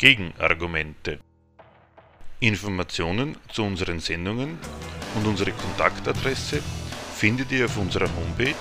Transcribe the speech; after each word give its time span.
Gegenargumente. 0.00 1.20
Informationen 2.38 3.36
zu 3.52 3.64
unseren 3.64 4.00
Sendungen 4.00 4.56
und 5.14 5.26
unsere 5.26 5.52
Kontaktadresse 5.52 6.62
findet 7.14 7.52
ihr 7.52 7.66
auf 7.66 7.76
unserer 7.76 8.08
Homepage 8.16 8.54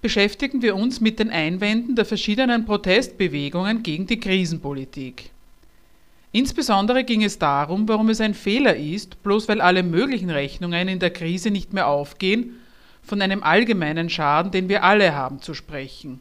beschäftigen 0.00 0.62
wir 0.62 0.74
uns 0.74 1.00
mit 1.00 1.20
den 1.20 1.30
Einwänden 1.30 1.94
der 1.94 2.06
verschiedenen 2.06 2.64
Protestbewegungen 2.64 3.84
gegen 3.84 4.08
die 4.08 4.18
Krisenpolitik. 4.18 5.30
Insbesondere 6.32 7.04
ging 7.04 7.22
es 7.22 7.38
darum, 7.38 7.86
warum 7.86 8.08
es 8.08 8.20
ein 8.20 8.34
Fehler 8.34 8.74
ist, 8.74 9.22
bloß 9.22 9.46
weil 9.46 9.60
alle 9.60 9.84
möglichen 9.84 10.30
Rechnungen 10.30 10.88
in 10.88 10.98
der 10.98 11.10
Krise 11.10 11.52
nicht 11.52 11.72
mehr 11.72 11.86
aufgehen, 11.86 12.56
von 13.04 13.22
einem 13.22 13.44
allgemeinen 13.44 14.10
Schaden, 14.10 14.50
den 14.50 14.68
wir 14.68 14.82
alle 14.82 15.14
haben, 15.14 15.40
zu 15.40 15.54
sprechen 15.54 16.18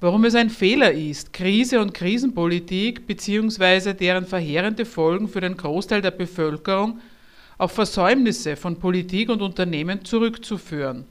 warum 0.00 0.24
es 0.24 0.34
ein 0.34 0.50
Fehler 0.50 0.92
ist, 0.92 1.32
Krise 1.32 1.80
und 1.80 1.94
Krisenpolitik 1.94 3.06
bzw. 3.06 3.94
deren 3.94 4.26
verheerende 4.26 4.84
Folgen 4.84 5.28
für 5.28 5.40
den 5.40 5.56
Großteil 5.56 6.02
der 6.02 6.10
Bevölkerung 6.10 7.00
auf 7.58 7.72
Versäumnisse 7.72 8.56
von 8.56 8.78
Politik 8.78 9.30
und 9.30 9.40
Unternehmen 9.40 10.04
zurückzuführen. 10.04 11.06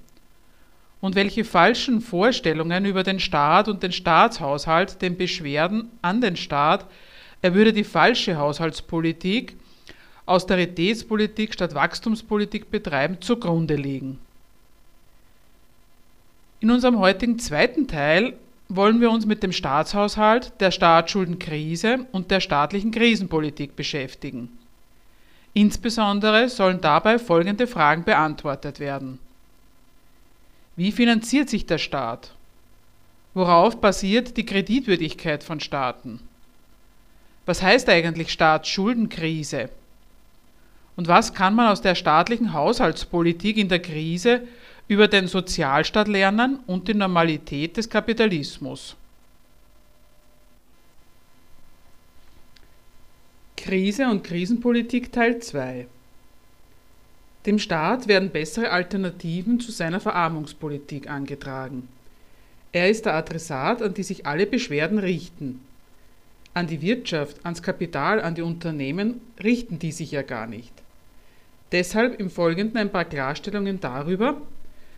Und 1.02 1.16
welche 1.16 1.44
falschen 1.44 2.02
Vorstellungen 2.02 2.86
über 2.86 3.04
den 3.04 3.20
Staat 3.20 3.68
und 3.68 3.84
den 3.84 3.92
Staatshaushalt 3.92 5.02
den 5.02 5.18
Beschwerden 5.18 5.90
an 6.02 6.22
den 6.22 6.36
Staat, 6.36 6.86
er 7.42 7.54
würde 7.54 7.74
die 7.74 7.84
falsche 7.84 8.38
Haushaltspolitik, 8.38 9.56
Austeritätspolitik 10.26 11.54
statt 11.54 11.76
Wachstumspolitik 11.76 12.72
betreiben, 12.72 13.22
zugrunde 13.22 13.76
liegen. 13.76 14.20
In 16.60 16.72
unserem 16.72 16.98
heutigen 16.98 17.38
zweiten 17.38 17.88
Teil 17.88 18.34
wollen 18.70 19.02
wir 19.02 19.12
uns 19.12 19.26
mit 19.26 19.44
dem 19.44 19.52
Staatshaushalt, 19.52 20.54
der 20.60 20.72
Staatsschuldenkrise 20.72 22.06
und 22.12 22.32
der 22.32 22.40
staatlichen 22.40 22.92
Krisenpolitik 22.92 23.76
beschäftigen. 23.76 24.50
Insbesondere 25.54 26.50
sollen 26.50 26.82
dabei 26.82 27.20
folgende 27.20 27.68
Fragen 27.68 28.04
beantwortet 28.04 28.80
werden. 28.80 29.20
Wie 30.76 30.92
finanziert 30.92 31.50
sich 31.50 31.66
der 31.66 31.78
Staat? 31.78 32.32
Worauf 33.34 33.80
basiert 33.80 34.36
die 34.38 34.46
Kreditwürdigkeit 34.46 35.44
von 35.44 35.60
Staaten? 35.60 36.20
Was 37.46 37.62
heißt 37.62 37.88
eigentlich 37.90 38.32
Staatsschuldenkrise? 38.32 39.70
Und 40.96 41.08
was 41.08 41.34
kann 41.34 41.56
man 41.56 41.68
aus 41.68 41.82
der 41.82 41.96
staatlichen 41.96 42.54
Haushaltspolitik 42.54 43.58
in 43.58 43.70
der 43.70 43.82
Krise 43.82 44.42
über 44.88 45.08
den 45.08 45.28
Sozialstaat 45.28 46.08
lernen 46.08 46.60
und 46.68 46.88
die 46.88 46.94
Normalität 46.94 47.78
des 47.78 47.90
Kapitalismus. 47.90 48.96
Krise 53.58 54.08
und 54.08 54.24
Krisenpolitik 54.24 55.12
Teil 55.12 55.40
2 55.40 55.88
Dem 57.48 57.58
Staat 57.58 58.08
werden 58.08 58.30
bessere 58.30 58.70
Alternativen 58.70 59.60
zu 59.60 59.72
seiner 59.72 60.00
Verarmungspolitik 60.00 61.10
angetragen. 61.10 61.88
Er 62.72 62.90
ist 62.90 63.06
der 63.06 63.16
Adressat, 63.16 63.82
an 63.82 63.96
die 63.96 64.04
sich 64.04 64.28
alle 64.28 64.46
Beschwerden 64.46 65.00
richten. 65.00 65.62
An 66.54 66.68
die 66.68 66.82
Wirtschaft, 66.82 67.44
ans 67.44 67.64
Kapital, 67.64 68.22
an 68.22 68.36
die 68.36 68.44
Unternehmen 68.44 69.20
richten 69.44 69.80
die 69.80 69.92
sich 69.92 70.12
ja 70.12 70.22
gar 70.22 70.46
nicht. 70.46 70.74
Deshalb 71.72 72.20
im 72.20 72.30
Folgenden 72.30 72.78
ein 72.78 72.92
paar 72.92 73.06
Klarstellungen 73.06 73.80
darüber, 73.80 74.42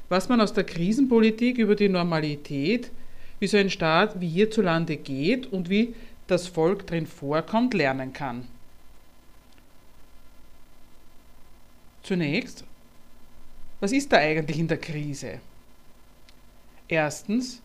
was 0.10 0.30
man 0.30 0.42
aus 0.42 0.54
der 0.54 0.64
Krisenpolitik 0.64 1.58
über 1.58 1.76
die 1.76 1.90
Normalität, 1.90 2.92
wie 3.40 3.48
so 3.48 3.58
ein 3.58 3.70
Staat 3.70 4.20
wie 4.20 4.28
hierzulande 4.28 4.98
geht 4.98 5.52
und 5.52 5.70
wie 5.70 5.94
das 6.28 6.48
Volk 6.48 6.88
drin 6.88 7.08
vorkommt, 7.08 7.74
lernen 7.74 8.14
kann. 8.14 8.48
Zunächst, 12.04 12.64
was 13.80 13.92
ist 13.92 14.12
da 14.12 14.18
eigentlich 14.18 14.60
in 14.60 14.68
der 14.68 14.78
Krise? 14.78 15.40
Erstens, 16.88 17.62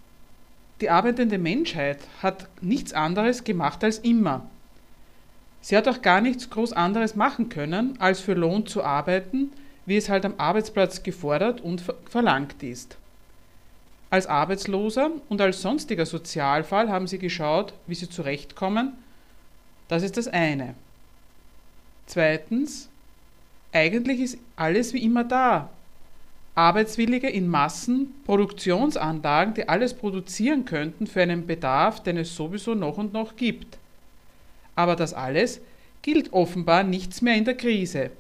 die 0.80 0.91
arbeitende 0.91 1.38
Menschheit 1.38 2.00
hat 2.22 2.48
nichts 2.60 2.92
anderes 2.92 3.44
gemacht 3.44 3.84
als 3.84 3.98
immer. 3.98 4.50
Sie 5.60 5.76
hat 5.76 5.86
auch 5.86 6.03
gar 6.03 6.20
nichts 6.20 6.50
groß 6.50 6.72
anderes 6.72 7.14
machen 7.14 7.48
können, 7.48 7.94
als 8.00 8.19
für 8.19 8.34
Lohn 8.34 8.66
zu 8.66 8.82
arbeiten, 8.82 9.53
wie 9.87 9.97
es 9.97 10.09
halt 10.09 10.25
am 10.25 10.34
Arbeitsplatz 10.38 11.03
gefordert 11.03 11.60
und 11.60 11.82
verlangt 12.09 12.62
ist. 12.62 12.97
Als 14.10 14.26
Arbeitsloser 14.26 15.10
und 15.28 15.41
als 15.41 15.62
sonstiger 15.62 16.04
Sozialfall 16.04 16.91
haben 16.91 17.06
sie 17.06 17.19
geschaut, 17.19 17.72
wie 17.87 17.94
sie 17.94 18.10
zurechtkommen. 18.10 18.92
Das 19.88 20.03
ist 20.03 20.16
das 20.16 20.28
eine. 20.28 20.75
Zweitens, 22.06 22.88
eigentlich 23.72 24.21
ist 24.21 24.38
alles 24.56 24.92
wie 24.92 25.03
immer 25.03 25.25
da. 25.25 25.71
Arbeitswillige 26.54 27.31
in 27.31 27.48
Massen, 27.48 28.12
Produktionsanlagen, 28.26 29.54
die 29.54 29.69
alles 29.69 29.94
produzieren 29.94 30.66
könnten 30.66 31.06
für 31.06 31.22
einen 31.22 31.47
Bedarf, 31.47 32.03
den 32.03 32.19
es 32.19 32.37
sowieso 32.37 32.75
noch 32.75 32.98
und 32.98 33.15
noch 33.15 33.37
gibt. 33.37 33.78
Aber 34.76 34.94
das 34.94 35.15
alles 35.15 35.60
gilt 36.03 36.32
offenbar 36.34 36.82
nichts 36.82 37.22
mehr 37.22 37.37
in 37.37 37.47
der 37.47 37.56
Krise. 37.56 38.10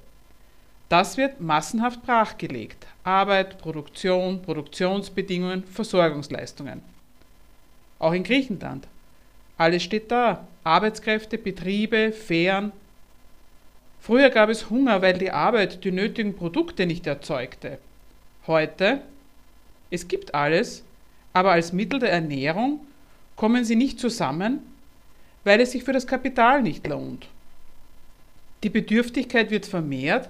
Das 0.92 1.16
wird 1.16 1.40
massenhaft 1.40 2.02
brachgelegt. 2.02 2.86
Arbeit, 3.02 3.56
Produktion, 3.56 4.42
Produktionsbedingungen, 4.42 5.64
Versorgungsleistungen. 5.64 6.82
Auch 7.98 8.12
in 8.12 8.24
Griechenland. 8.24 8.86
Alles 9.56 9.84
steht 9.84 10.10
da. 10.10 10.46
Arbeitskräfte, 10.64 11.38
Betriebe, 11.38 12.12
Fähren. 12.12 12.72
Früher 14.02 14.28
gab 14.28 14.50
es 14.50 14.68
Hunger, 14.68 15.00
weil 15.00 15.16
die 15.16 15.30
Arbeit 15.30 15.82
die 15.82 15.92
nötigen 15.92 16.36
Produkte 16.36 16.84
nicht 16.84 17.06
erzeugte. 17.06 17.78
Heute, 18.46 19.00
es 19.90 20.08
gibt 20.08 20.34
alles, 20.34 20.84
aber 21.32 21.52
als 21.52 21.72
Mittel 21.72 22.00
der 22.00 22.12
Ernährung 22.12 22.80
kommen 23.36 23.64
sie 23.64 23.76
nicht 23.76 23.98
zusammen, 23.98 24.58
weil 25.44 25.58
es 25.62 25.72
sich 25.72 25.84
für 25.84 25.94
das 25.94 26.06
Kapital 26.06 26.60
nicht 26.60 26.86
lohnt. 26.86 27.28
Die 28.62 28.68
Bedürftigkeit 28.68 29.50
wird 29.50 29.64
vermehrt, 29.64 30.28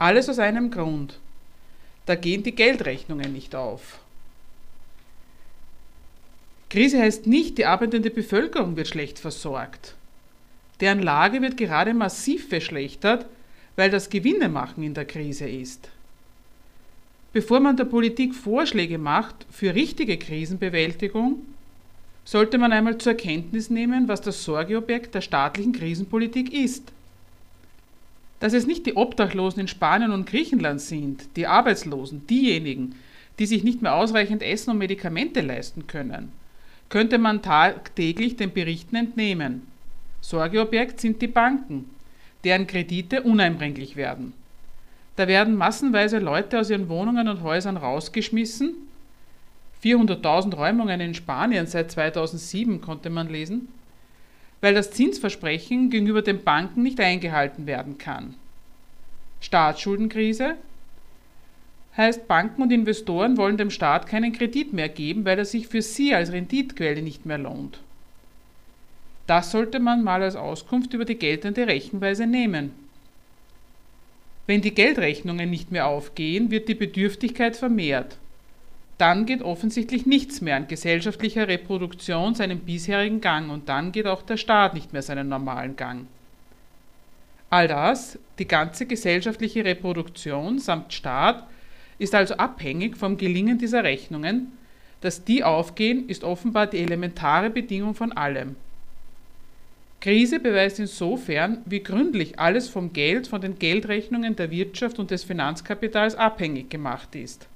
alles 0.00 0.28
aus 0.28 0.38
einem 0.38 0.70
Grund. 0.70 1.18
Da 2.06 2.14
gehen 2.14 2.42
die 2.42 2.54
Geldrechnungen 2.54 3.32
nicht 3.32 3.54
auf. 3.54 4.00
Krise 6.70 7.00
heißt 7.00 7.26
nicht, 7.26 7.58
die 7.58 7.66
arbeitende 7.66 8.10
Bevölkerung 8.10 8.76
wird 8.76 8.88
schlecht 8.88 9.18
versorgt. 9.18 9.94
Deren 10.80 11.02
Lage 11.02 11.42
wird 11.42 11.56
gerade 11.56 11.92
massiv 11.92 12.48
verschlechtert, 12.48 13.26
weil 13.76 13.90
das 13.90 14.08
Gewinnemachen 14.08 14.82
in 14.82 14.94
der 14.94 15.04
Krise 15.04 15.48
ist. 15.48 15.90
Bevor 17.32 17.60
man 17.60 17.76
der 17.76 17.84
Politik 17.84 18.34
Vorschläge 18.34 18.96
macht 18.96 19.46
für 19.50 19.74
richtige 19.74 20.16
Krisenbewältigung, 20.16 21.44
sollte 22.24 22.56
man 22.56 22.72
einmal 22.72 22.98
zur 22.98 23.14
Kenntnis 23.14 23.68
nehmen, 23.68 24.08
was 24.08 24.22
das 24.22 24.42
Sorgeobjekt 24.44 25.14
der 25.14 25.20
staatlichen 25.20 25.72
Krisenpolitik 25.72 26.52
ist 26.52 26.90
dass 28.40 28.54
es 28.54 28.66
nicht 28.66 28.86
die 28.86 28.96
Obdachlosen 28.96 29.60
in 29.60 29.68
Spanien 29.68 30.12
und 30.12 30.26
Griechenland 30.26 30.80
sind, 30.80 31.36
die 31.36 31.46
Arbeitslosen, 31.46 32.26
diejenigen, 32.26 32.96
die 33.38 33.46
sich 33.46 33.62
nicht 33.62 33.82
mehr 33.82 33.94
ausreichend 33.94 34.42
Essen 34.42 34.70
und 34.70 34.78
Medikamente 34.78 35.42
leisten 35.42 35.86
können, 35.86 36.32
könnte 36.88 37.18
man 37.18 37.42
tagtäglich 37.42 38.36
den 38.36 38.52
Berichten 38.52 38.96
entnehmen. 38.96 39.66
Sorgeobjekt 40.22 41.00
sind 41.00 41.22
die 41.22 41.28
Banken, 41.28 41.88
deren 42.44 42.66
Kredite 42.66 43.22
uneinbringlich 43.22 43.96
werden. 43.96 44.32
Da 45.16 45.28
werden 45.28 45.54
massenweise 45.54 46.18
Leute 46.18 46.58
aus 46.58 46.70
ihren 46.70 46.88
Wohnungen 46.88 47.28
und 47.28 47.42
Häusern 47.42 47.76
rausgeschmissen. 47.76 48.74
400.000 49.84 50.54
Räumungen 50.54 51.00
in 51.00 51.14
Spanien 51.14 51.66
seit 51.66 51.90
2007 51.90 52.80
konnte 52.80 53.10
man 53.10 53.28
lesen 53.28 53.68
weil 54.60 54.74
das 54.74 54.90
Zinsversprechen 54.90 55.90
gegenüber 55.90 56.22
den 56.22 56.42
Banken 56.42 56.82
nicht 56.82 57.00
eingehalten 57.00 57.66
werden 57.66 57.98
kann. 57.98 58.34
Staatsschuldenkrise 59.40 60.56
heißt, 61.96 62.28
Banken 62.28 62.62
und 62.62 62.72
Investoren 62.72 63.36
wollen 63.36 63.56
dem 63.56 63.70
Staat 63.70 64.06
keinen 64.06 64.32
Kredit 64.32 64.72
mehr 64.72 64.88
geben, 64.88 65.24
weil 65.24 65.38
er 65.38 65.44
sich 65.44 65.66
für 65.66 65.82
sie 65.82 66.14
als 66.14 66.32
Renditquelle 66.32 67.02
nicht 67.02 67.26
mehr 67.26 67.38
lohnt. 67.38 67.80
Das 69.26 69.50
sollte 69.50 69.80
man 69.80 70.02
mal 70.02 70.22
als 70.22 70.36
Auskunft 70.36 70.92
über 70.92 71.04
die 71.04 71.16
geltende 71.16 71.66
Rechenweise 71.66 72.26
nehmen. 72.26 72.72
Wenn 74.46 74.60
die 74.60 74.74
Geldrechnungen 74.74 75.48
nicht 75.48 75.70
mehr 75.70 75.86
aufgehen, 75.86 76.50
wird 76.50 76.68
die 76.68 76.74
Bedürftigkeit 76.74 77.56
vermehrt. 77.56 78.16
Dann 79.00 79.24
geht 79.24 79.40
offensichtlich 79.40 80.04
nichts 80.04 80.42
mehr 80.42 80.56
an 80.56 80.68
gesellschaftlicher 80.68 81.48
Reproduktion 81.48 82.34
seinen 82.34 82.58
bisherigen 82.58 83.22
Gang 83.22 83.50
und 83.50 83.70
dann 83.70 83.92
geht 83.92 84.06
auch 84.06 84.20
der 84.20 84.36
Staat 84.36 84.74
nicht 84.74 84.92
mehr 84.92 85.00
seinen 85.00 85.26
normalen 85.26 85.74
Gang. 85.74 86.06
All 87.48 87.66
das, 87.66 88.18
die 88.38 88.46
ganze 88.46 88.84
gesellschaftliche 88.84 89.64
Reproduktion 89.64 90.58
samt 90.58 90.92
Staat, 90.92 91.46
ist 91.98 92.14
also 92.14 92.34
abhängig 92.34 92.98
vom 92.98 93.16
Gelingen 93.16 93.56
dieser 93.56 93.84
Rechnungen. 93.84 94.52
Dass 95.00 95.24
die 95.24 95.44
aufgehen, 95.44 96.06
ist 96.06 96.22
offenbar 96.22 96.66
die 96.66 96.80
elementare 96.80 97.48
Bedingung 97.48 97.94
von 97.94 98.12
allem. 98.12 98.54
Krise 100.02 100.40
beweist 100.40 100.78
insofern, 100.78 101.62
wie 101.64 101.82
gründlich 101.82 102.38
alles 102.38 102.68
vom 102.68 102.92
Geld, 102.92 103.28
von 103.28 103.40
den 103.40 103.58
Geldrechnungen 103.58 104.36
der 104.36 104.50
Wirtschaft 104.50 104.98
und 104.98 105.10
des 105.10 105.24
Finanzkapitals 105.24 106.16
abhängig 106.16 106.68
gemacht 106.68 107.14
ist. 107.14 107.48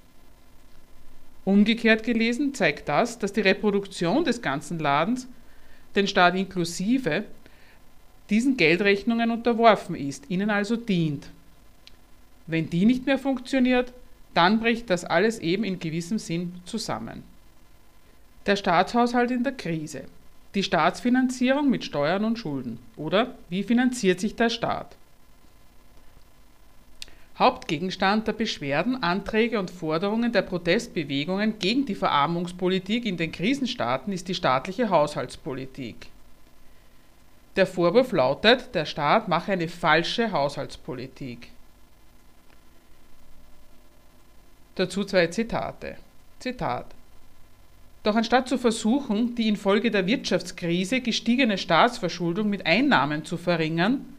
Umgekehrt 1.45 2.05
gelesen 2.05 2.55
zeigt 2.55 2.89
das, 2.89 3.19
dass 3.19 3.33
die 3.33 3.43
Reproduktion 3.43 4.25
des 4.25 4.41
ganzen 4.41 4.79
Ladens, 4.79 5.29
den 5.95 6.07
Staat 6.09 6.35
inklusive, 6.35 7.25
diesen 8.31 8.57
Geldrechnungen 8.57 9.31
unterworfen 9.31 9.95
ist, 9.95 10.31
ihnen 10.31 10.51
also 10.51 10.77
dient. 10.77 11.29
Wenn 12.47 12.71
die 12.71 12.87
nicht 12.87 13.07
mehr 13.07 13.19
funktioniert, 13.19 13.93
dann 14.33 14.61
bricht 14.61 14.91
das 14.91 15.05
alles 15.05 15.39
eben 15.39 15.65
in 15.65 15.79
gewissem 15.79 16.19
Sinn 16.19 16.55
zusammen. 16.65 17.23
Der 18.47 18.57
Staatshaushalt 18.57 19.31
in 19.31 19.45
der 19.45 19.53
Krise. 19.53 20.05
Die 20.55 20.63
Staatsfinanzierung 20.63 21.71
mit 21.71 21.85
Steuern 21.85 22.25
und 22.25 22.39
Schulden. 22.39 22.79
Oder 22.97 23.35
wie 23.49 23.63
finanziert 23.63 24.21
sich 24.21 24.37
der 24.37 24.51
Staat? 24.51 24.97
Hauptgegenstand 27.39 28.29
der 28.29 28.33
Beschwerden, 28.33 29.03
Anträge 29.03 29.59
und 29.59 29.71
Forderungen 29.71 30.33
der 30.33 30.43
Protestbewegungen 30.43 31.59
gegen 31.59 31.85
die 31.85 31.97
Verarmungspolitik 31.97 33.05
in 33.05 33.17
den 33.17 33.33
Krisenstaaten 33.33 34.13
ist 34.13 34.29
die 34.29 34.37
staatliche 34.37 34.89
Haushaltspolitik. 34.89 36.07
Der 37.57 37.67
Vorwurf 37.67 38.13
lautet, 38.13 38.75
der 38.75 38.85
Staat 38.85 39.29
mache 39.29 39.53
eine 39.53 39.69
falsche 39.69 40.31
Haushaltspolitik. 40.31 41.49
Dazu 44.77 45.05
zwei 45.05 45.27
Zitate. 45.29 45.97
Zitat. 46.39 46.87
Doch 48.05 48.17
anstatt 48.17 48.49
zu 48.49 48.59
versuchen, 48.59 49.35
die 49.35 49.49
infolge 49.49 49.91
der 49.91 50.07
Wirtschaftskrise 50.07 51.01
gestiegene 51.01 51.59
Staatsverschuldung 51.59 52.51
mit 52.51 52.67
Einnahmen 52.67 53.25
zu 53.25 53.37
verringern, 53.37 54.14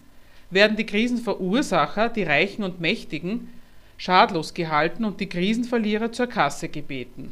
werden 0.49 0.77
die 0.77 0.85
Krisenverursacher, 0.85 2.09
die 2.09 2.23
Reichen 2.23 2.63
und 2.63 2.79
Mächtigen, 2.79 3.49
schadlos 3.97 4.53
gehalten 4.53 5.05
und 5.05 5.19
die 5.19 5.29
Krisenverlierer 5.29 6.11
zur 6.11 6.27
Kasse 6.27 6.69
gebeten. 6.69 7.31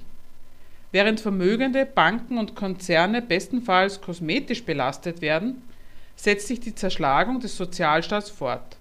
Während 0.92 1.20
vermögende 1.20 1.86
Banken 1.86 2.38
und 2.38 2.56
Konzerne 2.56 3.22
bestenfalls 3.22 4.02
kosmetisch 4.02 4.64
belastet 4.64 5.22
werden, 5.22 5.62
setzt 6.16 6.48
sich 6.48 6.60
die 6.60 6.76
Zerschlagung 6.76 7.40
des 7.40 7.58
Sozialstaats 7.58 8.30
fort. 8.30 8.78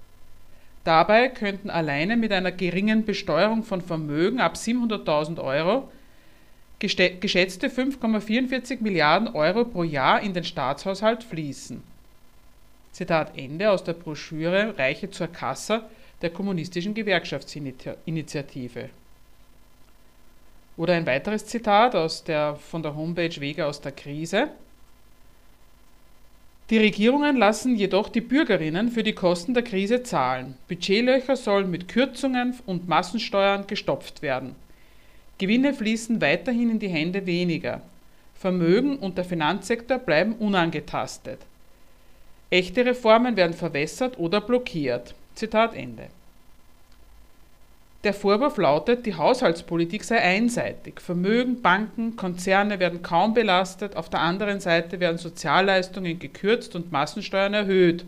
Dabei 0.84 1.29
könnten 1.29 1.70
alleine 1.70 2.17
mit 2.17 2.32
einer 2.32 2.52
geringen 2.52 3.05
Besteuerung 3.05 3.62
von 3.62 3.81
Vermögen 3.81 4.40
ab 4.40 4.55
700.000 4.56 5.43
Euro 5.43 5.88
geschätzte 6.81 7.69
5,44 7.69 8.79
Milliarden 8.81 9.29
Euro 9.29 9.64
pro 9.64 9.84
Jahr 9.84 10.20
in 10.20 10.34
den 10.34 10.43
Staatshaushalt 10.43 11.23
fließen. 11.23 11.82
Zitat 12.93 13.37
Ende 13.39 13.71
aus 13.71 13.83
der 13.85 13.94
Broschüre 13.94 14.77
Reiche 14.79 15.11
zur 15.11 15.29
Kasse 15.29 15.85
der 16.21 16.31
Kommunistischen 16.31 16.94
Gewerkschaftsinitiative. 16.94 18.91
Oder 20.77 20.94
ein 20.94 21.06
weiteres 21.06 21.47
Zitat 21.47 21.94
aus 21.94 22.23
der, 22.25 22.56
von 22.56 22.83
der 22.83 22.94
Homepage 22.94 23.41
Wege 23.41 23.67
aus 23.67 23.81
der 23.81 23.93
Krise. 23.93 24.49
Die 26.71 26.79
Regierungen 26.79 27.37
lassen 27.37 27.77
jedoch 27.77 28.09
die 28.09 28.21
Bürgerinnen 28.21 28.91
für 28.91 29.03
die 29.03 29.15
Kosten 29.15 29.53
der 29.53 29.65
Krise 29.65 30.03
zahlen. 30.03 30.56
Budgetlöcher 30.69 31.37
sollen 31.37 31.71
mit 31.71 31.89
Kürzungen 31.89 32.59
und 32.67 32.89
Massensteuern 32.89 33.67
gestopft 33.67 34.23
werden. 34.23 34.55
Gewinne 35.39 35.75
fließen 35.75 36.21
weiterhin 36.21 36.71
in 36.71 36.79
die 36.79 36.89
Hände 36.89 37.27
weniger. 37.27 37.83
Vermögen 38.35 38.97
und 38.97 39.19
der 39.19 39.25
Finanzsektor 39.25 39.99
bleiben 39.99 40.35
unangetastet. 40.35 41.41
Echte 42.52 42.84
Reformen 42.84 43.34
werden 43.38 43.54
verwässert 43.54 44.19
oder 44.19 44.43
blockiert. 44.43 45.14
Zitat 45.34 45.75
Ende. 45.75 46.08
Der 48.04 48.12
Vorwurf 48.12 48.58
lautet, 48.58 49.06
die 49.06 49.14
Haushaltspolitik 49.14 50.04
sei 50.04 50.19
einseitig. 50.20 51.00
Vermögen, 51.00 51.62
Banken, 51.62 52.14
Konzerne 52.14 52.78
werden 52.78 53.00
kaum 53.00 53.32
belastet, 53.32 53.96
auf 53.96 54.10
der 54.10 54.20
anderen 54.20 54.60
Seite 54.60 55.00
werden 55.00 55.16
Sozialleistungen 55.16 56.19
gekürzt 56.19 56.76
und 56.76 56.93
Massensteuern 56.93 57.54
erhöht. 57.54 58.04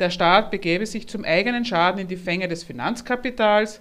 Der 0.00 0.10
Staat 0.10 0.50
begäbe 0.50 0.84
sich 0.86 1.06
zum 1.06 1.24
eigenen 1.24 1.64
Schaden 1.64 2.00
in 2.00 2.08
die 2.08 2.16
Fänge 2.16 2.48
des 2.48 2.64
Finanzkapitals, 2.64 3.80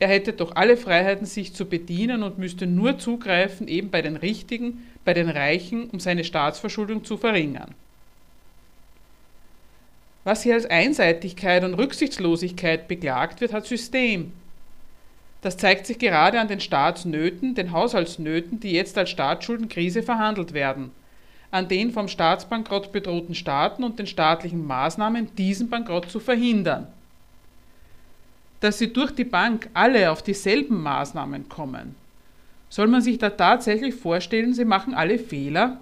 er 0.00 0.08
hätte 0.08 0.32
doch 0.32 0.56
alle 0.56 0.76
Freiheiten, 0.76 1.26
sich 1.26 1.54
zu 1.54 1.66
bedienen 1.66 2.24
und 2.24 2.36
müsste 2.36 2.66
nur 2.66 2.98
zugreifen, 2.98 3.68
eben 3.68 3.92
bei 3.92 4.02
den 4.02 4.16
Richtigen, 4.16 4.84
bei 5.04 5.14
den 5.14 5.28
Reichen, 5.28 5.88
um 5.90 6.00
seine 6.00 6.24
Staatsverschuldung 6.24 7.04
zu 7.04 7.16
verringern. 7.16 7.76
Was 10.24 10.42
hier 10.42 10.54
als 10.54 10.66
Einseitigkeit 10.66 11.64
und 11.64 11.74
Rücksichtslosigkeit 11.74 12.86
beklagt 12.86 13.40
wird, 13.40 13.52
hat 13.52 13.66
System. 13.66 14.32
Das 15.40 15.56
zeigt 15.56 15.86
sich 15.86 15.98
gerade 15.98 16.38
an 16.38 16.46
den 16.46 16.60
Staatsnöten, 16.60 17.56
den 17.56 17.72
Haushaltsnöten, 17.72 18.60
die 18.60 18.72
jetzt 18.72 18.96
als 18.96 19.10
Staatsschuldenkrise 19.10 20.04
verhandelt 20.04 20.52
werden, 20.52 20.92
an 21.50 21.66
den 21.66 21.90
vom 21.90 22.06
Staatsbankrott 22.06 22.92
bedrohten 22.92 23.34
Staaten 23.34 23.82
und 23.82 23.98
den 23.98 24.06
staatlichen 24.06 24.64
Maßnahmen, 24.64 25.34
diesen 25.34 25.68
Bankrott 25.68 26.08
zu 26.08 26.20
verhindern. 26.20 26.86
Dass 28.60 28.78
sie 28.78 28.92
durch 28.92 29.10
die 29.10 29.24
Bank 29.24 29.68
alle 29.74 30.12
auf 30.12 30.22
dieselben 30.22 30.80
Maßnahmen 30.80 31.48
kommen, 31.48 31.96
soll 32.68 32.86
man 32.86 33.02
sich 33.02 33.18
da 33.18 33.30
tatsächlich 33.30 33.96
vorstellen, 33.96 34.54
sie 34.54 34.64
machen 34.64 34.94
alle 34.94 35.18
Fehler 35.18 35.78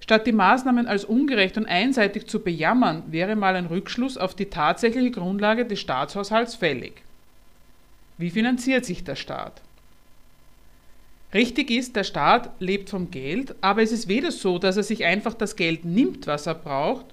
Statt 0.00 0.26
die 0.26 0.32
Maßnahmen 0.32 0.86
als 0.86 1.04
ungerecht 1.04 1.56
und 1.56 1.66
einseitig 1.66 2.26
zu 2.26 2.40
bejammern, 2.40 3.04
wäre 3.08 3.36
mal 3.36 3.54
ein 3.54 3.66
Rückschluss 3.66 4.16
auf 4.16 4.34
die 4.34 4.46
tatsächliche 4.46 5.12
Grundlage 5.12 5.66
des 5.66 5.80
Staatshaushalts 5.80 6.56
fällig. 6.56 7.02
Wie 8.18 8.30
finanziert 8.30 8.84
sich 8.84 9.04
der 9.04 9.16
Staat? 9.16 9.62
Richtig 11.32 11.70
ist, 11.70 11.94
der 11.94 12.04
Staat 12.04 12.50
lebt 12.58 12.90
vom 12.90 13.10
Geld, 13.10 13.54
aber 13.60 13.82
es 13.82 13.92
ist 13.92 14.08
weder 14.08 14.32
so, 14.32 14.58
dass 14.58 14.76
er 14.76 14.82
sich 14.82 15.04
einfach 15.04 15.34
das 15.34 15.54
Geld 15.54 15.84
nimmt, 15.84 16.26
was 16.26 16.46
er 16.46 16.56
braucht, 16.56 17.06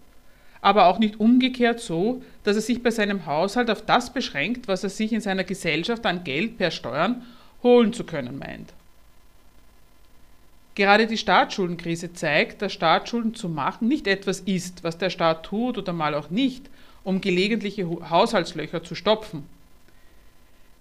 aber 0.59 0.87
auch 0.87 0.97
nicht 0.97 1.19
umgekehrt 1.19 1.79
so, 1.79 2.23
dass 2.43 2.55
er 2.55 2.63
sich 2.63 2.81
bei 2.81 2.89
seinem 2.89 3.27
Haushalt 3.27 3.69
auf 3.69 3.85
das 3.85 4.11
beschränkt, 4.11 4.67
was 4.67 4.83
er 4.83 4.89
sich 4.89 5.13
in 5.13 5.21
seiner 5.21 5.43
Gesellschaft 5.43 6.05
an 6.05 6.23
Geld 6.23 6.57
per 6.57 6.71
Steuern 6.71 7.21
holen 7.61 7.93
zu 7.93 8.05
können 8.05 8.39
meint. 8.39 8.73
Gerade 10.77 11.07
die 11.07 11.17
Staatsschuldenkrise 11.17 12.13
zeigt, 12.13 12.61
dass 12.61 12.71
Staatsschulden 12.71 13.33
zu 13.33 13.49
machen 13.49 13.87
nicht 13.87 14.05
etwas 14.05 14.41
ist, 14.41 14.83
was 14.83 14.99
der 14.99 15.09
Staat 15.09 15.43
tut 15.43 15.79
oder 15.79 15.91
mal 15.91 16.13
auch 16.13 16.29
nicht, 16.29 16.69
um 17.03 17.19
gelegentliche 17.19 17.89
Haushaltslöcher 18.11 18.83
zu 18.83 18.93
stopfen. 18.93 19.49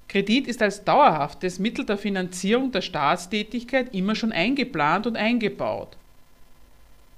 Kredit 0.06 0.48
ist 0.48 0.60
als 0.60 0.84
dauerhaftes 0.84 1.58
Mittel 1.58 1.86
der 1.86 1.96
Finanzierung 1.96 2.72
der 2.72 2.82
Staatstätigkeit 2.82 3.94
immer 3.94 4.14
schon 4.14 4.32
eingeplant 4.32 5.06
und 5.06 5.16
eingebaut. 5.16 5.96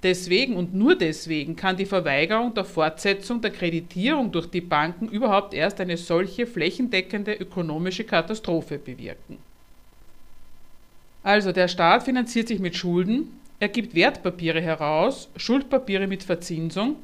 Deswegen 0.05 0.55
und 0.55 0.73
nur 0.73 0.95
deswegen 0.95 1.57
kann 1.57 1.77
die 1.77 1.85
Verweigerung 1.85 2.55
der 2.55 2.65
Fortsetzung 2.65 3.41
der 3.41 3.51
Kreditierung 3.51 4.31
durch 4.31 4.47
die 4.47 4.61
Banken 4.61 5.09
überhaupt 5.09 5.53
erst 5.53 5.81
eine 5.81 5.97
solche 5.97 6.47
flächendeckende 6.47 7.35
ökonomische 7.35 8.05
Katastrophe 8.05 8.79
bewirken. 8.79 9.48
Also 11.29 11.53
der 11.53 11.69
Staat 11.69 12.05
finanziert 12.05 12.49
sich 12.49 12.59
mit 12.59 12.75
Schulden, 12.75 13.39
er 13.61 13.69
gibt 13.69 13.95
Wertpapiere 13.95 14.63
heraus, 14.63 15.29
Schuldpapiere 15.37 16.07
mit 16.07 16.23
Verzinsung, 16.23 16.97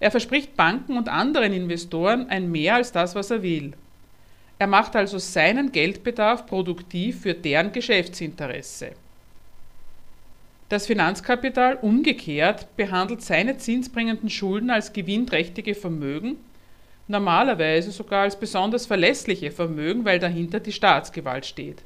er 0.00 0.10
verspricht 0.10 0.56
Banken 0.56 0.96
und 0.96 1.10
anderen 1.10 1.52
Investoren 1.52 2.30
ein 2.30 2.50
Mehr 2.50 2.76
als 2.76 2.92
das, 2.92 3.14
was 3.14 3.30
er 3.30 3.42
will. 3.42 3.74
Er 4.58 4.68
macht 4.68 4.96
also 4.96 5.18
seinen 5.18 5.70
Geldbedarf 5.70 6.46
produktiv 6.46 7.20
für 7.20 7.34
deren 7.34 7.72
Geschäftsinteresse. 7.72 8.92
Das 10.70 10.86
Finanzkapital 10.86 11.76
umgekehrt 11.82 12.74
behandelt 12.78 13.20
seine 13.20 13.58
zinsbringenden 13.58 14.30
Schulden 14.30 14.70
als 14.70 14.94
gewinnträchtige 14.94 15.74
Vermögen, 15.74 16.38
normalerweise 17.06 17.90
sogar 17.90 18.22
als 18.22 18.40
besonders 18.40 18.86
verlässliche 18.86 19.50
Vermögen, 19.50 20.06
weil 20.06 20.20
dahinter 20.20 20.58
die 20.58 20.72
Staatsgewalt 20.72 21.44
steht. 21.44 21.82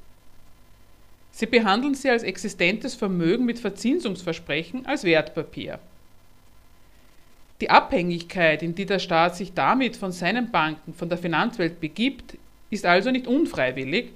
Sie 1.36 1.44
behandeln 1.44 1.94
sie 1.94 2.08
als 2.08 2.22
existentes 2.22 2.94
Vermögen 2.94 3.44
mit 3.44 3.58
Verzinsungsversprechen 3.58 4.86
als 4.86 5.04
Wertpapier. 5.04 5.78
Die 7.60 7.68
Abhängigkeit, 7.68 8.62
in 8.62 8.74
die 8.74 8.86
der 8.86 8.98
Staat 9.00 9.36
sich 9.36 9.52
damit 9.52 9.98
von 9.98 10.12
seinen 10.12 10.50
Banken, 10.50 10.94
von 10.94 11.10
der 11.10 11.18
Finanzwelt 11.18 11.78
begibt, 11.78 12.38
ist 12.70 12.86
also 12.86 13.10
nicht 13.10 13.26
unfreiwillig, 13.26 14.12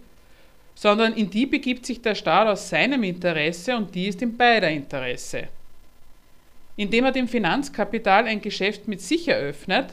sondern 0.75 1.13
in 1.13 1.29
die 1.29 1.45
begibt 1.45 1.85
sich 1.85 2.01
der 2.01 2.15
Staat 2.15 2.49
aus 2.49 2.71
seinem 2.71 3.03
Interesse 3.03 3.77
und 3.77 3.95
die 3.95 4.09
ist 4.09 4.23
in 4.23 4.39
beider 4.39 4.71
Interesse. 4.71 5.49
Indem 6.79 7.05
er 7.05 7.13
dem 7.13 7.29
Finanzkapital 7.29 8.29
ein 8.29 8.41
Geschäft 8.41 8.89
mit 8.89 9.03
sich 9.03 9.29
eröffnet, 9.29 9.93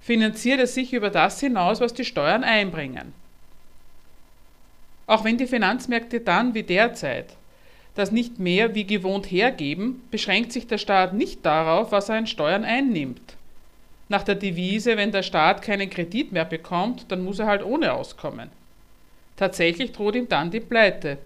finanziert 0.00 0.60
er 0.60 0.68
sich 0.68 0.92
über 0.92 1.10
das 1.10 1.40
hinaus, 1.40 1.80
was 1.80 1.94
die 1.94 2.04
Steuern 2.04 2.44
einbringen. 2.44 3.12
Auch 5.06 5.24
wenn 5.24 5.38
die 5.38 5.46
Finanzmärkte 5.46 6.20
dann 6.20 6.54
wie 6.54 6.62
derzeit 6.62 7.36
das 7.94 8.10
nicht 8.10 8.38
mehr 8.38 8.74
wie 8.74 8.84
gewohnt 8.84 9.26
hergeben, 9.26 10.02
beschränkt 10.10 10.52
sich 10.52 10.66
der 10.66 10.78
Staat 10.78 11.14
nicht 11.14 11.46
darauf, 11.46 11.92
was 11.92 12.08
er 12.08 12.16
an 12.16 12.26
Steuern 12.26 12.64
einnimmt. 12.64 13.36
Nach 14.08 14.22
der 14.22 14.34
Devise, 14.34 14.96
wenn 14.96 15.12
der 15.12 15.22
Staat 15.22 15.62
keinen 15.62 15.88
Kredit 15.88 16.32
mehr 16.32 16.44
bekommt, 16.44 17.06
dann 17.08 17.24
muss 17.24 17.38
er 17.38 17.46
halt 17.46 17.64
ohne 17.64 17.92
auskommen. 17.92 18.50
Tatsächlich 19.36 19.92
droht 19.92 20.16
ihm 20.16 20.28
dann 20.28 20.50
die 20.50 20.60
Pleite. 20.60 21.18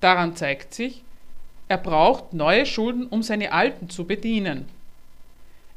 Daran 0.00 0.36
zeigt 0.36 0.74
sich, 0.74 1.02
er 1.68 1.78
braucht 1.78 2.34
neue 2.34 2.66
Schulden, 2.66 3.06
um 3.06 3.22
seine 3.22 3.52
alten 3.52 3.88
zu 3.88 4.04
bedienen. 4.04 4.68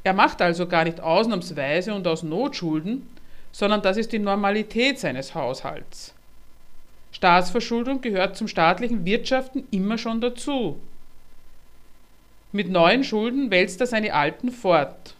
Er 0.04 0.12
macht 0.12 0.42
also 0.42 0.66
gar 0.66 0.84
nicht 0.84 1.00
ausnahmsweise 1.00 1.94
und 1.94 2.06
aus 2.06 2.22
Not 2.22 2.56
Schulden, 2.56 3.08
sondern 3.52 3.82
das 3.82 3.96
ist 3.96 4.12
die 4.12 4.18
Normalität 4.18 4.98
seines 4.98 5.34
Haushalts. 5.34 6.14
Staatsverschuldung 7.18 8.00
gehört 8.00 8.36
zum 8.36 8.46
staatlichen 8.46 9.04
Wirtschaften 9.04 9.66
immer 9.72 9.98
schon 9.98 10.20
dazu. 10.20 10.78
Mit 12.52 12.70
neuen 12.70 13.02
Schulden 13.02 13.50
wälzt 13.50 13.80
er 13.80 13.88
seine 13.88 14.14
alten 14.14 14.52
fort. 14.52 15.16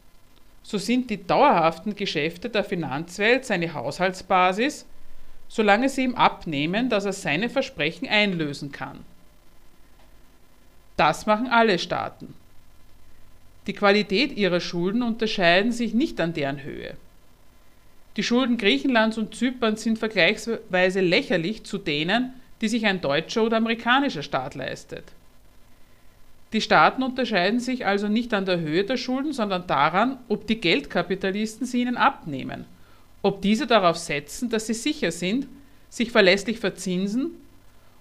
So 0.62 0.78
sind 0.78 1.10
die 1.10 1.26
dauerhaften 1.26 1.96
Geschäfte 1.96 2.50
der 2.50 2.62
Finanzwelt 2.62 3.44
seine 3.44 3.74
Haushaltsbasis, 3.74 4.86
solange 5.48 5.88
sie 5.88 6.04
ihm 6.04 6.14
abnehmen, 6.14 6.88
dass 6.88 7.04
er 7.04 7.12
seine 7.12 7.48
Versprechen 7.50 8.06
einlösen 8.06 8.70
kann. 8.70 9.00
Das 10.96 11.26
machen 11.26 11.48
alle 11.48 11.80
Staaten. 11.80 12.32
Die 13.66 13.72
Qualität 13.72 14.36
ihrer 14.36 14.60
Schulden 14.60 15.02
unterscheiden 15.02 15.72
sich 15.72 15.94
nicht 15.94 16.20
an 16.20 16.32
deren 16.32 16.62
Höhe. 16.62 16.96
Die 18.18 18.24
Schulden 18.24 18.58
Griechenlands 18.58 19.16
und 19.16 19.36
Zyperns 19.36 19.84
sind 19.84 19.96
vergleichsweise 19.96 21.00
lächerlich 21.00 21.62
zu 21.62 21.78
denen, 21.78 22.32
die 22.60 22.66
sich 22.66 22.84
ein 22.84 23.00
deutscher 23.00 23.44
oder 23.44 23.58
amerikanischer 23.58 24.24
Staat 24.24 24.56
leistet. 24.56 25.04
Die 26.52 26.60
Staaten 26.60 27.04
unterscheiden 27.04 27.60
sich 27.60 27.86
also 27.86 28.08
nicht 28.08 28.34
an 28.34 28.44
der 28.44 28.58
Höhe 28.58 28.82
der 28.82 28.96
Schulden, 28.96 29.32
sondern 29.32 29.68
daran, 29.68 30.18
ob 30.28 30.48
die 30.48 30.60
Geldkapitalisten 30.60 31.64
sie 31.64 31.82
ihnen 31.82 31.96
abnehmen, 31.96 32.64
ob 33.22 33.40
diese 33.40 33.68
darauf 33.68 33.96
setzen, 33.96 34.50
dass 34.50 34.66
sie 34.66 34.74
sicher 34.74 35.12
sind, 35.12 35.46
sich 35.88 36.10
verlässlich 36.10 36.58
verzinsen, 36.58 37.30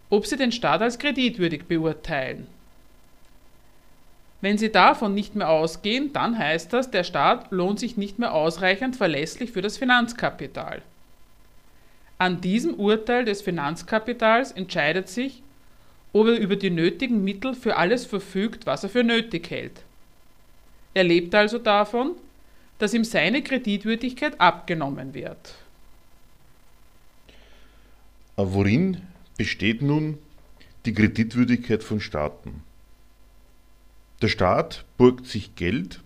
ob 0.09 0.25
sie 0.25 0.35
den 0.35 0.51
Staat 0.51 0.81
als 0.81 0.97
kreditwürdig 0.97 1.65
beurteilen. 1.65 2.47
Wenn 4.39 4.57
Sie 4.57 4.71
davon 4.71 5.13
nicht 5.13 5.35
mehr 5.35 5.49
ausgehen, 5.49 6.13
dann 6.13 6.37
heißt 6.37 6.71
das, 6.71 6.91
der 6.91 7.03
Staat 7.03 7.51
lohnt 7.51 7.79
sich 7.79 7.97
nicht 7.97 8.19
mehr 8.19 8.33
ausreichend 8.33 8.95
verlässlich 8.95 9.51
für 9.51 9.61
das 9.61 9.77
Finanzkapital. 9.77 10.81
An 12.19 12.41
diesem 12.41 12.75
Urteil 12.75 13.25
des 13.25 13.41
Finanzkapitals 13.41 14.51
entscheidet 14.51 15.09
sich, 15.09 15.41
ob 16.13 16.27
er 16.27 16.37
über 16.37 16.55
die 16.55 16.69
nötigen 16.69 17.23
Mittel 17.23 17.53
für 17.53 17.77
alles 17.77 18.05
verfügt, 18.05 18.65
was 18.65 18.83
er 18.83 18.89
für 18.89 19.03
nötig 19.03 19.49
hält. 19.49 19.83
Er 20.93 21.03
lebt 21.03 21.33
also 21.35 21.59
davon, 21.59 22.13
dass 22.79 22.93
ihm 22.93 23.03
seine 23.03 23.43
Kreditwürdigkeit 23.43 24.39
abgenommen 24.39 25.13
wird. 25.13 25.55
Worin 28.35 29.01
besteht 29.35 29.81
nun 29.81 30.19
die 30.85 30.93
Kreditwürdigkeit 30.93 31.83
von 31.83 31.99
Staaten? 31.99 32.63
Der 34.21 34.29
Staat 34.29 34.85
borgt 34.97 35.27
sich 35.27 35.55
Geld 35.55 36.01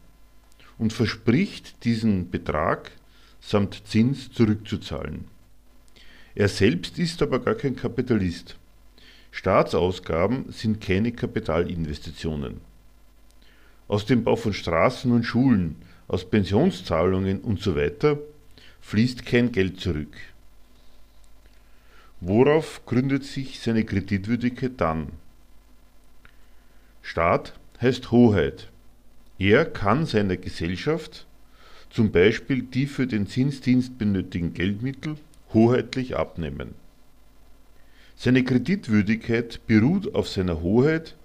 und 0.77 0.91
verspricht 0.91 1.85
diesen 1.85 2.29
Betrag 2.29 2.91
samt 3.39 3.87
Zins 3.87 4.31
zurückzuzahlen. 4.31 5.25
Er 6.35 6.47
selbst 6.47 6.99
ist 6.99 7.21
aber 7.21 7.39
gar 7.39 7.55
kein 7.55 7.75
Kapitalist. 7.75 8.57
Staatsausgaben 9.31 10.51
sind 10.51 10.81
keine 10.81 11.13
Kapitalinvestitionen. 11.13 12.59
Aus 13.87 14.05
dem 14.05 14.23
Bau 14.23 14.35
von 14.35 14.53
Straßen 14.53 15.11
und 15.11 15.23
Schulen, 15.23 15.77
aus 16.07 16.29
Pensionszahlungen 16.29 17.43
usw. 17.43 17.91
So 18.01 18.19
fließt 18.81 19.25
kein 19.25 19.51
Geld 19.51 19.79
zurück. 19.79 20.15
Worauf 22.19 22.85
gründet 22.85 23.23
sich 23.23 23.59
seine 23.61 23.85
Kreditwürdigkeit 23.85 24.73
dann? 24.77 25.07
Staat 27.01 27.53
heißt 27.81 28.11
Hoheit. 28.11 28.69
Er 29.39 29.65
kann 29.65 30.05
seiner 30.05 30.37
Gesellschaft, 30.37 31.25
zum 31.89 32.11
Beispiel 32.11 32.61
die 32.61 32.85
für 32.85 33.07
den 33.07 33.27
Zinsdienst 33.27 33.97
benötigten 33.97 34.53
Geldmittel, 34.53 35.15
hoheitlich 35.53 36.15
abnehmen. 36.15 36.75
Seine 38.15 38.43
Kreditwürdigkeit 38.43 39.65
beruht 39.65 40.13
auf 40.13 40.29
seiner 40.29 40.61
Hoheit 40.61 41.15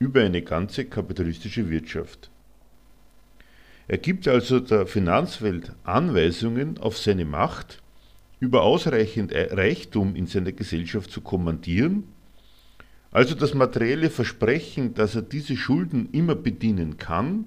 über 0.00 0.22
eine 0.22 0.42
ganze 0.42 0.84
kapitalistische 0.84 1.70
Wirtschaft. 1.70 2.28
Er 3.86 3.98
gibt 3.98 4.26
also 4.26 4.58
der 4.58 4.86
Finanzwelt 4.86 5.72
Anweisungen 5.84 6.78
auf 6.78 6.98
seine 6.98 7.24
Macht, 7.24 7.80
über 8.40 8.62
ausreichend 8.62 9.32
Reichtum 9.32 10.16
in 10.16 10.26
seiner 10.26 10.52
Gesellschaft 10.52 11.10
zu 11.10 11.20
kommandieren 11.20 12.04
also 13.12 13.34
das 13.34 13.54
materielle 13.54 14.10
Versprechen, 14.10 14.94
dass 14.94 15.14
er 15.14 15.22
diese 15.22 15.56
Schulden 15.56 16.08
immer 16.12 16.34
bedienen 16.34 16.96
kann, 16.96 17.46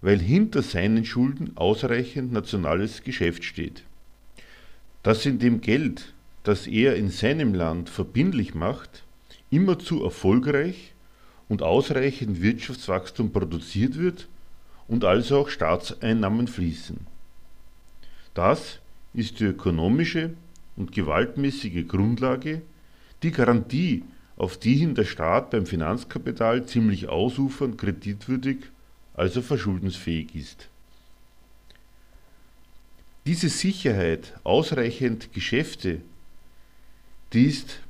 weil 0.00 0.18
hinter 0.18 0.62
seinen 0.62 1.04
Schulden 1.04 1.56
ausreichend 1.56 2.32
nationales 2.32 3.02
Geschäft 3.02 3.44
steht. 3.44 3.82
Dass 5.02 5.26
in 5.26 5.38
dem 5.38 5.60
Geld, 5.60 6.14
das 6.42 6.66
er 6.66 6.96
in 6.96 7.10
seinem 7.10 7.54
Land 7.54 7.90
verbindlich 7.90 8.54
macht, 8.54 9.04
immerzu 9.50 10.04
erfolgreich 10.04 10.94
und 11.48 11.62
ausreichend 11.62 12.40
Wirtschaftswachstum 12.42 13.32
produziert 13.32 13.98
wird 13.98 14.28
und 14.86 15.04
also 15.04 15.38
auch 15.38 15.48
Staatseinnahmen 15.48 16.46
fließen. 16.46 16.98
Das 18.34 18.80
ist 19.14 19.40
die 19.40 19.44
ökonomische 19.44 20.34
und 20.76 20.92
gewaltmäßige 20.92 21.86
Grundlage, 21.86 22.62
die 23.22 23.32
Garantie 23.32 24.04
auf 24.38 24.56
die 24.56 24.76
hin 24.76 24.94
der 24.94 25.04
Staat 25.04 25.50
beim 25.50 25.66
Finanzkapital 25.66 26.64
ziemlich 26.64 27.08
ausufernd 27.08 27.76
kreditwürdig, 27.76 28.58
also 29.14 29.42
verschuldensfähig 29.42 30.34
ist. 30.34 30.68
Diese 33.26 33.48
Sicherheit, 33.48 34.38
ausreichend 34.44 35.34
Geschäfte, 35.34 36.00
die 37.32 37.44
ist 37.46 37.80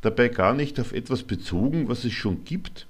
dabei 0.00 0.28
gar 0.28 0.54
nicht 0.54 0.80
auf 0.80 0.92
etwas 0.92 1.22
bezogen, 1.22 1.88
was 1.88 2.04
es 2.04 2.12
schon 2.14 2.42
gibt, 2.44 2.86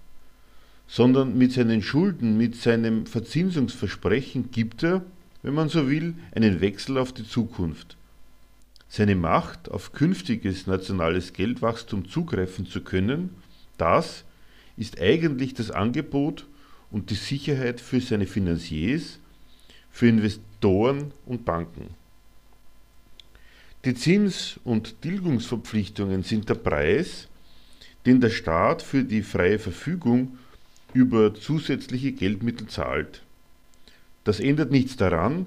sondern 0.87 1.37
mit 1.37 1.53
seinen 1.53 1.83
Schulden, 1.83 2.39
mit 2.39 2.55
seinem 2.55 3.05
Verzinsungsversprechen 3.05 4.53
gibt 4.53 4.85
er, 4.85 5.05
wenn 5.43 5.55
man 5.55 5.69
so 5.69 5.91
will, 5.91 6.15
einen 6.35 6.61
Wechsel 6.61 6.97
auf 6.97 7.13
die 7.13 7.27
Zukunft. 7.27 7.98
Seine 8.89 9.15
Macht, 9.15 9.71
auf 9.71 9.93
künftiges 9.93 10.67
nationales 10.67 11.33
Geldwachstum 11.33 12.09
zugreifen 12.09 12.67
zu 12.67 12.81
können, 12.81 13.31
das 13.77 14.25
ist 14.77 15.01
eigentlich 15.01 15.55
das 15.55 15.71
Angebot 15.71 16.47
und 16.91 17.11
die 17.11 17.15
Sicherheit 17.15 17.81
für 17.81 18.01
seine 18.01 18.27
Finanziers, 18.27 19.19
für 19.91 20.09
Investoren 20.09 21.13
und 21.27 21.45
Banken. 21.45 21.95
Die 23.85 23.95
Zins- 23.95 24.59
und 24.65 25.03
Tilgungsverpflichtungen 25.03 26.23
sind 26.23 26.49
der 26.49 26.55
Preis, 26.55 27.29
den 28.07 28.21
der 28.21 28.31
Staat 28.31 28.83
für 28.83 29.05
die 29.05 29.23
freie 29.23 29.59
Verfügung 29.59 30.39
über 30.95 31.35
zusätzliche 31.35 32.13
Geldmittel 32.13 32.67
zahlt. 32.67 33.23
Das 34.25 34.41
ändert 34.41 34.71
nichts 34.71 34.97
daran, 34.97 35.47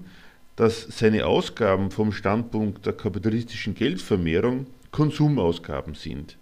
dass 0.55 0.83
seine 0.83 1.25
Ausgaben 1.25 1.91
vom 1.91 2.11
Standpunkt 2.11 2.85
der 2.85 2.93
kapitalistischen 2.93 3.73
Geldvermehrung 3.73 4.67
Konsumausgaben 4.91 5.95
sind. 5.95 6.37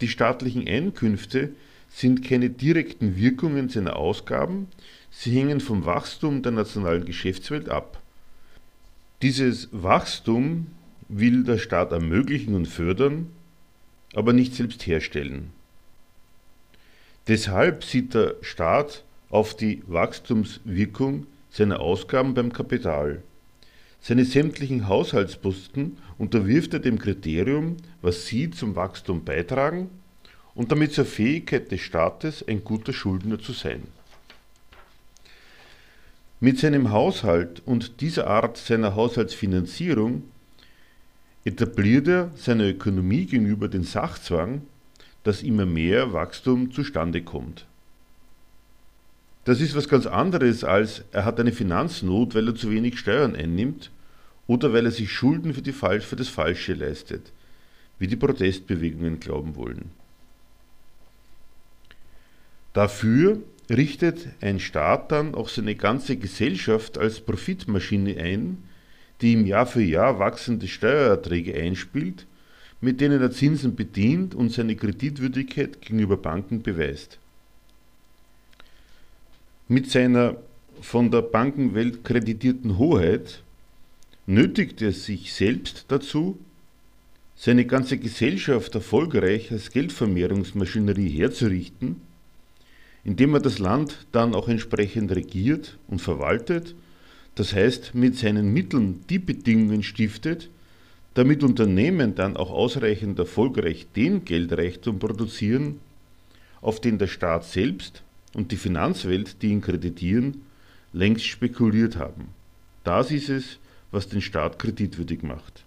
Die 0.00 0.08
staatlichen 0.08 0.66
Einkünfte 0.66 1.54
sind 1.88 2.24
keine 2.24 2.50
direkten 2.50 3.16
Wirkungen 3.16 3.68
seiner 3.68 3.96
Ausgaben, 3.96 4.68
sie 5.10 5.30
hängen 5.30 5.60
vom 5.60 5.86
Wachstum 5.86 6.42
der 6.42 6.52
nationalen 6.52 7.04
Geschäftswelt 7.04 7.68
ab. 7.68 8.02
Dieses 9.22 9.68
Wachstum 9.72 10.66
will 11.08 11.44
der 11.44 11.58
Staat 11.58 11.92
ermöglichen 11.92 12.54
und 12.54 12.66
fördern, 12.66 13.30
aber 14.14 14.32
nicht 14.32 14.54
selbst 14.54 14.86
herstellen. 14.86 15.52
Deshalb 17.28 17.84
sieht 17.84 18.14
der 18.14 18.36
Staat 18.42 19.02
auf 19.30 19.56
die 19.56 19.82
Wachstumswirkung 19.86 21.26
seiner 21.56 21.80
Ausgaben 21.80 22.34
beim 22.34 22.52
Kapital. 22.52 23.22
Seine 23.98 24.26
sämtlichen 24.26 24.88
Haushaltsposten 24.88 25.96
unterwirft 26.18 26.74
er 26.74 26.80
dem 26.80 26.98
Kriterium, 26.98 27.78
was 28.02 28.26
sie 28.26 28.50
zum 28.50 28.76
Wachstum 28.76 29.24
beitragen 29.24 29.88
und 30.54 30.70
damit 30.70 30.92
zur 30.92 31.06
Fähigkeit 31.06 31.70
des 31.72 31.80
Staates, 31.80 32.46
ein 32.46 32.62
guter 32.62 32.92
Schuldner 32.92 33.38
zu 33.38 33.52
sein. 33.52 33.84
Mit 36.40 36.58
seinem 36.58 36.90
Haushalt 36.90 37.62
und 37.64 38.02
dieser 38.02 38.26
Art 38.26 38.58
seiner 38.58 38.94
Haushaltsfinanzierung 38.94 40.24
etabliert 41.46 42.06
er 42.06 42.30
seiner 42.36 42.64
Ökonomie 42.64 43.24
gegenüber 43.24 43.68
den 43.68 43.84
Sachzwang, 43.84 44.60
dass 45.22 45.42
immer 45.42 45.64
mehr 45.64 46.12
Wachstum 46.12 46.70
zustande 46.70 47.22
kommt. 47.22 47.64
Das 49.46 49.60
ist 49.60 49.74
was 49.74 49.88
ganz 49.88 50.06
anderes 50.06 50.64
als 50.64 51.04
er 51.12 51.24
hat 51.24 51.40
eine 51.40 51.52
Finanznot, 51.52 52.34
weil 52.34 52.48
er 52.48 52.54
zu 52.54 52.70
wenig 52.70 52.98
Steuern 52.98 53.34
einnimmt 53.34 53.90
oder 54.46 54.72
weil 54.72 54.84
er 54.84 54.90
sich 54.90 55.10
Schulden 55.10 55.54
für, 55.54 55.62
die, 55.62 55.72
für 55.72 56.16
das 56.16 56.28
Falsche 56.28 56.74
leistet, 56.74 57.32
wie 57.98 58.08
die 58.08 58.16
Protestbewegungen 58.16 59.20
glauben 59.20 59.56
wollen. 59.56 59.92
Dafür 62.72 63.38
richtet 63.70 64.28
ein 64.40 64.60
Staat 64.60 65.10
dann 65.10 65.34
auch 65.34 65.48
seine 65.48 65.76
ganze 65.76 66.16
Gesellschaft 66.16 66.98
als 66.98 67.20
Profitmaschine 67.20 68.18
ein, 68.18 68.58
die 69.22 69.32
ihm 69.32 69.46
Jahr 69.46 69.66
für 69.66 69.82
Jahr 69.82 70.18
wachsende 70.18 70.68
Steuererträge 70.68 71.54
einspielt 71.54 72.26
mit 72.80 73.00
denen 73.00 73.20
er 73.20 73.30
Zinsen 73.30 73.74
bedient 73.74 74.34
und 74.34 74.52
seine 74.52 74.76
Kreditwürdigkeit 74.76 75.80
gegenüber 75.80 76.16
Banken 76.16 76.62
beweist. 76.62 77.18
Mit 79.68 79.90
seiner 79.90 80.36
von 80.80 81.10
der 81.10 81.22
Bankenwelt 81.22 82.04
kreditierten 82.04 82.78
Hoheit 82.78 83.42
nötigt 84.24 84.80
er 84.80 84.92
sich 84.92 85.32
selbst 85.32 85.86
dazu, 85.88 86.38
seine 87.34 87.66
ganze 87.66 87.98
Gesellschaft 87.98 88.76
erfolgreich 88.76 89.50
als 89.50 89.72
Geldvermehrungsmaschinerie 89.72 91.08
herzurichten, 91.08 92.00
indem 93.02 93.34
er 93.34 93.40
das 93.40 93.58
Land 93.58 94.06
dann 94.12 94.36
auch 94.36 94.48
entsprechend 94.48 95.10
regiert 95.10 95.76
und 95.88 96.00
verwaltet, 96.00 96.76
das 97.34 97.52
heißt 97.52 97.92
mit 97.92 98.16
seinen 98.16 98.52
Mitteln 98.52 99.00
die 99.10 99.18
Bedingungen 99.18 99.82
stiftet, 99.82 100.48
damit 101.14 101.42
Unternehmen 101.42 102.14
dann 102.14 102.36
auch 102.36 102.52
ausreichend 102.52 103.18
erfolgreich 103.18 103.88
den 103.96 104.24
Geldreichtum 104.24 105.00
produzieren, 105.00 105.80
auf 106.60 106.80
den 106.80 106.98
der 106.98 107.08
Staat 107.08 107.44
selbst 107.44 108.04
und 108.36 108.52
die 108.52 108.56
Finanzwelt, 108.56 109.40
die 109.40 109.48
ihn 109.48 109.62
kreditieren, 109.62 110.42
längst 110.92 111.24
spekuliert 111.24 111.96
haben. 111.96 112.28
Das 112.84 113.10
ist 113.10 113.30
es, 113.30 113.58
was 113.90 114.08
den 114.08 114.20
Staat 114.20 114.58
kreditwürdig 114.58 115.22
macht. 115.22 115.64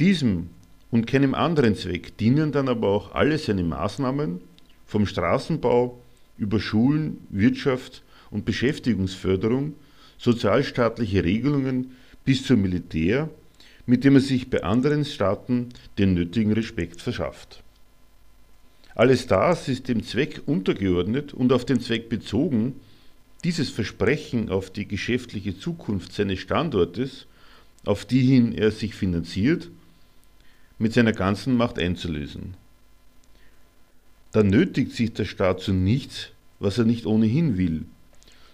Diesem 0.00 0.50
und 0.90 1.06
keinem 1.06 1.34
anderen 1.34 1.76
Zweck 1.76 2.16
dienen 2.18 2.52
dann 2.52 2.68
aber 2.68 2.88
auch 2.88 3.14
alle 3.14 3.38
seine 3.38 3.62
Maßnahmen, 3.62 4.40
vom 4.86 5.06
Straßenbau 5.06 5.98
über 6.36 6.60
Schulen, 6.60 7.18
Wirtschaft 7.30 8.02
und 8.30 8.44
Beschäftigungsförderung, 8.44 9.74
sozialstaatliche 10.18 11.24
Regelungen 11.24 11.92
bis 12.24 12.44
zum 12.44 12.60
Militär 12.62 13.30
mit 13.86 14.04
dem 14.04 14.14
er 14.14 14.20
sich 14.20 14.48
bei 14.48 14.62
anderen 14.62 15.04
Staaten 15.04 15.70
den 15.98 16.14
nötigen 16.14 16.52
Respekt 16.52 17.00
verschafft. 17.00 17.62
Alles 18.94 19.26
das 19.26 19.68
ist 19.68 19.88
dem 19.88 20.02
Zweck 20.02 20.42
untergeordnet 20.46 21.32
und 21.32 21.52
auf 21.52 21.64
den 21.64 21.80
Zweck 21.80 22.08
bezogen, 22.08 22.74
dieses 23.44 23.70
Versprechen 23.70 24.50
auf 24.50 24.70
die 24.70 24.86
geschäftliche 24.86 25.58
Zukunft 25.58 26.12
seines 26.12 26.40
Standortes, 26.40 27.26
auf 27.84 28.04
die 28.04 28.20
hin 28.20 28.52
er 28.52 28.70
sich 28.70 28.94
finanziert, 28.94 29.70
mit 30.78 30.92
seiner 30.92 31.12
ganzen 31.12 31.56
Macht 31.56 31.78
einzulösen. 31.78 32.54
Dann 34.30 34.48
nötigt 34.48 34.92
sich 34.92 35.12
der 35.12 35.24
Staat 35.24 35.60
zu 35.60 35.72
nichts, 35.72 36.28
was 36.60 36.78
er 36.78 36.84
nicht 36.84 37.06
ohnehin 37.06 37.56
will, 37.56 37.84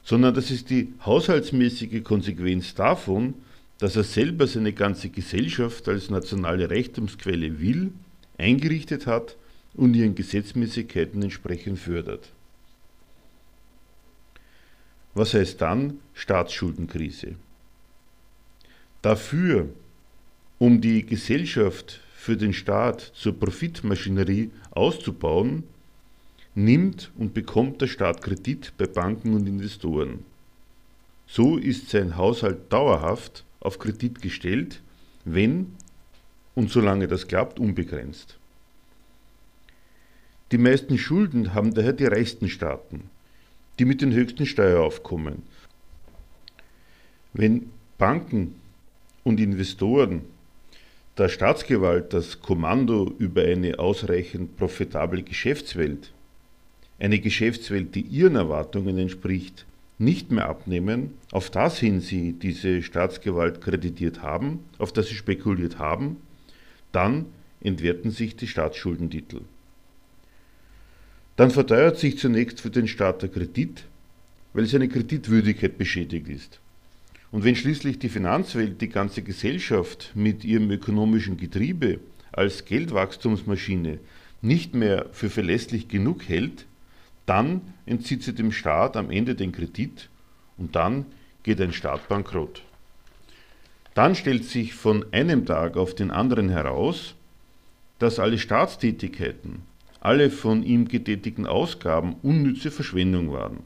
sondern 0.05 0.35
das 0.35 0.51
ist 0.51 0.71
die 0.71 0.93
haushaltsmäßige 1.05 2.03
Konsequenz 2.03 2.75
davon, 2.75 3.35
dass 3.79 3.95
er 3.95 4.05
selber 4.05 4.47
seine 4.47 4.73
ganze 4.73 5.11
Gesellschaft 5.11 5.89
als 5.89 6.11
nationale 6.11 6.71
Reichtumsquelle 6.71 7.61
will, 7.61 7.93
eingerichtet 8.39 9.07
hat 9.07 9.37
und 9.75 9.95
ihren 9.95 10.15
Gesetzmäßigkeiten 10.15 11.23
entsprechend 11.23 11.79
fördert. 11.79 12.33
Was 15.15 15.35
heißt 15.35 15.61
dann 15.61 16.01
Staatsschuldenkrise? 16.15 17.37
Dafür, 19.03 19.69
um 20.59 20.81
die 20.81 21.05
Gesellschaft 21.05 22.01
für 22.15 22.37
den 22.37 22.53
Staat 22.53 23.01
zur 23.01 23.39
Profitmaschinerie 23.39 24.51
auszubauen, 24.71 25.65
nimmt 26.55 27.11
und 27.17 27.35
bekommt 27.35 27.81
der 27.81 27.87
Staat 27.87 28.23
Kredit 28.23 28.73
bei 28.77 28.87
Banken 28.87 29.35
und 29.35 29.47
Investoren. 29.47 30.25
So 31.27 31.57
ist 31.57 31.91
sein 31.91 32.17
Haushalt 32.17 32.73
dauerhaft 32.73 33.45
auf 33.61 33.79
Kredit 33.79 34.21
gestellt, 34.21 34.83
wenn 35.25 35.75
und 36.55 36.71
solange 36.71 37.07
das 37.07 37.29
klappt, 37.29 37.61
unbegrenzt. 37.61 38.38
Die 40.51 40.59
meisten 40.59 40.97
Schulden 40.97 41.53
haben 41.53 41.75
daher 41.75 41.93
die 41.93 42.07
reichsten 42.07 42.49
Staaten, 42.49 43.11
die 43.79 43.85
mit 43.85 44.01
den 44.01 44.15
höchsten 44.15 44.47
Steueraufkommen. 44.47 45.43
Wenn 47.35 47.69
Banken 47.99 48.55
und 49.25 49.41
Investoren 49.41 50.23
der 51.19 51.29
Staatsgewalt 51.29 52.15
das 52.15 52.41
Kommando 52.41 53.13
über 53.19 53.43
eine 53.43 53.79
ausreichend 53.79 54.57
profitable 54.57 55.23
Geschäftswelt, 55.23 56.13
eine 56.99 57.19
Geschäftswelt, 57.19 57.95
die 57.95 58.01
ihren 58.01 58.37
Erwartungen 58.37 58.97
entspricht, 58.97 59.67
nicht 59.99 60.31
mehr 60.31 60.49
abnehmen, 60.49 61.11
auf 61.31 61.51
das 61.51 61.79
hin 61.79 62.01
sie 62.01 62.33
diese 62.33 62.83
Staatsgewalt 62.83 63.61
kreditiert 63.61 64.23
haben, 64.23 64.61
auf 64.79 64.93
das 64.93 65.09
sie 65.09 65.15
spekuliert 65.15 65.79
haben, 65.79 66.17
dann 66.93 67.27
entwerten 67.61 68.11
sich 68.11 68.35
die 68.37 68.47
Staatsschuldentitel. 68.47 69.41
Dann 71.39 71.53
verteuert 71.53 72.01
sich 72.01 72.19
zunächst 72.19 72.61
für 72.61 72.71
den 72.71 72.89
Staat 72.89 73.23
der 73.23 73.29
Kredit, 73.29 73.85
weil 74.55 74.67
seine 74.67 74.89
Kreditwürdigkeit 74.89 75.79
beschädigt 75.79 76.27
ist. 76.27 76.59
Und 77.31 77.45
wenn 77.45 77.55
schließlich 77.55 78.01
die 78.01 78.09
Finanzwelt 78.09 78.81
die 78.81 78.89
ganze 78.89 79.23
Gesellschaft 79.23 80.11
mit 80.17 80.45
ihrem 80.45 80.69
ökonomischen 80.69 81.37
Getriebe 81.37 82.01
als 82.33 82.65
Geldwachstumsmaschine 82.65 84.01
nicht 84.43 84.75
mehr 84.75 85.07
für 85.13 85.31
verlässlich 85.31 85.87
genug 85.87 86.29
hält, 86.29 86.67
dann 87.25 87.61
entzieht 87.87 88.25
sie 88.25 88.33
dem 88.33 88.51
Staat 88.51 88.97
am 88.97 89.09
Ende 89.09 89.37
den 89.37 89.53
Kredit 89.53 90.09
und 90.57 90.75
dann 90.75 91.07
geht 91.45 91.61
ein 91.61 91.73
Staat 91.73 92.09
bankrott. 92.09 92.65
Dann 93.95 94.17
stellt 94.17 94.45
sich 94.45 94.75
von 94.75 95.07
einem 95.13 95.47
Tag 95.47 95.77
auf 95.77 95.95
den 95.95 96.11
anderen 96.11 96.49
heraus, 96.49 97.15
dass 98.01 98.19
alle 98.19 98.39
Staatstätigkeiten, 98.39 99.63
alle 100.01 100.31
von 100.31 100.63
ihm 100.63 100.89
getätigten 100.89 101.47
Ausgaben 101.47 102.17
unnütze 102.23 102.71
Verschwendung 102.71 103.33
waren. 103.33 103.61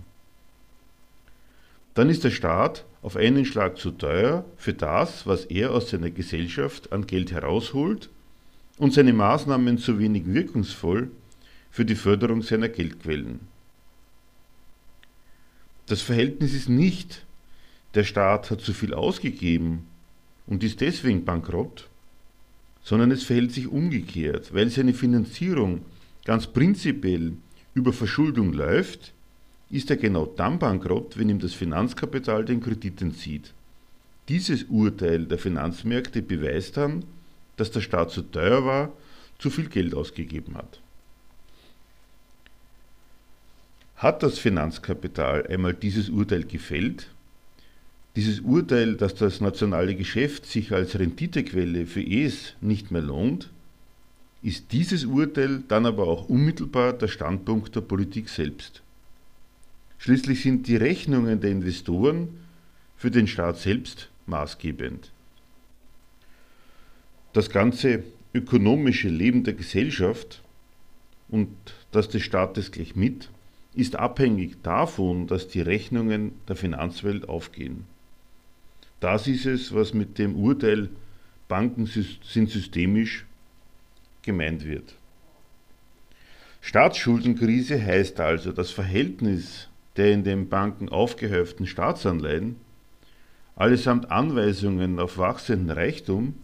Dann 1.95 2.09
ist 2.09 2.25
der 2.25 2.31
Staat 2.31 2.85
auf 3.03 3.17
einen 3.17 3.45
Schlag 3.45 3.77
zu 3.77 3.91
teuer 3.91 4.45
für 4.57 4.73
das, 4.73 5.27
was 5.27 5.45
er 5.45 5.73
aus 5.73 5.91
seiner 5.91 6.11
Gesellschaft 6.11 6.93
an 6.93 7.07
Geld 7.07 7.33
herausholt 7.33 8.09
und 8.79 8.95
seine 8.95 9.13
Maßnahmen 9.13 9.79
zu 9.79 9.99
wenig 9.99 10.25
wirkungsvoll 10.27 11.11
für 11.71 11.85
die 11.85 11.95
Förderung 11.95 12.43
seiner 12.43 12.69
Geldquellen. 12.69 13.41
Das 15.87 16.01
Verhältnis 16.01 16.55
ist 16.55 16.69
nicht, 16.69 17.27
der 17.95 18.05
Staat 18.05 18.51
hat 18.51 18.61
zu 18.61 18.73
viel 18.73 18.95
ausgegeben 18.95 19.87
und 20.47 20.65
ist 20.65 20.81
deswegen 20.81 21.25
bankrott, 21.25 21.89
sondern 22.83 23.11
es 23.11 23.23
verhält 23.23 23.53
sich 23.53 23.69
umgekehrt, 23.69 24.55
weil 24.55 24.71
seine 24.71 24.95
Finanzierung 24.95 25.83
ganz 26.25 26.47
prinzipiell 26.47 27.33
über 27.75 27.93
Verschuldung 27.93 28.53
läuft, 28.53 29.13
ist 29.71 29.91
er 29.91 29.97
genau 29.97 30.27
dann 30.27 30.59
bankrott, 30.59 31.19
wenn 31.19 31.31
ihm 31.31 31.39
das 31.39 31.55
Finanzkapital 31.55 32.45
den 32.45 32.61
Kredit 32.61 33.01
entzieht. 33.01 33.53
Dieses 34.29 34.65
Urteil 34.65 35.27
der 35.27 35.39
Finanzmärkte 35.39 36.23
beweist 36.23 36.77
dann, 36.77 37.05
dass 37.57 37.71
der 37.71 37.81
Staat 37.81 38.11
zu 38.11 38.23
teuer 38.23 38.65
war, 38.65 38.93
zu 39.39 39.51
viel 39.51 39.69
Geld 39.69 39.95
ausgegeben 39.95 40.57
hat. 40.57 40.81
Hat 43.97 44.23
das 44.23 44.39
Finanzkapital 44.39 45.47
einmal 45.47 45.75
dieses 45.75 46.09
Urteil 46.09 46.45
gefällt? 46.45 47.09
Dieses 48.17 48.41
Urteil, 48.41 48.97
dass 48.97 49.15
das 49.15 49.41
nationale 49.41 49.95
Geschäft 49.95 50.45
sich 50.45 50.73
als 50.73 50.99
Renditequelle 50.99 51.87
für 51.87 52.03
es 52.03 52.55
nicht 52.61 52.91
mehr 52.91 53.01
lohnt? 53.01 53.49
Ist 54.43 54.73
dieses 54.73 55.05
Urteil 55.05 55.63
dann 55.69 55.87
aber 55.87 56.09
auch 56.09 56.29
unmittelbar 56.29 56.93
der 56.93 57.09
Standpunkt 57.09 57.75
der 57.77 57.81
Politik 57.81 58.29
selbst. 58.29 58.83
Schließlich 59.99 60.43
sind 60.43 60.67
die 60.67 60.77
Rechnungen 60.77 61.41
der 61.41 61.51
Investoren 61.51 62.29
für 62.97 63.11
den 63.11 63.29
Staat 63.29 63.59
selbst 63.59 64.11
maßgebend. 64.27 65.13
Das 67.33 67.51
ganze 67.51 68.03
ökonomische 68.35 69.09
Leben 69.09 69.45
der 69.45 69.55
Gesellschaft 69.55 70.43
und 71.29 71.49
das 71.93 72.09
des 72.09 72.23
Staates 72.23 72.73
gleich 72.73 72.97
mit 72.97 73.31
ist 73.75 73.97
abhängig 73.97 74.63
davon, 74.63 75.29
dass 75.29 75.49
die 75.49 75.61
Rechnungen 75.61 76.33
der 76.49 76.57
Finanzwelt 76.57 77.29
aufgehen. 77.29 77.85
Das 79.01 79.27
ist 79.27 79.47
es, 79.47 79.75
was 79.75 79.95
mit 79.95 80.19
dem 80.19 80.37
Urteil 80.37 80.91
Banken 81.49 81.87
sind 81.87 82.51
systemisch 82.51 83.25
gemeint 84.23 84.65
wird. 84.65 84.95
Staatsschuldenkrise 86.61 87.83
heißt 87.83 88.21
also, 88.21 88.53
das 88.53 88.71
Verhältnis 88.71 89.69
der 89.97 90.13
in 90.13 90.25
den 90.25 90.49
Banken 90.49 90.89
aufgehäuften 90.89 91.67
Staatsanleihen, 91.67 92.57
allesamt 93.57 94.11
Anweisungen 94.11 94.99
auf 94.99 95.19
wachsenden 95.19 95.71
Reichtum 95.71 96.35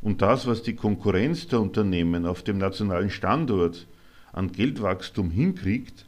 und 0.00 0.22
das, 0.22 0.46
was 0.46 0.62
die 0.62 0.76
Konkurrenz 0.76 1.48
der 1.48 1.60
Unternehmen 1.60 2.26
auf 2.26 2.42
dem 2.42 2.58
nationalen 2.58 3.10
Standort 3.10 3.86
an 4.32 4.52
Geldwachstum 4.52 5.30
hinkriegt, 5.30 6.04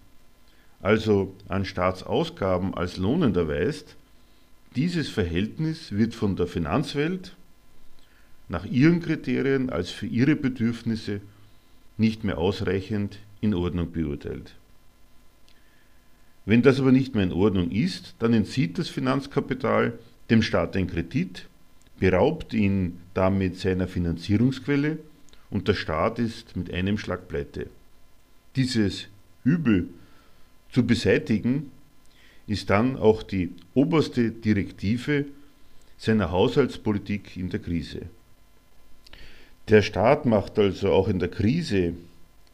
also 0.81 1.35
an 1.49 1.65
Staatsausgaben 1.65 2.75
als 2.75 2.97
lohnend 2.97 3.37
erweist, 3.37 3.97
dieses 4.77 5.09
Verhältnis 5.09 5.93
wird 5.93 6.15
von 6.15 6.37
der 6.37 6.47
Finanzwelt 6.47 7.35
nach 8.51 8.65
ihren 8.65 9.01
Kriterien 9.01 9.71
als 9.71 9.91
für 9.91 10.07
ihre 10.07 10.35
Bedürfnisse 10.35 11.21
nicht 11.97 12.25
mehr 12.25 12.37
ausreichend 12.37 13.21
in 13.41 13.55
Ordnung 13.55 13.93
beurteilt. 13.93 14.57
Wenn 16.45 16.61
das 16.61 16.81
aber 16.81 16.91
nicht 16.91 17.15
mehr 17.15 17.23
in 17.23 17.33
Ordnung 17.33 17.71
ist, 17.71 18.17
dann 18.19 18.33
entzieht 18.33 18.77
das 18.77 18.89
Finanzkapital 18.89 19.99
dem 20.31 20.43
Staat 20.43 20.75
den 20.75 20.89
Kredit, 20.89 21.47
beraubt 22.01 22.53
ihn 22.53 22.99
damit 23.15 23.57
seiner 23.57 23.87
Finanzierungsquelle 23.87 24.99
und 25.51 25.69
der 25.69 25.75
Staat 25.75 26.19
ist 26.19 26.57
mit 26.57 26.75
einem 26.75 26.99
Schlag 26.99 27.29
pleite. 27.29 27.69
Dieses 28.57 29.07
Übel 29.45 29.91
zu 30.73 30.85
beseitigen 30.85 31.71
ist 32.49 32.69
dann 32.69 32.97
auch 32.97 33.23
die 33.23 33.53
oberste 33.75 34.33
Direktive 34.33 35.27
seiner 35.99 36.33
Haushaltspolitik 36.33 37.37
in 37.37 37.49
der 37.49 37.61
Krise. 37.61 38.07
Der 39.69 39.83
Staat 39.83 40.27
macht 40.27 40.59
also 40.59 40.91
auch 40.93 41.09
in 41.09 41.19
der 41.19 41.29
Krise 41.29 41.95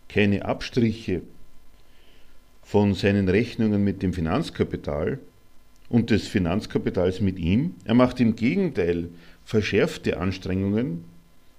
keine 0.09 0.45
Abstriche 0.45 1.23
von 2.63 2.95
seinen 2.95 3.29
Rechnungen 3.29 3.85
mit 3.85 4.03
dem 4.03 4.13
Finanzkapital 4.13 5.19
und 5.89 6.11
des 6.11 6.27
Finanzkapitals 6.27 7.21
mit 7.21 7.39
ihm. 7.39 7.75
Er 7.85 7.95
macht 7.95 8.21
im 8.21 8.37
Gegenteil 8.37 9.09
verschärfte 9.45 10.19
Anstrengungen, 10.19 11.05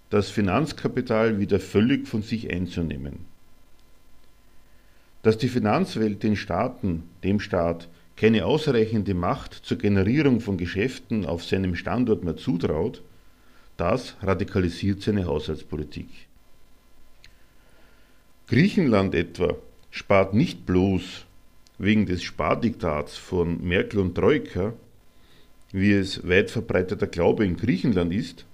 das 0.10 0.30
Finanzkapital 0.30 1.40
wieder 1.40 1.60
völlig 1.60 2.08
von 2.08 2.22
sich 2.22 2.52
einzunehmen. 2.52 3.26
Dass 5.24 5.38
die 5.38 5.50
Finanzwelt 5.50 6.24
den 6.24 6.36
Staaten, 6.36 7.04
dem 7.24 7.40
Staat, 7.40 7.88
keine 8.16 8.46
ausreichende 8.46 9.14
Macht 9.14 9.54
zur 9.54 9.78
Generierung 9.78 10.40
von 10.40 10.58
Geschäften 10.58 11.26
auf 11.26 11.44
seinem 11.44 11.76
Standort 11.76 12.24
mehr 12.24 12.36
zutraut, 12.36 13.02
das 13.78 14.16
radikalisiert 14.22 15.02
seine 15.02 15.26
Haushaltspolitik. 15.26 16.10
Griechenland 18.48 19.14
etwa 19.14 19.56
spart 19.92 20.34
nicht 20.34 20.66
bloß 20.66 21.26
wegen 21.80 22.06
des 22.06 22.24
Spardiktats 22.24 23.18
von 23.18 23.66
Merkel 23.66 24.00
und 24.00 24.16
Troika, 24.16 24.74
wie 25.72 25.92
es 25.92 26.28
weit 26.28 26.50
verbreiteter 26.50 27.08
Glaube 27.08 27.46
in 27.46 27.58
Griechenland 27.58 28.14
ist, 28.14 28.46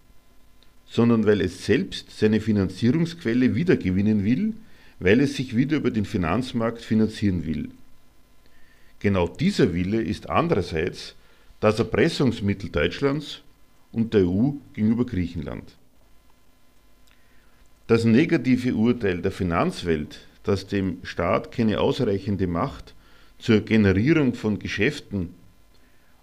sondern 0.86 1.26
weil 1.26 1.42
es 1.42 1.66
selbst 1.66 2.18
seine 2.18 2.42
Finanzierungsquelle 2.42 3.56
wiedergewinnen 3.56 4.24
will, 4.24 4.54
weil 5.00 5.22
es 5.22 5.36
sich 5.36 5.56
wieder 5.56 5.78
über 5.78 5.92
den 5.92 6.06
Finanzmarkt 6.06 6.82
finanzieren 6.82 7.46
will. 7.46 7.70
Genau 9.00 9.28
dieser 9.28 9.74
Wille 9.74 10.02
ist 10.02 10.30
andererseits 10.30 11.16
das 11.60 11.80
Erpressungsmittel 11.80 12.70
Deutschlands 12.70 13.42
und 13.94 14.14
der 14.14 14.28
EU 14.28 14.52
gegenüber 14.74 15.06
Griechenland. 15.06 15.78
Das 17.88 18.04
negative 18.04 18.74
Urteil 18.76 19.22
der 19.22 19.32
Finanzwelt, 19.32 20.28
das 20.44 20.68
dem 20.68 20.98
Staat 21.04 21.52
keine 21.52 21.80
ausreichende 21.80 22.48
Macht 22.48 22.94
zur 23.38 23.62
Generierung 23.62 24.34
von 24.34 24.60
Geschäften 24.60 25.34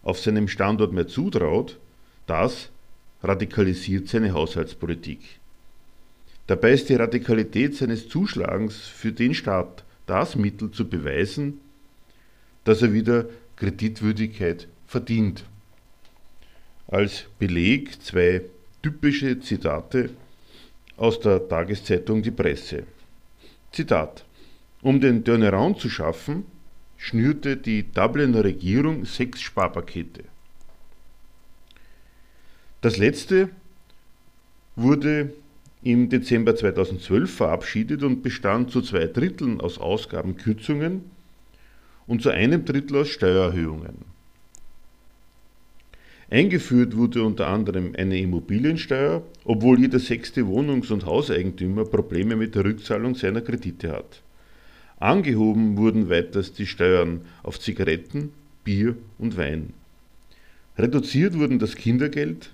auf 0.03 0.19
seinem 0.19 0.49
Standort 0.49 0.93
mehr 0.93 1.07
zutraut, 1.07 1.79
das 2.27 2.71
radikalisiert 3.23 4.09
seine 4.09 4.33
Haushaltspolitik. 4.33 5.21
Dabei 6.47 6.73
ist 6.73 6.89
die 6.89 6.95
Radikalität 6.95 7.77
seines 7.77 8.09
Zuschlagens 8.09 8.77
für 8.77 9.13
den 9.13 9.35
Staat 9.35 9.85
das 10.07 10.35
Mittel 10.37 10.71
zu 10.71 10.89
beweisen, 10.89 11.61
dass 12.65 12.83
er 12.83 12.93
wieder 12.93 13.27
Kreditwürdigkeit 13.57 14.67
verdient. 14.87 15.45
Als 16.91 17.27
Beleg 17.39 18.03
zwei 18.03 18.43
typische 18.83 19.39
Zitate 19.39 20.11
aus 20.97 21.21
der 21.21 21.49
Tageszeitung 21.49 22.21
Die 22.21 22.33
Presse. 22.33 22.83
Zitat. 23.71 24.25
Um 24.83 25.01
den 25.01 25.25
Turnaround 25.25 25.79
zu 25.79 25.89
schaffen, 25.89 26.47
schnürte 26.97 27.57
die 27.57 27.85
Dubliner 27.85 28.43
Regierung 28.43 29.05
sechs 29.05 29.41
Sparpakete. 29.41 30.25
Das 32.81 32.97
letzte 32.97 33.51
wurde 34.75 35.33
im 35.85 36.09
Dezember 36.09 36.57
2012 36.57 37.33
verabschiedet 37.33 38.03
und 38.03 38.23
bestand 38.23 38.73
zu 38.73 38.83
zwei 38.83 39.07
Dritteln 39.07 39.61
aus 39.61 39.79
Ausgabenkürzungen 39.79 41.05
und 42.09 42.21
zu 42.21 42.31
einem 42.31 42.65
Drittel 42.65 42.97
aus 42.97 43.11
Steuererhöhungen. 43.11 44.20
Eingeführt 46.31 46.97
wurde 46.97 47.25
unter 47.25 47.49
anderem 47.49 47.93
eine 47.99 48.19
Immobiliensteuer, 48.19 49.23
obwohl 49.45 49.81
jeder 49.81 49.99
sechste 49.99 50.47
Wohnungs- 50.47 50.93
und 50.93 51.05
Hauseigentümer 51.05 51.85
Probleme 51.85 52.37
mit 52.37 52.55
der 52.55 52.65
Rückzahlung 52.65 53.17
seiner 53.17 53.41
Kredite 53.41 53.91
hat. 53.91 54.23
Angehoben 55.01 55.77
wurden 55.77 56.09
weiters 56.09 56.53
die 56.53 56.67
Steuern 56.67 57.23
auf 57.43 57.59
Zigaretten, 57.59 58.31
Bier 58.63 58.97
und 59.19 59.37
Wein. 59.37 59.73
Reduziert 60.79 61.37
wurden 61.37 61.59
das 61.59 61.75
Kindergeld 61.75 62.51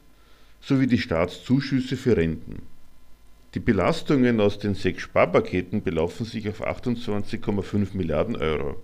sowie 0.62 0.86
die 0.86 0.98
Staatszuschüsse 0.98 1.96
für 1.96 2.16
Renten. 2.16 2.62
Die 3.54 3.60
Belastungen 3.60 4.40
aus 4.40 4.58
den 4.58 4.74
sechs 4.74 5.02
Sparpaketen 5.02 5.82
belaufen 5.82 6.24
sich 6.24 6.48
auf 6.48 6.66
28,5 6.66 7.88
Milliarden 7.94 8.36
Euro. 8.36 8.76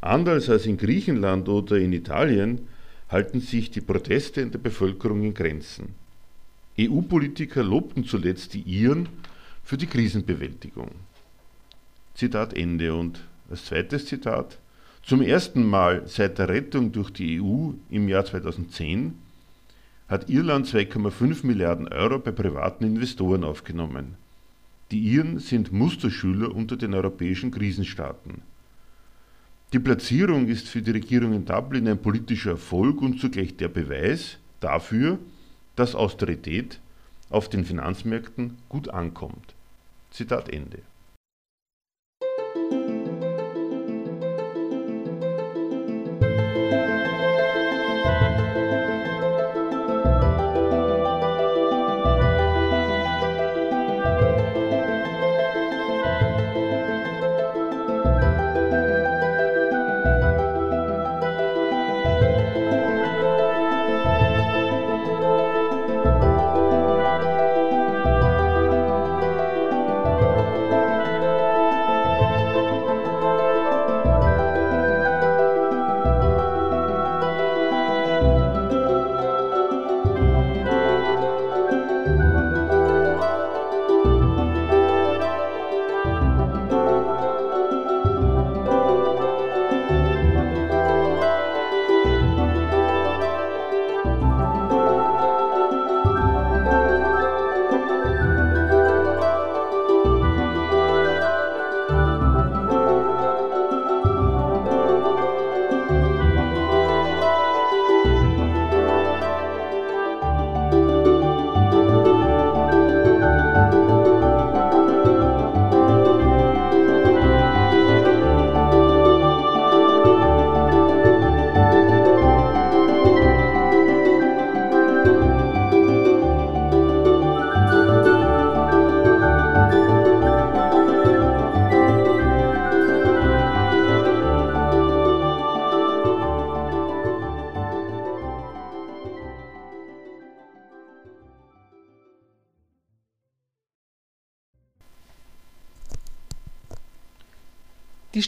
Anders 0.00 0.48
als 0.48 0.66
in 0.66 0.76
Griechenland 0.76 1.48
oder 1.48 1.78
in 1.78 1.92
Italien 1.92 2.68
halten 3.08 3.40
sich 3.40 3.70
die 3.70 3.80
Proteste 3.80 4.40
in 4.40 4.50
der 4.50 4.58
Bevölkerung 4.58 5.22
in 5.22 5.34
Grenzen. 5.34 5.94
EU-Politiker 6.78 7.62
lobten 7.62 8.04
zuletzt 8.04 8.54
die 8.54 8.60
Iren 8.60 9.08
für 9.64 9.76
die 9.76 9.86
Krisenbewältigung. 9.86 10.90
Zitat 12.14 12.56
Ende 12.56 12.94
und 12.94 13.20
als 13.50 13.64
zweites 13.66 14.06
Zitat 14.06 14.58
Zum 15.02 15.22
ersten 15.22 15.64
Mal 15.64 16.06
seit 16.06 16.38
der 16.38 16.48
Rettung 16.48 16.92
durch 16.92 17.10
die 17.10 17.40
EU 17.40 17.70
im 17.90 18.08
Jahr 18.08 18.24
2010 18.24 19.14
hat 20.08 20.28
Irland 20.30 20.66
2,5 20.66 21.46
Milliarden 21.46 21.88
Euro 21.88 22.18
bei 22.18 22.32
privaten 22.32 22.84
Investoren 22.84 23.44
aufgenommen. 23.44 24.16
Die 24.90 25.00
Iren 25.00 25.38
sind 25.38 25.70
Musterschüler 25.70 26.54
unter 26.54 26.76
den 26.76 26.94
europäischen 26.94 27.50
Krisenstaaten. 27.50 28.42
Die 29.74 29.78
Platzierung 29.78 30.48
ist 30.48 30.66
für 30.66 30.80
die 30.80 30.92
Regierung 30.92 31.34
in 31.34 31.44
Dublin 31.44 31.88
ein 31.88 32.00
politischer 32.00 32.52
Erfolg 32.52 33.02
und 33.02 33.20
zugleich 33.20 33.56
der 33.56 33.68
Beweis 33.68 34.38
dafür, 34.60 35.18
dass 35.76 35.94
Austerität 35.94 36.80
auf 37.28 37.50
den 37.50 37.66
Finanzmärkten 37.66 38.56
gut 38.70 38.88
ankommt. 38.88 39.54
Zitat 40.10 40.48
Ende. 40.48 40.78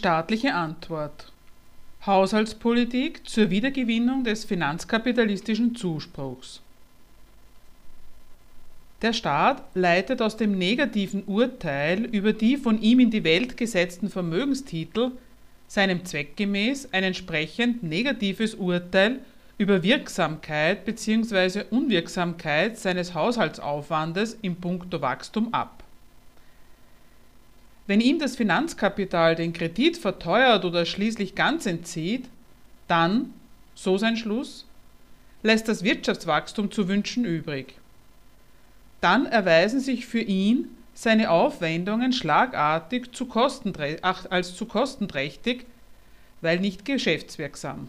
Staatliche 0.00 0.54
Antwort. 0.54 1.30
Haushaltspolitik 2.06 3.28
zur 3.28 3.50
Wiedergewinnung 3.50 4.24
des 4.24 4.46
finanzkapitalistischen 4.46 5.76
Zuspruchs. 5.76 6.62
Der 9.02 9.12
Staat 9.12 9.62
leitet 9.74 10.22
aus 10.22 10.38
dem 10.38 10.56
negativen 10.56 11.24
Urteil 11.24 12.06
über 12.06 12.32
die 12.32 12.56
von 12.56 12.80
ihm 12.80 12.98
in 13.00 13.10
die 13.10 13.24
Welt 13.24 13.58
gesetzten 13.58 14.08
Vermögenstitel 14.08 15.10
seinem 15.68 16.02
Zweck 16.06 16.34
gemäß 16.34 16.94
ein 16.94 17.04
entsprechend 17.04 17.82
negatives 17.82 18.54
Urteil 18.54 19.20
über 19.58 19.82
Wirksamkeit 19.82 20.86
bzw. 20.86 21.64
Unwirksamkeit 21.68 22.78
seines 22.78 23.12
Haushaltsaufwandes 23.12 24.38
im 24.40 24.56
Punkto 24.56 25.02
Wachstum 25.02 25.52
ab. 25.52 25.84
Wenn 27.90 28.00
ihm 28.00 28.20
das 28.20 28.36
Finanzkapital 28.36 29.34
den 29.34 29.52
Kredit 29.52 29.96
verteuert 29.96 30.64
oder 30.64 30.86
schließlich 30.86 31.34
ganz 31.34 31.66
entzieht, 31.66 32.28
dann, 32.86 33.34
so 33.74 33.98
sein 33.98 34.16
Schluss, 34.16 34.64
lässt 35.42 35.66
das 35.66 35.82
Wirtschaftswachstum 35.82 36.70
zu 36.70 36.86
wünschen 36.86 37.24
übrig. 37.24 37.74
Dann 39.00 39.26
erweisen 39.26 39.80
sich 39.80 40.06
für 40.06 40.20
ihn 40.20 40.68
seine 40.94 41.30
Aufwendungen 41.30 42.12
schlagartig 42.12 43.10
zu 43.10 43.26
als 44.04 44.54
zu 44.54 44.66
kostenträchtig, 44.66 45.66
weil 46.42 46.60
nicht 46.60 46.84
geschäftswirksam. 46.84 47.88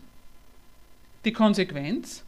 Die 1.25 1.33
Konsequenz? 1.33 2.23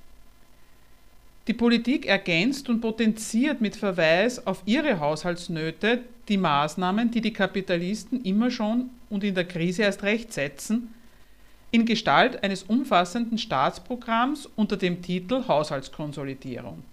Die 1.47 1.53
Politik 1.53 2.05
ergänzt 2.05 2.69
und 2.69 2.79
potenziert 2.79 3.59
mit 3.59 3.75
Verweis 3.75 4.47
auf 4.47 4.61
ihre 4.65 4.99
Haushaltsnöte 4.99 6.01
die 6.29 6.37
Maßnahmen, 6.37 7.11
die 7.11 7.19
die 7.19 7.33
Kapitalisten 7.33 8.23
immer 8.23 8.49
schon 8.49 8.89
und 9.09 9.25
in 9.25 9.35
der 9.35 9.45
Krise 9.45 9.83
erst 9.83 10.03
recht 10.03 10.31
setzen, 10.31 10.93
in 11.71 11.85
Gestalt 11.85 12.43
eines 12.43 12.63
umfassenden 12.63 13.37
Staatsprogramms 13.37 14.47
unter 14.55 14.77
dem 14.77 15.01
Titel 15.01 15.43
Haushaltskonsolidierung. 15.47 16.83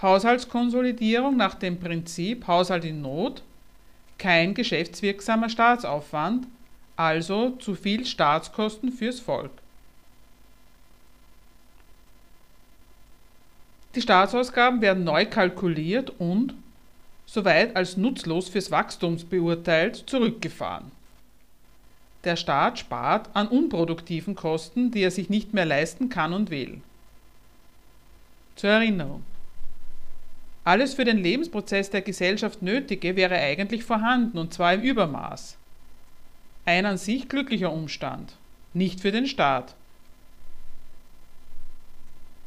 Haushaltskonsolidierung 0.00 1.36
nach 1.36 1.54
dem 1.54 1.78
Prinzip 1.78 2.46
Haushalt 2.46 2.84
in 2.84 3.02
Not, 3.02 3.42
kein 4.18 4.52
geschäftswirksamer 4.52 5.48
Staatsaufwand, 5.48 6.46
also 6.96 7.50
zu 7.58 7.74
viel 7.74 8.04
Staatskosten 8.04 8.92
fürs 8.92 9.20
Volk. 9.20 9.61
Die 13.94 14.00
Staatsausgaben 14.00 14.80
werden 14.80 15.04
neu 15.04 15.26
kalkuliert 15.26 16.10
und, 16.18 16.54
soweit 17.26 17.76
als 17.76 17.96
nutzlos 17.96 18.48
fürs 18.48 18.70
Wachstum 18.70 19.18
beurteilt, 19.28 19.96
zurückgefahren. 20.06 20.90
Der 22.24 22.36
Staat 22.36 22.78
spart 22.78 23.28
an 23.34 23.48
unproduktiven 23.48 24.34
Kosten, 24.34 24.92
die 24.92 25.02
er 25.02 25.10
sich 25.10 25.28
nicht 25.28 25.52
mehr 25.54 25.64
leisten 25.64 26.08
kann 26.08 26.32
und 26.32 26.50
will. 26.50 26.80
Zur 28.56 28.70
Erinnerung. 28.70 29.24
Alles 30.64 30.94
für 30.94 31.04
den 31.04 31.18
Lebensprozess 31.18 31.90
der 31.90 32.02
Gesellschaft 32.02 32.62
Nötige 32.62 33.16
wäre 33.16 33.34
eigentlich 33.34 33.82
vorhanden, 33.82 34.38
und 34.38 34.54
zwar 34.54 34.74
im 34.74 34.82
Übermaß. 34.82 35.56
Ein 36.64 36.86
an 36.86 36.96
sich 36.96 37.28
glücklicher 37.28 37.72
Umstand, 37.72 38.36
nicht 38.72 39.00
für 39.00 39.10
den 39.10 39.26
Staat. 39.26 39.74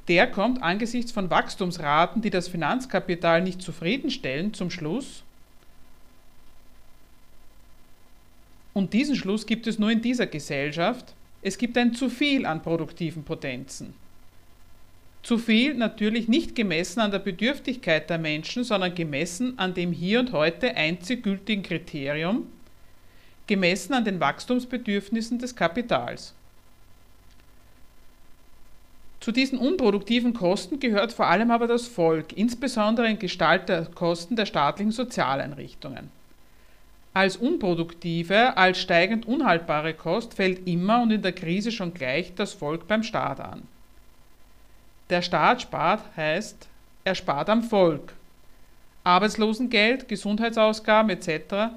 Der 0.08 0.28
kommt 0.28 0.62
angesichts 0.62 1.12
von 1.12 1.30
Wachstumsraten, 1.30 2.22
die 2.22 2.30
das 2.30 2.48
Finanzkapital 2.48 3.42
nicht 3.42 3.62
zufriedenstellen, 3.62 4.54
zum 4.54 4.70
Schluss, 4.70 5.24
und 8.76 8.92
diesen 8.92 9.16
Schluss 9.16 9.46
gibt 9.46 9.68
es 9.68 9.80
nur 9.80 9.90
in 9.90 10.02
dieser 10.02 10.28
Gesellschaft, 10.28 11.16
es 11.42 11.58
gibt 11.58 11.78
ein 11.78 11.94
zu 11.94 12.10
viel 12.10 12.46
an 12.46 12.62
produktiven 12.62 13.24
Potenzen. 13.24 13.94
Zu 15.24 15.38
viel 15.38 15.74
natürlich 15.76 16.28
nicht 16.28 16.56
gemessen 16.56 17.00
an 17.00 17.10
der 17.10 17.20
Bedürftigkeit 17.20 18.10
der 18.10 18.18
Menschen, 18.18 18.66
sondern 18.66 18.94
gemessen 18.94 19.58
an 19.58 19.74
dem 19.74 19.94
hier 19.94 20.20
und 20.20 20.34
heute 20.34 20.76
einzig 20.76 21.24
gültigen 21.24 21.64
Kriterium, 21.64 22.48
gemessen 23.48 23.94
an 23.94 24.04
den 24.04 24.20
Wachstumsbedürfnissen 24.20 25.40
des 25.40 25.56
Kapitals. 25.56 26.34
Zu 29.26 29.32
diesen 29.32 29.58
unproduktiven 29.58 30.36
Kosten 30.36 30.80
gehört 30.80 31.12
vor 31.12 31.26
allem 31.26 31.50
aber 31.50 31.66
das 31.66 31.88
Volk, 31.88 32.38
insbesondere 32.38 33.10
in 33.10 33.18
Gestalt 33.18 33.70
der 33.70 33.86
Kosten 33.86 34.36
der 34.36 34.46
staatlichen 34.46 34.92
Sozialeinrichtungen. 34.92 36.12
Als 37.12 37.36
unproduktive, 37.36 38.56
als 38.56 38.80
steigend 38.80 39.28
unhaltbare 39.28 39.96
Kost 39.96 40.36
fällt 40.36 40.68
immer 40.68 41.02
und 41.02 41.10
in 41.10 41.24
der 41.24 41.32
Krise 41.32 41.72
schon 41.72 41.96
gleich 41.96 42.36
das 42.36 42.54
Volk 42.54 42.88
beim 42.88 43.02
Staat 43.02 43.40
an. 43.40 43.64
Der 45.10 45.24
Staat 45.24 45.64
spart 45.64 46.04
heißt, 46.16 46.68
er 47.04 47.16
spart 47.16 47.50
am 47.50 47.64
Volk. 47.64 48.14
Arbeitslosengeld, 49.04 50.08
Gesundheitsausgaben 50.08 51.10
etc. 51.10 51.74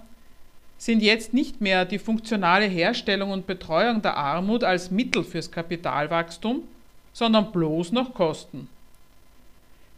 sind 0.76 1.02
jetzt 1.02 1.32
nicht 1.32 1.62
mehr 1.62 1.86
die 1.86 1.98
funktionale 1.98 2.66
Herstellung 2.66 3.30
und 3.30 3.46
Betreuung 3.46 4.02
der 4.02 4.18
Armut 4.18 4.64
als 4.64 4.90
Mittel 4.90 5.24
fürs 5.24 5.50
Kapitalwachstum, 5.50 6.64
sondern 7.18 7.50
bloß 7.50 7.90
noch 7.90 8.14
Kosten. 8.14 8.68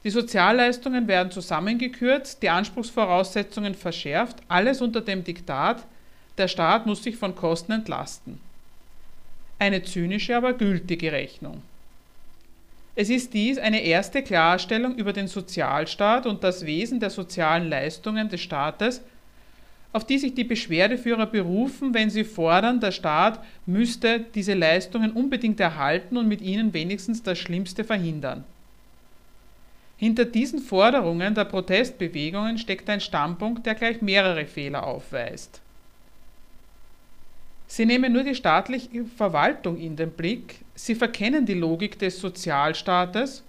Die 0.04 0.10
Sozialleistungen 0.10 1.06
werden 1.06 1.30
zusammengekürzt, 1.30 2.42
die 2.42 2.48
Anspruchsvoraussetzungen 2.48 3.74
verschärft, 3.74 4.38
alles 4.48 4.80
unter 4.80 5.02
dem 5.02 5.22
Diktat, 5.22 5.84
der 6.38 6.48
Staat 6.48 6.86
muss 6.86 7.02
sich 7.02 7.18
von 7.18 7.34
Kosten 7.36 7.72
entlasten. 7.72 8.40
Eine 9.58 9.82
zynische, 9.82 10.34
aber 10.34 10.54
gültige 10.54 11.12
Rechnung. 11.12 11.60
Es 12.94 13.10
ist 13.10 13.34
dies 13.34 13.58
eine 13.58 13.82
erste 13.82 14.22
Klarstellung 14.22 14.94
über 14.94 15.12
den 15.12 15.28
Sozialstaat 15.28 16.24
und 16.24 16.42
das 16.42 16.64
Wesen 16.64 17.00
der 17.00 17.10
sozialen 17.10 17.68
Leistungen 17.68 18.30
des 18.30 18.40
Staates, 18.40 19.02
auf 19.92 20.06
die 20.06 20.18
sich 20.18 20.34
die 20.34 20.44
Beschwerdeführer 20.44 21.26
berufen, 21.26 21.94
wenn 21.94 22.10
sie 22.10 22.24
fordern, 22.24 22.80
der 22.80 22.92
Staat 22.92 23.44
müsste 23.66 24.20
diese 24.34 24.54
Leistungen 24.54 25.10
unbedingt 25.12 25.58
erhalten 25.58 26.16
und 26.16 26.28
mit 26.28 26.40
ihnen 26.40 26.72
wenigstens 26.72 27.22
das 27.22 27.38
Schlimmste 27.38 27.82
verhindern. 27.82 28.44
Hinter 29.96 30.24
diesen 30.24 30.60
Forderungen 30.60 31.34
der 31.34 31.44
Protestbewegungen 31.44 32.56
steckt 32.56 32.88
ein 32.88 33.00
Standpunkt, 33.00 33.66
der 33.66 33.74
gleich 33.74 34.00
mehrere 34.00 34.46
Fehler 34.46 34.86
aufweist. 34.86 35.60
Sie 37.66 37.86
nehmen 37.86 38.12
nur 38.12 38.24
die 38.24 38.34
staatliche 38.34 39.04
Verwaltung 39.04 39.76
in 39.76 39.96
den 39.96 40.10
Blick, 40.10 40.60
sie 40.74 40.94
verkennen 40.94 41.46
die 41.46 41.54
Logik 41.54 41.98
des 41.98 42.18
Sozialstaates 42.18 43.42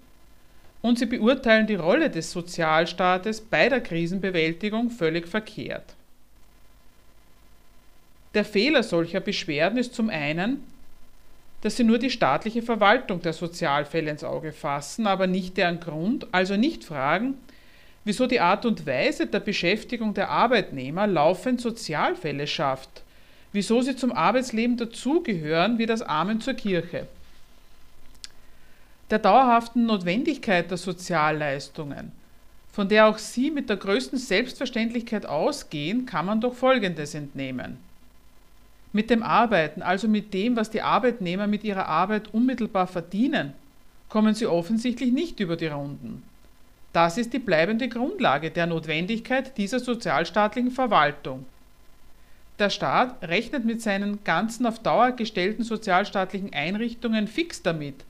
und 0.82 0.98
sie 0.98 1.06
beurteilen 1.06 1.66
die 1.66 1.76
Rolle 1.76 2.10
des 2.10 2.30
Sozialstaates 2.32 3.40
bei 3.40 3.68
der 3.68 3.80
Krisenbewältigung 3.80 4.90
völlig 4.90 5.26
verkehrt. 5.26 5.94
Der 8.34 8.44
Fehler 8.44 8.82
solcher 8.82 9.20
Beschwerden 9.20 9.78
ist 9.78 9.94
zum 9.94 10.08
einen, 10.08 10.62
dass 11.60 11.76
sie 11.76 11.84
nur 11.84 11.98
die 11.98 12.10
staatliche 12.10 12.62
Verwaltung 12.62 13.22
der 13.22 13.32
Sozialfälle 13.32 14.10
ins 14.10 14.24
Auge 14.24 14.52
fassen, 14.52 15.06
aber 15.06 15.26
nicht 15.26 15.56
deren 15.56 15.80
Grund, 15.80 16.26
also 16.32 16.56
nicht 16.56 16.84
fragen, 16.84 17.34
wieso 18.04 18.26
die 18.26 18.40
Art 18.40 18.66
und 18.66 18.86
Weise 18.86 19.26
der 19.26 19.40
Beschäftigung 19.40 20.14
der 20.14 20.28
Arbeitnehmer 20.28 21.06
laufend 21.06 21.60
Sozialfälle 21.60 22.46
schafft, 22.46 23.02
wieso 23.52 23.80
sie 23.80 23.94
zum 23.94 24.12
Arbeitsleben 24.12 24.76
dazugehören 24.76 25.78
wie 25.78 25.86
das 25.86 26.02
Amen 26.02 26.40
zur 26.40 26.54
Kirche. 26.54 27.06
Der 29.10 29.18
dauerhaften 29.18 29.86
Notwendigkeit 29.86 30.70
der 30.70 30.78
Sozialleistungen, 30.78 32.10
von 32.72 32.88
der 32.88 33.06
auch 33.06 33.18
Sie 33.18 33.50
mit 33.50 33.68
der 33.68 33.76
größten 33.76 34.18
Selbstverständlichkeit 34.18 35.26
ausgehen, 35.26 36.06
kann 36.06 36.24
man 36.24 36.40
doch 36.40 36.54
Folgendes 36.54 37.14
entnehmen. 37.14 37.76
Mit 38.92 39.08
dem 39.08 39.22
Arbeiten, 39.22 39.82
also 39.82 40.06
mit 40.06 40.34
dem, 40.34 40.56
was 40.56 40.70
die 40.70 40.82
Arbeitnehmer 40.82 41.46
mit 41.46 41.64
ihrer 41.64 41.86
Arbeit 41.86 42.34
unmittelbar 42.34 42.86
verdienen, 42.86 43.54
kommen 44.08 44.34
sie 44.34 44.46
offensichtlich 44.46 45.12
nicht 45.12 45.40
über 45.40 45.56
die 45.56 45.68
Runden. 45.68 46.22
Das 46.92 47.16
ist 47.16 47.32
die 47.32 47.38
bleibende 47.38 47.88
Grundlage 47.88 48.50
der 48.50 48.66
Notwendigkeit 48.66 49.56
dieser 49.56 49.80
sozialstaatlichen 49.80 50.70
Verwaltung. 50.70 51.46
Der 52.58 52.68
Staat 52.68 53.22
rechnet 53.26 53.64
mit 53.64 53.80
seinen 53.80 54.22
ganzen 54.24 54.66
auf 54.66 54.78
Dauer 54.78 55.12
gestellten 55.12 55.64
sozialstaatlichen 55.64 56.52
Einrichtungen 56.52 57.26
fix 57.26 57.62
damit, 57.62 58.04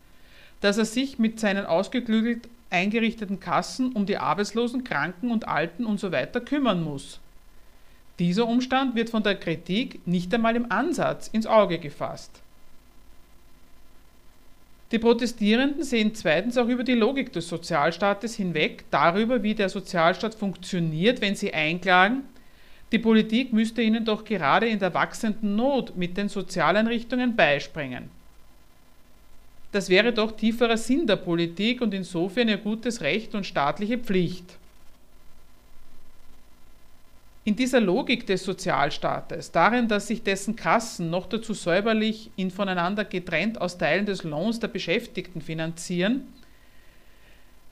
dass 0.60 0.78
er 0.78 0.84
sich 0.84 1.20
mit 1.20 1.38
seinen 1.38 1.64
ausgeklügelt 1.64 2.48
eingerichteten 2.70 3.38
Kassen 3.38 3.92
um 3.92 4.04
die 4.04 4.18
Arbeitslosen, 4.18 4.82
Kranken 4.82 5.30
und 5.30 5.46
Alten 5.46 5.86
usw. 5.86 6.26
So 6.32 6.40
kümmern 6.40 6.82
muss. 6.82 7.20
Dieser 8.18 8.46
Umstand 8.46 8.94
wird 8.94 9.10
von 9.10 9.22
der 9.22 9.36
Kritik 9.36 10.06
nicht 10.06 10.32
einmal 10.34 10.56
im 10.56 10.70
Ansatz 10.70 11.28
ins 11.28 11.46
Auge 11.46 11.78
gefasst. 11.78 12.30
Die 14.92 14.98
Protestierenden 14.98 15.82
sehen 15.82 16.14
zweitens 16.14 16.58
auch 16.58 16.68
über 16.68 16.84
die 16.84 16.92
Logik 16.94 17.32
des 17.32 17.48
Sozialstaates 17.48 18.34
hinweg, 18.34 18.84
darüber, 18.90 19.42
wie 19.42 19.54
der 19.54 19.70
Sozialstaat 19.70 20.34
funktioniert, 20.34 21.22
wenn 21.22 21.34
sie 21.34 21.54
einklagen, 21.54 22.24
Die 22.92 22.98
Politik 22.98 23.54
müsste 23.54 23.80
ihnen 23.80 24.04
doch 24.04 24.22
gerade 24.22 24.68
in 24.68 24.78
der 24.78 24.92
wachsenden 24.92 25.56
Not 25.56 25.96
mit 25.96 26.18
den 26.18 26.28
Sozialeinrichtungen 26.28 27.34
beispringen. 27.34 28.10
Das 29.72 29.88
wäre 29.88 30.12
doch 30.12 30.32
tieferer 30.32 30.76
Sinn 30.76 31.06
der 31.06 31.16
Politik 31.16 31.80
und 31.80 31.94
insofern 31.94 32.48
ihr 32.48 32.58
gutes 32.58 33.00
Recht 33.00 33.34
und 33.34 33.46
staatliche 33.46 33.96
Pflicht. 33.96 34.58
In 37.44 37.56
dieser 37.56 37.80
Logik 37.80 38.24
des 38.26 38.44
Sozialstaates, 38.44 39.50
darin, 39.50 39.88
dass 39.88 40.06
sich 40.06 40.22
dessen 40.22 40.54
Kassen 40.54 41.10
noch 41.10 41.26
dazu 41.26 41.54
säuberlich 41.54 42.30
in 42.36 42.52
voneinander 42.52 43.04
getrennt 43.04 43.60
aus 43.60 43.78
Teilen 43.78 44.06
des 44.06 44.22
Lohns 44.22 44.60
der 44.60 44.68
Beschäftigten 44.68 45.40
finanzieren, 45.40 46.28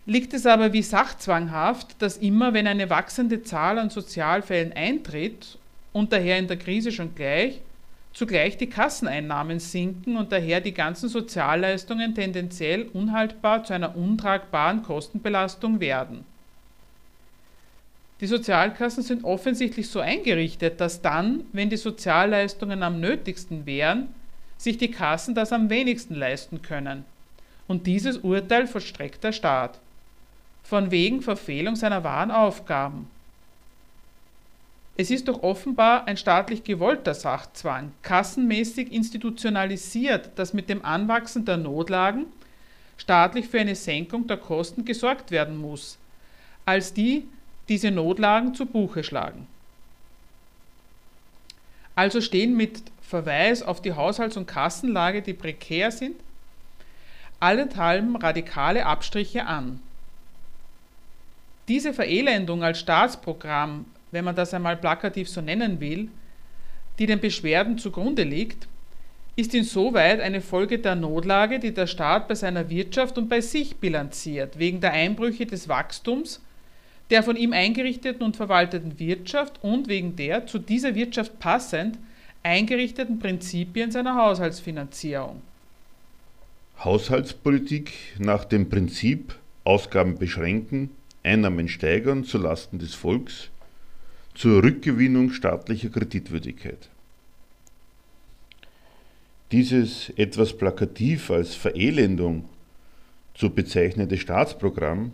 liegt 0.07 0.35
es 0.35 0.45
aber 0.45 0.73
wie 0.73 0.83
sachzwanghaft, 0.83 2.03
dass 2.03 2.17
immer, 2.17 2.53
wenn 2.53 2.67
eine 2.67 2.91
wachsende 2.91 3.43
Zahl 3.43 3.79
an 3.79 3.91
Sozialfällen 3.91 4.73
eintritt 4.73 5.57
und 5.93 6.13
daher 6.13 6.39
in 6.39 6.49
der 6.49 6.57
Krise 6.57 6.91
schon 6.91 7.15
gleich, 7.15 7.61
zugleich 8.13 8.57
die 8.57 8.69
Kasseneinnahmen 8.69 9.61
sinken 9.61 10.17
und 10.17 10.33
daher 10.33 10.61
die 10.61 10.75
ganzen 10.75 11.09
Sozialleistungen 11.09 12.17
tendenziell 12.17 12.89
unhaltbar 12.93 13.63
zu 13.63 13.73
einer 13.73 13.97
untragbaren 13.97 14.83
Kostenbelastung 14.83 15.79
werden. 15.79 16.25
Die 18.21 18.27
Sozialkassen 18.27 19.03
sind 19.03 19.25
offensichtlich 19.25 19.89
so 19.89 20.01
eingerichtet, 20.01 20.81
dass 20.81 21.01
dann, 21.01 21.45
wenn 21.53 21.71
die 21.71 21.79
Sozialleistungen 21.79 22.83
am 22.83 23.01
nötigsten 23.01 23.65
wären, 23.65 24.09
sich 24.59 24.77
die 24.77 24.91
Kassen 24.91 25.35
das 25.35 25.53
am 25.53 25.71
wenigsten 25.71 26.15
leisten 26.15 26.61
können. 26.61 27.05
Und 27.67 27.87
dieses 27.87 28.19
Urteil 28.19 28.67
vollstreckt 28.67 29.25
der 29.25 29.33
Staat 29.33 29.79
von 30.63 30.91
wegen 30.91 31.23
Verfehlung 31.23 31.77
seiner 31.77 32.05
wahren 32.05 32.31
Aufgaben. 32.31 33.09
Es 34.97 35.11
ist 35.11 35.29
doch 35.29 35.43
offenbar 35.43 36.07
ein 36.07 36.19
staatlich 36.19 36.63
gewollter 36.63 37.15
Sachzwang, 37.15 37.93
kassenmäßig 38.03 38.93
institutionalisiert, 38.93 40.29
dass 40.37 40.53
mit 40.53 40.69
dem 40.69 40.85
Anwachsen 40.85 41.47
der 41.47 41.57
Notlagen 41.57 42.27
staatlich 42.99 43.49
für 43.49 43.61
eine 43.61 43.77
Senkung 43.77 44.27
der 44.27 44.37
Kosten 44.37 44.85
gesorgt 44.85 45.31
werden 45.31 45.57
muss, 45.57 45.97
als 46.67 46.93
die 46.93 47.27
diese 47.71 47.93
Notlagen 47.93 48.53
zu 48.55 48.67
Buche 48.67 49.05
schlagen. 49.05 49.47
Also 51.95 52.21
stehen 52.21 52.57
mit 52.57 52.83
Verweis 53.01 53.63
auf 53.63 53.81
die 53.81 53.93
Haushalts- 53.93 54.37
und 54.37 54.47
Kassenlage, 54.47 55.23
die 55.23 55.35
prekär 55.35 55.93
sind, 55.93 56.17
allenthalben 57.39 58.17
radikale 58.17 58.85
Abstriche 58.85 59.47
an. 59.47 59.81
Diese 61.69 61.95
Verelendung 61.95 62.65
als 62.65 62.81
Staatsprogramm, 62.81 63.87
wenn 64.11 64.25
man 64.25 64.35
das 64.35 64.53
einmal 64.53 64.77
plakativ 64.77 65.29
so 65.29 65.41
nennen 65.41 65.79
will, 65.79 66.09
die 66.99 67.07
den 67.07 67.21
Beschwerden 67.21 67.79
zugrunde 67.79 68.25
liegt, 68.25 68.67
ist 69.37 69.55
insoweit 69.55 70.21
eine 70.21 70.41
Folge 70.41 70.81
der 70.81 70.97
Notlage, 70.97 71.61
die 71.61 71.73
der 71.73 71.87
Staat 71.87 72.27
bei 72.27 72.35
seiner 72.35 72.69
Wirtschaft 72.69 73.17
und 73.17 73.29
bei 73.29 73.41
sich 73.41 73.77
bilanziert, 73.77 74.59
wegen 74.59 74.81
der 74.81 74.93
Einbrüche 74.93 75.47
des 75.47 75.69
Wachstums, 75.69 76.41
der 77.11 77.23
von 77.23 77.37
ihm 77.37 77.53
eingerichteten 77.53 78.23
und 78.23 78.37
verwalteten 78.37 78.99
Wirtschaft 78.99 79.63
und 79.63 79.89
wegen 79.89 80.17
der 80.17 80.47
zu 80.47 80.59
dieser 80.59 80.95
Wirtschaft 80.95 81.39
passend 81.41 81.99
eingerichteten 82.43 83.19
Prinzipien 83.19 83.91
seiner 83.91 84.15
Haushaltsfinanzierung. 84.15 85.43
Haushaltspolitik 86.83 87.93
nach 88.19 88.45
dem 88.45 88.69
Prinzip 88.69 89.35
Ausgaben 89.65 90.19
beschränken, 90.19 90.91
Einnahmen 91.23 91.69
steigern 91.69 92.25
zu 92.25 92.39
Lasten 92.39 92.79
des 92.79 92.95
Volks 92.95 93.51
zur 94.35 94.63
Rückgewinnung 94.63 95.33
staatlicher 95.33 95.91
Kreditwürdigkeit. 95.91 96.89
Dieses 99.53 100.11
etwas 100.17 100.57
plakativ 100.57 101.31
als 101.31 101.55
Verelendung 101.55 102.49
zu 103.35 103.51
bezeichnende 103.51 104.17
Staatsprogramm 104.17 105.13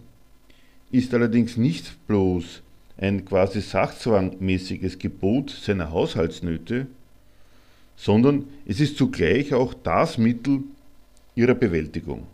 ist 0.90 1.12
allerdings 1.14 1.56
nicht 1.56 2.06
bloß 2.06 2.62
ein 2.96 3.24
quasi 3.24 3.60
sachzwangmäßiges 3.60 4.98
Gebot 4.98 5.50
seiner 5.50 5.90
Haushaltsnöte, 5.90 6.86
sondern 7.96 8.44
es 8.64 8.80
ist 8.80 8.96
zugleich 8.96 9.52
auch 9.54 9.74
das 9.74 10.18
Mittel 10.18 10.60
ihrer 11.34 11.54
Bewältigung. 11.54 12.26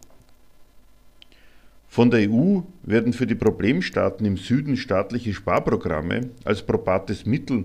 Von 1.89 2.11
der 2.11 2.31
EU 2.31 2.61
werden 2.85 3.13
für 3.13 3.27
die 3.27 3.35
Problemstaaten 3.35 4.25
im 4.25 4.39
Süden 4.39 4.77
staatliche 4.77 5.35
Sparprogramme 5.35 6.31
als 6.45 6.63
probates 6.63 7.27
Mittel 7.27 7.65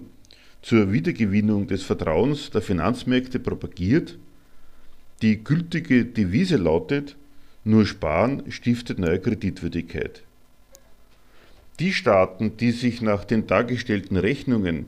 zur 0.61 0.91
Wiedergewinnung 0.91 1.67
des 1.67 1.83
Vertrauens 1.83 2.49
der 2.49 2.61
Finanzmärkte 2.61 3.39
propagiert. 3.39 4.17
Die 5.21 5.43
gültige 5.43 6.03
Devise 6.03 6.57
lautet, 6.57 7.15
nur 7.63 7.85
Sparen 7.85 8.43
stiftet 8.51 8.99
neue 8.99 9.19
Kreditwürdigkeit. 9.19 10.23
Die 11.79 11.93
Staaten, 11.93 12.57
die 12.57 12.71
sich 12.71 13.01
nach 13.01 13.23
den 13.23 13.45
dargestellten 13.45 14.17
Rechnungen 14.17 14.87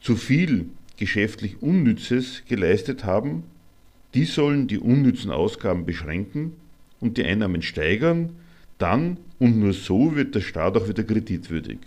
zu 0.00 0.16
viel 0.16 0.66
geschäftlich 0.96 1.62
Unnützes 1.62 2.42
geleistet 2.48 3.04
haben, 3.04 3.44
die 4.14 4.24
sollen 4.24 4.66
die 4.66 4.78
unnützen 4.78 5.30
Ausgaben 5.30 5.86
beschränken 5.86 6.54
und 7.00 7.18
die 7.18 7.24
Einnahmen 7.24 7.62
steigern, 7.62 8.30
dann 8.78 9.18
und 9.38 9.58
nur 9.58 9.72
so 9.72 10.16
wird 10.16 10.34
der 10.34 10.40
Staat 10.40 10.76
auch 10.76 10.88
wieder 10.88 11.04
kreditwürdig. 11.04 11.78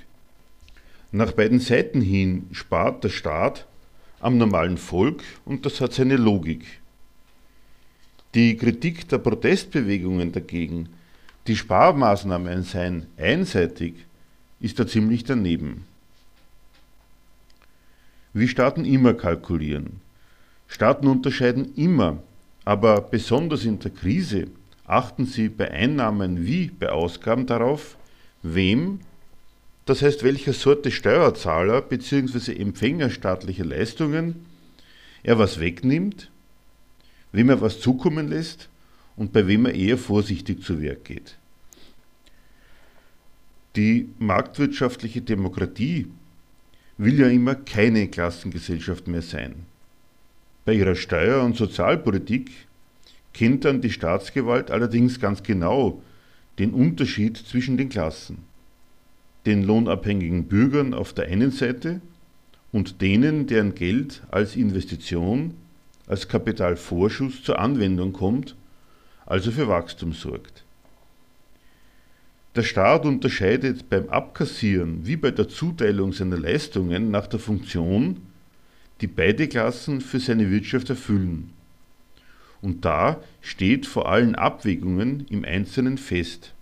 Nach 1.12 1.34
beiden 1.34 1.60
Seiten 1.60 2.00
hin 2.02 2.48
spart 2.54 3.04
der 3.04 3.10
Staat 3.10 3.68
am 4.22 4.38
normalen 4.38 4.78
Volk 4.78 5.24
und 5.44 5.66
das 5.66 5.82
hat 5.82 5.94
seine 5.94 6.16
Logik. 6.16 6.64
Die 8.34 8.56
Kritik 8.56 9.10
der 9.10 9.18
Protestbewegungen 9.18 10.32
dagegen, 10.32 10.88
die 11.48 11.58
Sparmaßnahmen 11.58 12.64
seien 12.64 13.08
einseitig, 13.18 13.96
ist 14.62 14.80
da 14.80 14.88
ziemlich 14.88 15.24
daneben. 15.24 15.86
Wie 18.34 18.48
Staaten 18.48 18.86
immer 18.86 19.14
kalkulieren. 19.14 20.00
Staaten 20.68 21.08
unterscheiden 21.08 21.76
immer, 21.76 22.24
aber 22.64 23.02
besonders 23.02 23.66
in 23.66 23.80
der 23.80 23.92
Krise 23.92 24.48
achten 24.86 25.26
Sie 25.26 25.50
bei 25.50 25.72
Einnahmen 25.72 26.46
wie 26.46 26.68
bei 26.68 26.90
Ausgaben 26.90 27.46
darauf, 27.46 27.98
wem, 28.44 29.02
das 29.86 30.02
heißt 30.02 30.24
welcher 30.24 30.54
Sorte 30.54 30.92
Steuerzahler 30.92 31.82
bzw. 31.82 32.54
Empfänger 32.54 33.10
staatlicher 33.10 33.66
Leistungen 33.66 34.46
er 35.24 35.38
was 35.38 35.60
wegnimmt, 35.60 36.32
wem 37.32 37.50
er 37.50 37.62
was 37.62 37.80
zukommen 37.80 38.30
lässt 38.30 38.70
und 39.16 39.34
bei 39.34 39.48
wem 39.48 39.66
er 39.66 39.74
eher 39.74 39.98
vorsichtig 39.98 40.64
zu 40.64 40.82
Werk 40.82 41.06
geht. 41.06 41.38
Die 43.78 44.10
marktwirtschaftliche 44.20 45.22
Demokratie 45.22 46.08
will 46.98 47.20
ja 47.20 47.28
immer 47.28 47.56
keine 47.56 48.08
Klassengesellschaft 48.10 49.08
mehr 49.08 49.22
sein. 49.22 49.66
Bei 50.66 50.74
ihrer 50.74 50.96
Steuer- 50.96 51.44
und 51.44 51.56
Sozialpolitik 51.56 52.52
kennt 53.34 53.64
dann 53.64 53.82
die 53.82 53.90
Staatsgewalt 53.90 54.72
allerdings 54.72 55.20
ganz 55.20 55.42
genau 55.42 56.02
den 56.60 56.74
Unterschied 56.74 57.38
zwischen 57.38 57.78
den 57.78 57.88
Klassen. 57.88 58.40
Den 59.46 59.64
lohnabhängigen 59.64 60.46
Bürgern 60.50 60.94
auf 60.94 61.14
der 61.14 61.28
einen 61.28 61.52
Seite 61.52 62.02
und 62.74 63.02
denen, 63.02 63.48
deren 63.48 63.74
Geld 63.74 64.22
als 64.30 64.56
Investition, 64.56 65.56
als 66.08 66.28
Kapitalvorschuss 66.28 67.42
zur 67.42 67.58
Anwendung 67.58 68.12
kommt, 68.12 68.56
also 69.26 69.50
für 69.50 69.70
Wachstum 69.70 70.12
sorgt. 70.12 70.66
Der 72.56 72.64
Staat 72.64 73.06
unterscheidet 73.06 73.90
beim 73.90 74.10
Abkassieren 74.10 75.06
wie 75.06 75.16
bei 75.16 75.32
der 75.32 75.48
Zuteilung 75.48 76.14
seiner 76.14 76.38
Leistungen 76.38 77.12
nach 77.12 77.28
der 77.28 77.40
Funktion, 77.40 78.18
die 79.00 79.08
beide 79.08 79.48
Klassen 79.48 80.02
für 80.02 80.20
seine 80.20 80.52
Wirtschaft 80.52 80.90
erfüllen 80.90 81.54
und 82.62 82.86
da 82.86 83.22
steht 83.42 83.86
vor 83.86 84.10
allen 84.10 84.36
Abwägungen 84.36 85.26
im 85.30 85.44
Einzelnen 85.44 85.98
fest. 85.98 86.54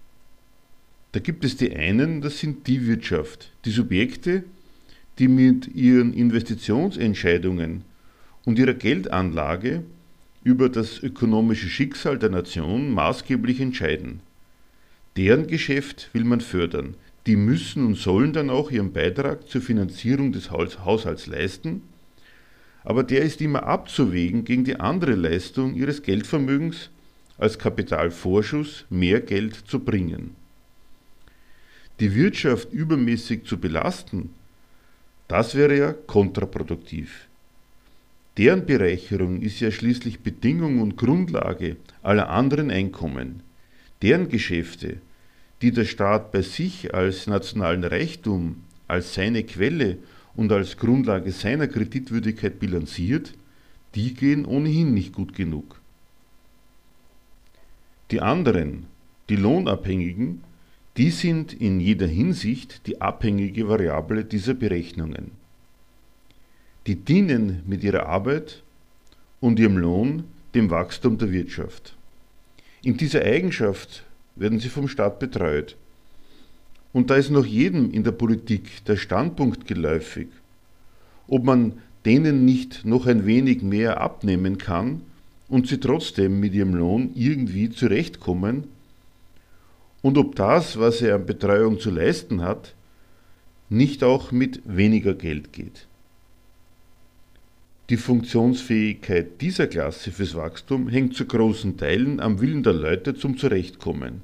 Da 1.12 1.20
gibt 1.20 1.44
es 1.44 1.58
die 1.58 1.76
einen, 1.76 2.22
das 2.22 2.40
sind 2.40 2.68
die 2.68 2.88
Wirtschaft, 2.88 3.52
die 3.66 3.72
Subjekte, 3.72 4.44
die 5.18 5.28
mit 5.28 5.68
ihren 5.76 6.14
Investitionsentscheidungen 6.14 7.84
und 8.46 8.60
ihrer 8.60 8.74
Geldanlage 8.74 9.84
über 10.44 10.70
das 10.70 11.02
ökonomische 11.04 11.68
Schicksal 11.68 12.18
der 12.18 12.30
Nation 12.30 12.92
maßgeblich 12.92 13.60
entscheiden. 13.60 14.22
Deren 15.20 15.46
Geschäft 15.46 16.10
will 16.14 16.24
man 16.24 16.42
fördern. 16.42 16.96
Die 17.28 17.36
müssen 17.36 17.86
und 17.86 17.96
sollen 17.96 18.34
dann 18.34 18.50
auch 18.50 18.72
ihren 18.72 18.94
Beitrag 18.94 19.48
zur 19.48 19.62
Finanzierung 19.62 20.32
des 20.32 20.50
Haushalts 20.50 21.28
leisten 21.28 21.84
aber 22.84 23.04
der 23.04 23.22
ist 23.22 23.42
immer 23.42 23.64
abzuwägen 23.64 24.46
gegen 24.46 24.64
die 24.64 24.80
andere 24.80 25.14
Leistung 25.14 25.76
ihres 25.76 26.02
Geldvermögens 26.02 26.90
als 27.38 27.60
Kapitalvorschuss 27.60 28.86
mehr 28.90 29.22
Geld 29.22 29.56
zu 29.56 29.80
bringen. 29.80 30.36
Die 32.00 32.16
Wirtschaft 32.16 32.72
übermäßig 32.72 33.44
zu 33.46 33.58
belasten, 33.58 34.32
Das 35.28 35.54
wäre 35.54 35.78
ja 35.78 35.94
kontraproduktiv. 35.94 37.28
Deren 38.38 38.66
Bereicherung 38.66 39.44
ist 39.44 39.60
ja 39.60 39.70
schließlich 39.70 40.22
Bedingung 40.22 40.82
und 40.82 40.98
Grundlage 40.98 41.76
aller 42.02 42.30
anderen 42.30 42.72
Einkommen. 42.72 43.44
Deren 44.02 44.30
Geschäfte, 44.30 44.98
die 45.62 45.72
der 45.72 45.86
Staat 45.86 46.32
bei 46.32 46.42
sich 46.42 46.94
als 46.94 47.28
nationalen 47.28 47.84
Reichtum, 47.84 48.64
als 48.88 49.14
seine 49.14 49.44
Quelle 49.44 49.98
und 50.36 50.52
als 50.52 50.78
Grundlage 50.78 51.32
seiner 51.32 51.68
Kreditwürdigkeit 51.68 52.60
bilanziert, 52.60 53.34
die 53.96 54.14
gehen 54.14 54.46
ohnehin 54.46 54.94
nicht 54.94 55.14
gut 55.14 55.36
genug. 55.36 55.82
Die 58.12 58.22
anderen, 58.22 58.86
die 59.30 59.36
Lohnabhängigen, 59.36 60.44
die 60.98 61.12
sind 61.12 61.54
in 61.54 61.80
jeder 61.80 62.08
Hinsicht 62.08 62.88
die 62.88 63.02
abhängige 63.02 63.68
Variable 63.68 64.26
dieser 64.26 64.54
Berechnungen. 64.54 65.32
Die 66.88 66.96
dienen 66.96 67.64
mit 67.68 67.84
ihrer 67.84 68.08
Arbeit 68.08 68.64
und 69.40 69.60
ihrem 69.60 69.78
Lohn 69.78 70.24
dem 70.56 70.70
Wachstum 70.72 71.18
der 71.18 71.32
Wirtschaft. 71.32 71.96
In 72.82 72.98
dieser 72.98 73.24
Eigenschaft 73.24 74.04
werden 74.40 74.60
sie 74.60 74.70
vom 74.70 74.88
Staat 74.88 75.20
betreut. 75.20 75.76
Und 76.92 77.10
da 77.10 77.16
ist 77.16 77.30
noch 77.30 77.46
jedem 77.46 77.92
in 77.92 78.04
der 78.04 78.12
Politik 78.12 78.84
der 78.86 78.98
Standpunkt 78.98 79.68
geläufig, 79.68 80.28
ob 81.28 81.44
man 81.44 81.74
denen 82.06 82.46
nicht 82.46 82.86
noch 82.86 83.06
ein 83.06 83.26
wenig 83.26 83.62
mehr 83.62 84.02
abnehmen 84.02 84.58
kann 84.58 85.02
und 85.48 85.68
sie 85.68 85.80
trotzdem 85.80 86.40
mit 86.40 86.54
ihrem 86.54 86.74
Lohn 86.74 87.12
irgendwie 87.14 87.70
zurechtkommen 87.70 88.64
und 90.02 90.18
ob 90.18 90.36
das, 90.36 90.80
was 90.80 91.02
er 91.02 91.16
an 91.16 91.26
Betreuung 91.26 91.80
zu 91.80 91.92
leisten 91.92 92.42
hat, 92.42 92.74
nicht 93.70 94.04
auch 94.04 94.32
mit 94.32 94.62
weniger 94.66 95.14
Geld 95.14 95.54
geht. 95.54 95.88
Die 97.90 97.98
Funktionsfähigkeit 97.98 99.42
dieser 99.42 99.68
Klasse 99.68 100.12
fürs 100.12 100.36
Wachstum 100.36 100.90
hängt 100.90 101.16
zu 101.16 101.26
großen 101.26 101.78
Teilen 101.78 102.20
am 102.20 102.40
Willen 102.40 102.64
der 102.64 102.74
Leute 102.74 103.16
zum 103.16 103.38
Zurechtkommen. 103.38 104.22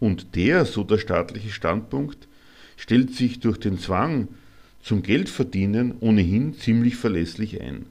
Und 0.00 0.36
der, 0.36 0.64
so 0.64 0.84
der 0.84 0.98
staatliche 0.98 1.50
Standpunkt, 1.50 2.28
stellt 2.76 3.14
sich 3.14 3.40
durch 3.40 3.58
den 3.58 3.78
Zwang 3.78 4.28
zum 4.82 5.02
Geldverdienen 5.02 5.96
ohnehin 6.00 6.54
ziemlich 6.54 6.96
verlässlich 6.96 7.60
ein. 7.60 7.86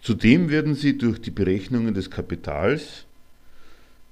Zudem 0.00 0.50
werden 0.50 0.74
sie 0.74 0.98
durch 0.98 1.20
die 1.20 1.30
Berechnungen 1.30 1.94
des 1.94 2.10
Kapitals, 2.10 3.06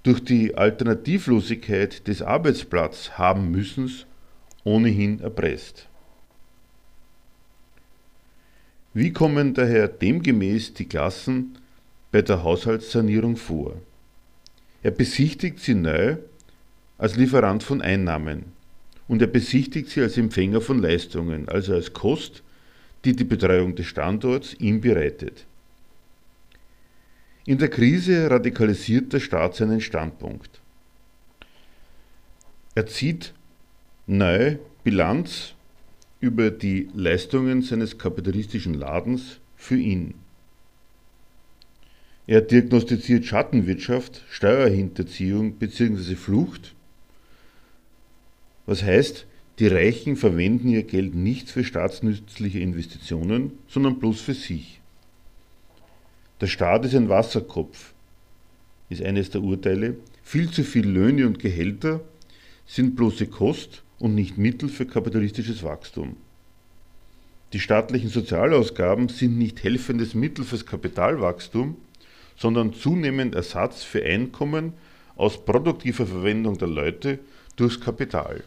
durch 0.02 0.22
die 0.22 0.56
Alternativlosigkeit 0.56 2.06
des 2.06 2.22
Arbeitsplatz 2.22 3.10
haben 3.12 3.50
müssens 3.50 4.06
ohnehin 4.64 5.20
erpresst. 5.20 5.88
Wie 8.94 9.12
kommen 9.12 9.54
daher 9.54 9.88
demgemäß 9.88 10.74
die 10.74 10.86
Klassen 10.86 11.58
bei 12.10 12.22
der 12.22 12.42
Haushaltssanierung 12.42 13.36
vor? 13.36 13.76
Er 14.82 14.90
besichtigt 14.90 15.60
sie 15.60 15.74
neu 15.74 16.16
als 16.98 17.16
Lieferant 17.16 17.62
von 17.62 17.82
Einnahmen 17.82 18.52
und 19.08 19.20
er 19.20 19.28
besichtigt 19.28 19.90
sie 19.90 20.00
als 20.00 20.16
Empfänger 20.16 20.60
von 20.60 20.80
Leistungen, 20.80 21.48
also 21.48 21.74
als 21.74 21.92
Kost, 21.92 22.42
die 23.04 23.14
die 23.14 23.24
Betreuung 23.24 23.74
des 23.74 23.86
Standorts 23.86 24.54
ihm 24.58 24.80
bereitet. 24.80 25.46
In 27.46 27.58
der 27.58 27.68
Krise 27.68 28.30
radikalisiert 28.30 29.12
der 29.12 29.20
Staat 29.20 29.56
seinen 29.56 29.80
Standpunkt. 29.80 30.60
Er 32.74 32.86
zieht 32.86 33.32
neu 34.06 34.56
Bilanz 34.84 35.54
über 36.20 36.50
die 36.50 36.88
Leistungen 36.94 37.62
seines 37.62 37.98
kapitalistischen 37.98 38.74
Ladens 38.74 39.40
für 39.56 39.76
ihn. 39.76 40.14
Er 42.30 42.42
diagnostiziert 42.42 43.24
Schattenwirtschaft, 43.24 44.22
Steuerhinterziehung 44.30 45.54
bzw. 45.54 46.14
Flucht. 46.14 46.76
Was 48.66 48.84
heißt, 48.84 49.26
die 49.58 49.66
Reichen 49.66 50.14
verwenden 50.14 50.68
ihr 50.68 50.84
Geld 50.84 51.16
nicht 51.16 51.50
für 51.50 51.64
staatsnützliche 51.64 52.60
Investitionen, 52.60 53.50
sondern 53.66 53.98
bloß 53.98 54.20
für 54.20 54.34
sich. 54.34 54.80
Der 56.40 56.46
Staat 56.46 56.84
ist 56.84 56.94
ein 56.94 57.08
Wasserkopf, 57.08 57.94
ist 58.90 59.02
eines 59.02 59.30
der 59.30 59.42
Urteile. 59.42 59.96
Viel 60.22 60.52
zu 60.52 60.62
viel 60.62 60.86
Löhne 60.86 61.26
und 61.26 61.40
Gehälter 61.40 62.00
sind 62.64 62.94
bloße 62.94 63.26
Kost 63.26 63.82
und 63.98 64.14
nicht 64.14 64.38
Mittel 64.38 64.68
für 64.68 64.86
kapitalistisches 64.86 65.64
Wachstum. 65.64 66.16
Die 67.54 67.58
staatlichen 67.58 68.08
Sozialausgaben 68.08 69.08
sind 69.08 69.36
nicht 69.36 69.64
helfendes 69.64 70.14
Mittel 70.14 70.44
fürs 70.44 70.64
Kapitalwachstum, 70.64 71.76
sondern 72.40 72.72
zunehmend 72.72 73.34
Ersatz 73.34 73.82
für 73.82 74.02
Einkommen 74.02 74.72
aus 75.14 75.44
produktiver 75.44 76.06
Verwendung 76.06 76.56
der 76.56 76.68
Leute 76.68 77.18
durchs 77.56 77.78
Kapital. 77.78 78.42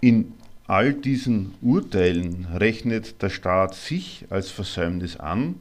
In 0.00 0.34
all 0.68 0.94
diesen 0.94 1.54
Urteilen 1.60 2.44
rechnet 2.54 3.20
der 3.22 3.30
Staat 3.30 3.74
sich 3.74 4.26
als 4.30 4.52
Versäumnis 4.52 5.16
an, 5.16 5.56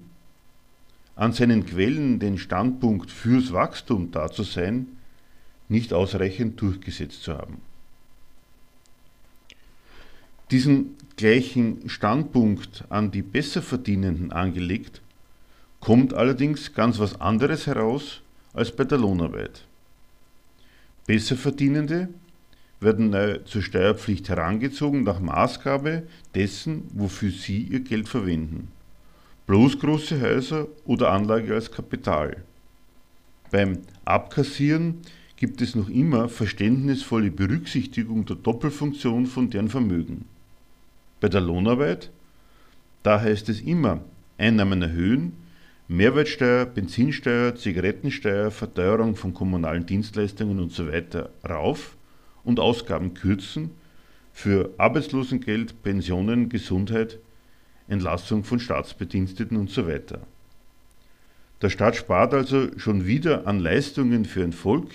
an 1.16 1.34
seinen 1.34 1.66
Quellen 1.66 2.20
den 2.20 2.38
Standpunkt 2.38 3.10
fürs 3.10 3.52
Wachstum 3.52 4.12
da 4.12 4.30
zu 4.30 4.43
sein, 4.43 4.86
nicht 5.68 5.93
ausreichend 5.93 6.62
durchgesetzt 6.62 7.24
zu 7.24 7.34
haben. 7.34 7.58
Diesen 10.52 10.95
gleichen 11.16 11.89
Standpunkt 11.89 12.84
an 12.89 13.10
die 13.10 13.24
Besserverdienenden 13.24 14.32
angelegt, 14.32 15.02
kommt 15.80 16.14
allerdings 16.14 16.74
ganz 16.74 17.00
was 17.00 17.20
anderes 17.20 17.68
heraus 17.68 18.22
als 18.54 18.76
bei 18.76 18.84
der 18.84 18.98
Lohnarbeit. 18.98 19.66
Besserverdienende 21.06 22.10
werden 22.80 23.10
neu 23.10 23.38
zur 23.40 23.62
Steuerpflicht 23.62 24.30
herangezogen 24.30 25.04
nach 25.04 25.20
Maßgabe 25.20 26.04
dessen, 26.36 26.84
wofür 26.94 27.32
sie 27.32 27.62
ihr 27.62 27.80
Geld 27.80 28.08
verwenden. 28.08 28.68
Bloß 29.48 29.80
große 29.80 30.20
Häuser 30.22 30.68
oder 30.86 31.12
Anlage 31.12 31.54
als 31.54 31.72
Kapital. 31.72 32.44
Beim 33.50 33.80
Abkassieren 34.04 35.02
gibt 35.38 35.62
es 35.62 35.76
noch 35.76 35.88
immer 35.88 36.28
verständnisvolle 36.28 37.32
Berücksichtigung 37.32 38.26
der 38.26 38.36
Doppelfunktion 38.36 39.26
von 39.26 39.50
deren 39.50 39.70
Vermögen. 39.70 40.26
Bei 41.22 41.30
der 41.30 41.42
Lohnarbeit, 41.42 42.12
da 43.04 43.22
heißt 43.22 43.48
es 43.50 43.62
immer 43.62 44.02
Einnahmen 44.38 44.82
erhöhen, 44.82 45.34
Mehrwertsteuer, 45.90 46.66
Benzinsteuer, 46.66 47.56
Zigarettensteuer, 47.56 48.52
Verteuerung 48.52 49.16
von 49.16 49.34
kommunalen 49.34 49.86
Dienstleistungen 49.86 50.60
usw. 50.60 51.02
So 51.10 51.30
rauf 51.48 51.96
und 52.44 52.60
Ausgaben 52.60 53.14
kürzen 53.14 53.72
für 54.34 54.74
Arbeitslosengeld, 54.78 55.82
Pensionen, 55.84 56.50
Gesundheit, 56.50 57.20
Entlassung 57.88 58.44
von 58.44 58.60
Staatsbediensteten 58.60 59.56
usw. 59.58 60.00
So 60.10 60.18
der 61.62 61.70
Staat 61.70 61.96
spart 61.96 62.34
also 62.34 62.68
schon 62.78 63.08
wieder 63.08 63.48
an 63.48 63.60
Leistungen 63.60 64.26
für 64.26 64.44
ein 64.44 64.54
Volk, 64.54 64.92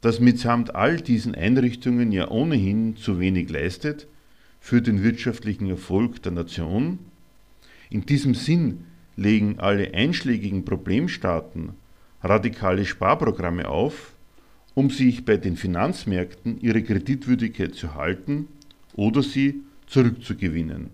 das 0.00 0.20
mitsamt 0.20 0.74
all 0.74 0.98
diesen 0.98 1.34
Einrichtungen 1.34 2.12
ja 2.12 2.30
ohnehin 2.30 2.96
zu 2.96 3.18
wenig 3.18 3.50
leistet 3.50 4.06
für 4.60 4.80
den 4.80 5.02
wirtschaftlichen 5.02 5.68
Erfolg 5.68 6.22
der 6.22 6.32
Nation. 6.32 7.00
In 7.90 8.06
diesem 8.06 8.34
Sinn 8.34 8.84
legen 9.18 9.58
alle 9.58 9.92
einschlägigen 9.94 10.64
Problemstaaten 10.64 11.70
radikale 12.22 12.84
Sparprogramme 12.84 13.68
auf, 13.68 14.12
um 14.74 14.90
sich 14.90 15.24
bei 15.24 15.36
den 15.36 15.56
Finanzmärkten 15.56 16.60
ihre 16.60 16.82
Kreditwürdigkeit 16.84 17.74
zu 17.74 17.94
halten 17.94 18.46
oder 18.94 19.22
sie 19.22 19.62
zurückzugewinnen. 19.88 20.90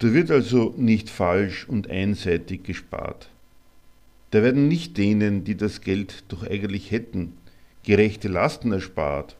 Da 0.00 0.12
wird 0.12 0.30
also 0.30 0.74
nicht 0.76 1.08
falsch 1.08 1.68
und 1.68 1.88
einseitig 1.88 2.64
gespart. 2.64 3.30
Da 4.32 4.42
werden 4.42 4.66
nicht 4.66 4.98
denen, 4.98 5.44
die 5.44 5.56
das 5.56 5.80
Geld 5.80 6.24
doch 6.28 6.44
eigentlich 6.44 6.90
hätten, 6.90 7.34
gerechte 7.84 8.28
Lasten 8.28 8.72
erspart 8.72 9.36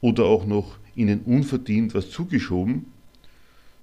oder 0.00 0.24
auch 0.24 0.46
noch 0.46 0.78
ihnen 0.96 1.20
unverdient 1.20 1.94
was 1.94 2.10
zugeschoben, 2.10 2.86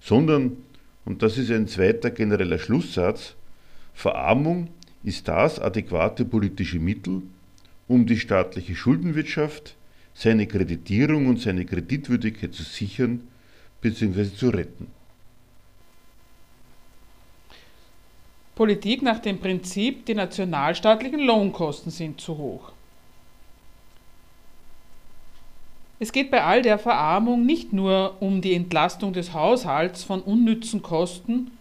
sondern, 0.01 0.57
und 1.05 1.21
das 1.21 1.37
ist 1.37 1.51
ein 1.51 1.67
zweiter 1.67 2.09
genereller 2.11 2.59
Schlusssatz, 2.59 3.35
Verarmung 3.93 4.69
ist 5.03 5.27
das 5.27 5.59
adäquate 5.59 6.25
politische 6.25 6.79
Mittel, 6.79 7.21
um 7.87 8.05
die 8.05 8.19
staatliche 8.19 8.75
Schuldenwirtschaft, 8.75 9.75
seine 10.13 10.47
Kreditierung 10.47 11.27
und 11.27 11.39
seine 11.39 11.65
Kreditwürdigkeit 11.65 12.53
zu 12.53 12.63
sichern 12.63 13.27
bzw. 13.81 14.33
zu 14.33 14.49
retten. 14.49 14.87
Politik 18.55 19.01
nach 19.01 19.19
dem 19.19 19.37
Prinzip, 19.37 20.05
die 20.05 20.15
nationalstaatlichen 20.15 21.19
Lohnkosten 21.19 21.91
sind 21.91 22.21
zu 22.21 22.37
hoch. 22.37 22.71
Es 25.99 26.11
geht 26.11 26.29
bei 26.29 26.43
all 26.43 26.61
der 26.61 26.77
Verarmung 26.77 27.45
nicht 27.45 27.71
nur 27.71 28.17
um 28.19 28.41
die 28.41 28.53
Entlastung 28.53 29.13
des 29.13 29.33
Haushalts 29.33 30.03
von 30.03 30.21
unnützen 30.21 30.81
Kosten 30.81 31.51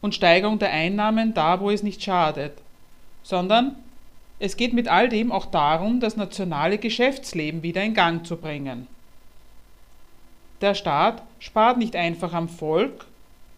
und 0.00 0.14
Steigerung 0.14 0.58
der 0.58 0.72
Einnahmen 0.72 1.32
da, 1.32 1.60
wo 1.60 1.70
es 1.70 1.82
nicht 1.82 2.02
schadet, 2.02 2.52
sondern 3.22 3.76
es 4.40 4.56
geht 4.56 4.72
mit 4.72 4.88
all 4.88 5.08
dem 5.08 5.30
auch 5.30 5.46
darum, 5.46 6.00
das 6.00 6.16
nationale 6.16 6.78
Geschäftsleben 6.78 7.62
wieder 7.62 7.82
in 7.82 7.94
Gang 7.94 8.26
zu 8.26 8.36
bringen. 8.36 8.88
Der 10.60 10.74
Staat 10.74 11.22
spart 11.38 11.78
nicht 11.78 11.94
einfach 11.94 12.32
am 12.32 12.48
Volk, 12.48 13.06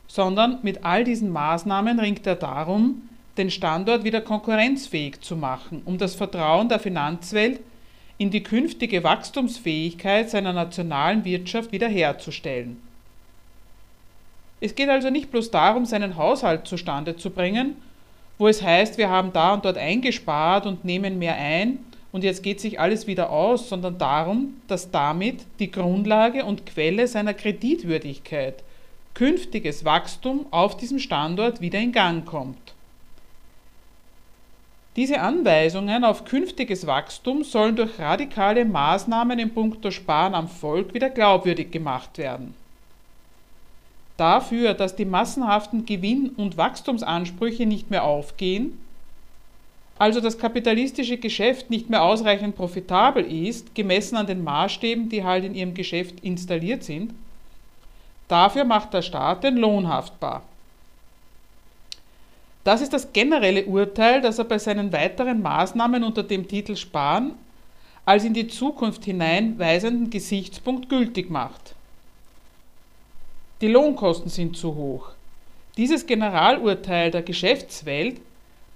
sondern 0.06 0.58
mit 0.62 0.84
all 0.84 1.02
diesen 1.02 1.30
Maßnahmen 1.30 1.98
ringt 1.98 2.26
er 2.26 2.36
darum, 2.36 3.08
den 3.38 3.50
Standort 3.50 4.04
wieder 4.04 4.20
konkurrenzfähig 4.20 5.20
zu 5.20 5.36
machen, 5.36 5.82
um 5.84 5.98
das 5.98 6.14
Vertrauen 6.14 6.68
der 6.68 6.78
Finanzwelt 6.78 7.60
in 8.18 8.30
die 8.30 8.42
künftige 8.42 9.04
Wachstumsfähigkeit 9.04 10.30
seiner 10.30 10.52
nationalen 10.52 11.24
Wirtschaft 11.24 11.72
wiederherzustellen. 11.72 12.80
Es 14.60 14.74
geht 14.74 14.88
also 14.88 15.10
nicht 15.10 15.30
bloß 15.30 15.50
darum, 15.50 15.84
seinen 15.84 16.16
Haushalt 16.16 16.66
zustande 16.66 17.16
zu 17.16 17.30
bringen, 17.30 17.76
wo 18.38 18.48
es 18.48 18.62
heißt, 18.62 18.98
wir 18.98 19.10
haben 19.10 19.32
da 19.32 19.54
und 19.54 19.64
dort 19.64 19.78
eingespart 19.78 20.66
und 20.66 20.84
nehmen 20.84 21.18
mehr 21.18 21.36
ein 21.36 21.78
und 22.12 22.24
jetzt 22.24 22.42
geht 22.42 22.60
sich 22.60 22.80
alles 22.80 23.06
wieder 23.06 23.30
aus, 23.30 23.68
sondern 23.68 23.98
darum, 23.98 24.54
dass 24.68 24.90
damit 24.90 25.44
die 25.58 25.70
Grundlage 25.70 26.44
und 26.44 26.64
Quelle 26.64 27.08
seiner 27.08 27.34
Kreditwürdigkeit, 27.34 28.62
künftiges 29.12 29.84
Wachstum 29.84 30.46
auf 30.50 30.76
diesem 30.78 30.98
Standort 30.98 31.60
wieder 31.60 31.78
in 31.78 31.92
Gang 31.92 32.24
kommt. 32.24 32.65
Diese 34.96 35.20
Anweisungen 35.20 36.04
auf 36.04 36.24
künftiges 36.24 36.86
Wachstum 36.86 37.44
sollen 37.44 37.76
durch 37.76 37.98
radikale 37.98 38.64
Maßnahmen 38.64 39.38
in 39.38 39.52
puncto 39.52 39.90
Sparen 39.90 40.34
am 40.34 40.48
Volk 40.48 40.94
wieder 40.94 41.10
glaubwürdig 41.10 41.70
gemacht 41.70 42.16
werden. 42.16 42.54
Dafür, 44.16 44.72
dass 44.72 44.96
die 44.96 45.04
massenhaften 45.04 45.84
Gewinn- 45.84 46.30
und 46.30 46.56
Wachstumsansprüche 46.56 47.66
nicht 47.66 47.90
mehr 47.90 48.04
aufgehen, 48.04 48.78
also 49.98 50.20
das 50.20 50.38
kapitalistische 50.38 51.18
Geschäft 51.18 51.68
nicht 51.68 51.90
mehr 51.90 52.02
ausreichend 52.02 52.56
profitabel 52.56 53.24
ist, 53.24 53.74
gemessen 53.74 54.16
an 54.16 54.26
den 54.26 54.44
Maßstäben, 54.44 55.10
die 55.10 55.24
halt 55.24 55.44
in 55.44 55.54
ihrem 55.54 55.74
Geschäft 55.74 56.20
installiert 56.20 56.84
sind, 56.84 57.12
dafür 58.28 58.64
macht 58.64 58.94
der 58.94 59.02
Staat 59.02 59.44
den 59.44 59.56
Lohn 59.56 59.88
haftbar. 59.88 60.42
Das 62.66 62.80
ist 62.80 62.92
das 62.92 63.12
generelle 63.12 63.64
Urteil, 63.66 64.20
das 64.20 64.40
er 64.40 64.44
bei 64.44 64.58
seinen 64.58 64.92
weiteren 64.92 65.40
Maßnahmen 65.40 66.02
unter 66.02 66.24
dem 66.24 66.48
Titel 66.48 66.74
Sparen 66.74 67.36
als 68.04 68.24
in 68.24 68.34
die 68.34 68.48
Zukunft 68.48 69.04
hinein 69.04 69.56
weisenden 69.56 70.10
Gesichtspunkt 70.10 70.88
gültig 70.88 71.30
macht. 71.30 71.76
Die 73.60 73.68
Lohnkosten 73.68 74.28
sind 74.28 74.56
zu 74.56 74.74
hoch. 74.74 75.10
Dieses 75.76 76.06
Generalurteil 76.06 77.12
der 77.12 77.22
Geschäftswelt 77.22 78.20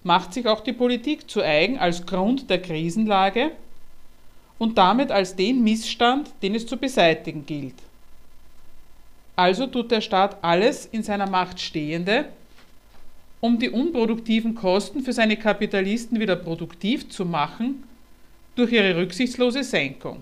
macht 0.05 0.35
sich 0.35 0.47
auch 0.47 0.61
die 0.61 0.73
Politik 0.73 1.29
zu 1.29 1.43
eigen 1.43 1.77
als 1.77 2.07
Grund 2.07 2.49
der 2.49 2.63
Krisenlage 2.63 3.51
und 4.61 4.79
damit 4.79 5.11
als 5.11 5.35
den 5.35 5.65
Missstand, 5.65 6.31
den 6.43 6.55
es 6.55 6.65
zu 6.65 6.77
beseitigen 6.77 7.45
gilt. 7.45 7.75
Also 9.35 9.67
tut 9.67 9.91
der 9.91 10.01
Staat 10.01 10.37
alles 10.45 10.87
in 10.87 11.03
seiner 11.03 11.29
Macht 11.29 11.59
Stehende, 11.59 12.27
um 13.41 13.59
die 13.59 13.71
unproduktiven 13.71 14.55
Kosten 14.55 15.01
für 15.03 15.13
seine 15.13 15.37
Kapitalisten 15.37 16.21
wieder 16.21 16.37
produktiv 16.37 17.09
zu 17.09 17.25
machen 17.25 17.85
durch 18.55 18.73
ihre 18.73 18.97
rücksichtslose 18.97 19.65
Senkung. 19.65 20.21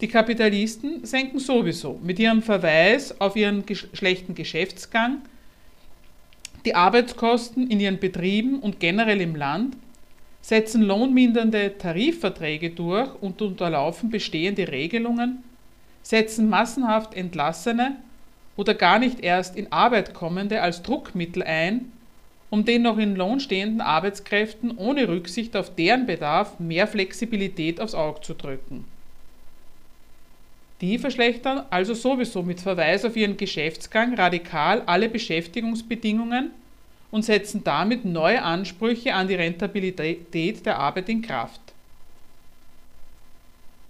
Die 0.00 0.08
Kapitalisten 0.08 1.04
senken 1.04 1.38
sowieso 1.38 1.98
mit 2.02 2.18
ihrem 2.18 2.42
Verweis 2.42 3.20
auf 3.20 3.36
ihren 3.36 3.64
schlechten 3.92 4.34
Geschäftsgang 4.34 5.18
die 6.64 6.74
Arbeitskosten 6.74 7.70
in 7.70 7.80
ihren 7.80 7.98
Betrieben 7.98 8.60
und 8.60 8.80
generell 8.80 9.20
im 9.20 9.34
Land, 9.34 9.76
setzen 10.42 10.82
lohnmindernde 10.82 11.78
Tarifverträge 11.78 12.70
durch 12.70 13.10
und 13.22 13.40
unterlaufen 13.40 14.10
bestehende 14.10 14.68
Regelungen, 14.68 15.42
setzen 16.02 16.48
massenhaft 16.48 17.14
Entlassene 17.14 17.96
oder 18.60 18.74
gar 18.74 18.98
nicht 18.98 19.20
erst 19.20 19.56
in 19.56 19.72
Arbeit 19.72 20.12
kommende 20.12 20.60
als 20.60 20.82
Druckmittel 20.82 21.42
ein, 21.42 21.90
um 22.50 22.66
den 22.66 22.82
noch 22.82 22.98
in 22.98 23.16
Lohn 23.16 23.40
stehenden 23.40 23.80
Arbeitskräften 23.80 24.76
ohne 24.76 25.08
Rücksicht 25.08 25.56
auf 25.56 25.74
deren 25.74 26.04
Bedarf 26.04 26.60
mehr 26.60 26.86
Flexibilität 26.86 27.80
aufs 27.80 27.94
Auge 27.94 28.20
zu 28.20 28.34
drücken. 28.34 28.84
Die 30.82 30.98
verschlechtern 30.98 31.64
also 31.70 31.94
sowieso 31.94 32.42
mit 32.42 32.60
Verweis 32.60 33.06
auf 33.06 33.16
ihren 33.16 33.38
Geschäftsgang 33.38 34.12
radikal 34.12 34.82
alle 34.84 35.08
Beschäftigungsbedingungen 35.08 36.50
und 37.10 37.24
setzen 37.24 37.64
damit 37.64 38.04
neue 38.04 38.42
Ansprüche 38.42 39.14
an 39.14 39.26
die 39.26 39.36
Rentabilität 39.36 40.66
der 40.66 40.78
Arbeit 40.78 41.08
in 41.08 41.22
Kraft. 41.22 41.62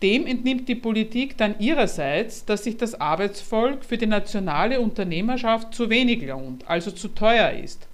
Dem 0.03 0.27
entnimmt 0.27 0.69
die 0.69 0.75
Politik 0.75 1.37
dann 1.37 1.59
ihrerseits, 1.59 2.45
dass 2.47 2.65
sich 2.65 2.79
das 2.79 2.99
Arbeitsvolk 2.99 3.85
für 3.85 3.99
die 3.99 4.07
nationale 4.07 4.81
Unternehmerschaft 4.81 5.75
zu 5.75 5.91
wenig 5.91 6.23
lohnt, 6.27 6.69
also 6.69 6.91
zu 6.91 7.09
teuer 7.09 7.51
ist, 7.51 7.87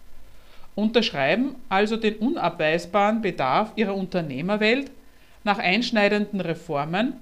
unterschreiben 0.76 1.56
also 1.68 1.96
den 1.96 2.16
unabweisbaren 2.16 3.22
Bedarf 3.22 3.72
ihrer 3.74 3.96
Unternehmerwelt 3.96 4.90
nach 5.42 5.58
einschneidenden 5.58 6.40
Reformen 6.40 7.14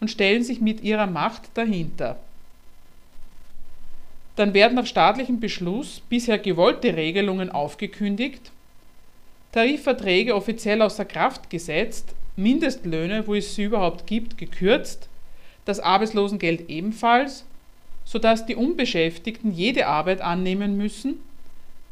und 0.00 0.10
stellen 0.10 0.44
sich 0.44 0.60
mit 0.60 0.82
ihrer 0.82 1.06
Macht 1.06 1.42
dahinter. 1.54 2.18
Dann 4.36 4.54
werden 4.54 4.78
auf 4.78 4.86
staatlichen 4.86 5.40
Beschluss 5.40 6.00
bisher 6.08 6.38
gewollte 6.38 6.96
Regelungen 6.96 7.50
aufgekündigt, 7.50 8.52
Tarifverträge 9.52 10.34
offiziell 10.34 10.80
außer 10.80 11.04
Kraft 11.04 11.50
gesetzt, 11.50 12.14
Mindestlöhne, 12.36 13.26
wo 13.26 13.34
es 13.34 13.54
sie 13.54 13.64
überhaupt 13.64 14.06
gibt, 14.06 14.38
gekürzt, 14.38 15.08
das 15.64 15.80
Arbeitslosengeld 15.80 16.68
ebenfalls, 16.68 17.44
sodass 18.04 18.46
die 18.46 18.56
Unbeschäftigten 18.56 19.52
jede 19.52 19.86
Arbeit 19.86 20.20
annehmen 20.20 20.76
müssen, 20.76 21.20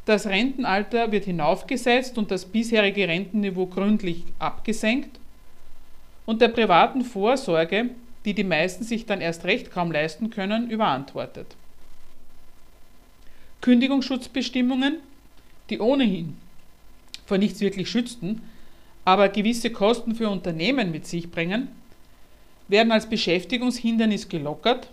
das 0.05 0.25
Rentenalter 0.25 1.11
wird 1.11 1.25
hinaufgesetzt 1.25 2.17
und 2.17 2.31
das 2.31 2.45
bisherige 2.45 3.07
Rentenniveau 3.07 3.67
gründlich 3.67 4.23
abgesenkt 4.39 5.19
und 6.25 6.41
der 6.41 6.47
privaten 6.47 7.03
Vorsorge, 7.03 7.91
die 8.25 8.33
die 8.33 8.43
meisten 8.43 8.83
sich 8.83 9.05
dann 9.05 9.21
erst 9.21 9.45
recht 9.45 9.71
kaum 9.71 9.91
leisten 9.91 10.29
können, 10.31 10.69
überantwortet. 10.69 11.55
Kündigungsschutzbestimmungen, 13.61 14.97
die 15.69 15.79
ohnehin 15.79 16.35
vor 17.25 17.37
nichts 17.37 17.61
wirklich 17.61 17.89
schützten, 17.89 18.41
aber 19.05 19.29
gewisse 19.29 19.71
Kosten 19.71 20.15
für 20.15 20.29
Unternehmen 20.29 20.91
mit 20.91 21.07
sich 21.07 21.31
bringen, 21.31 21.69
werden 22.67 22.91
als 22.91 23.07
Beschäftigungshindernis 23.07 24.29
gelockert, 24.29 24.87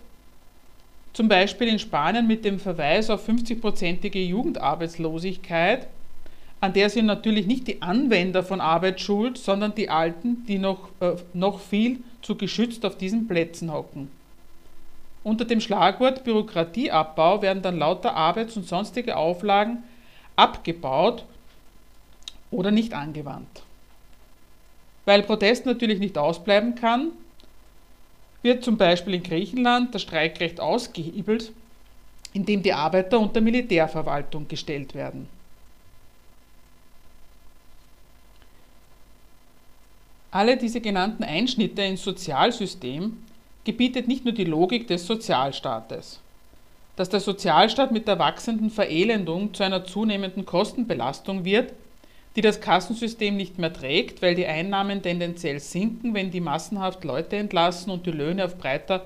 zum 1.13 1.29
Beispiel 1.29 1.69
in 1.69 1.79
Spanien 1.79 2.27
mit 2.27 2.45
dem 2.45 2.59
Verweis 2.61 3.11
auf 3.11 3.29
50-prozentige 3.29 4.21
Jugendarbeitslosigkeit, 4.21 5.87
an 6.61 6.73
der 6.73 6.91
sind 6.91 7.07
natürlich 7.07 7.47
nicht 7.47 7.69
die 7.69 7.83
Anwender 7.83 8.43
von 8.43 8.61
Arbeit 8.61 9.01
schuld, 9.01 9.39
sondern 9.39 9.75
die 9.75 9.91
Alten, 9.91 10.45
die 10.47 10.59
noch, 10.59 10.89
äh, 11.01 11.15
noch 11.33 11.61
viel 11.61 12.01
zu 12.21 12.35
geschützt 12.35 12.85
auf 12.85 12.97
diesen 12.97 13.29
Plätzen 13.29 13.73
hocken. 13.73 14.11
Unter 15.23 15.45
dem 15.45 15.61
Schlagwort 15.61 16.25
Bürokratieabbau 16.25 17.43
werden 17.43 17.63
dann 17.63 17.79
lauter 17.79 18.15
Arbeits- 18.15 18.57
und 18.57 18.67
sonstige 18.67 19.17
Auflagen 19.17 19.85
abgebaut 20.37 21.25
oder 22.51 22.71
nicht 22.71 22.93
angewandt. 22.95 23.63
Weil 25.09 25.23
Protest 25.23 25.65
natürlich 25.65 26.01
nicht 26.01 26.19
ausbleiben 26.19 26.75
kann, 26.75 27.13
wird 28.43 28.63
zum 28.63 28.77
Beispiel 28.77 29.15
in 29.15 29.23
Griechenland 29.23 29.95
das 29.95 30.03
Streikrecht 30.03 30.61
ausgehebelt, 30.61 31.51
indem 32.35 32.63
die 32.63 32.75
Arbeiter 32.75 33.19
unter 33.19 33.41
Militärverwaltung 33.41 34.49
gestellt 34.49 34.95
werden. 34.95 35.27
Alle 40.31 40.59
diese 40.59 40.83
genannten 40.83 41.25
Einschnitte 41.25 41.81
ins 41.81 42.05
Sozialsystem 42.05 43.17
gebietet 43.65 44.09
nicht 44.09 44.27
nur 44.27 44.35
die 44.35 44.45
Logik 44.45 44.89
des 44.89 45.07
Sozialstaates. 45.07 46.21
Dass 46.97 47.09
der 47.09 47.21
Sozialstaat 47.21 47.93
mit 47.93 48.07
der 48.07 48.19
wachsenden 48.19 48.69
Verelendung 48.69 49.55
zu 49.55 49.63
einer 49.63 49.87
zunehmenden 49.87 50.45
Kostenbelastung 50.45 51.47
wird, 51.47 51.73
die 52.39 52.43
das 52.43 52.61
Kassensystem 52.61 53.37
nicht 53.37 53.59
mehr 53.59 53.73
trägt, 53.73 54.23
weil 54.23 54.37
die 54.37 54.47
Einnahmen 54.47 55.03
tendenziell 55.03 55.59
sinken, 55.59 56.15
wenn 56.15 56.31
die 56.31 56.41
massenhaft 56.41 57.03
Leute 57.03 57.35
entlassen 57.35 57.91
und 57.91 58.07
die 58.07 58.13
Löhne 58.13 58.45
auf 58.45 58.57
breiter 58.59 59.05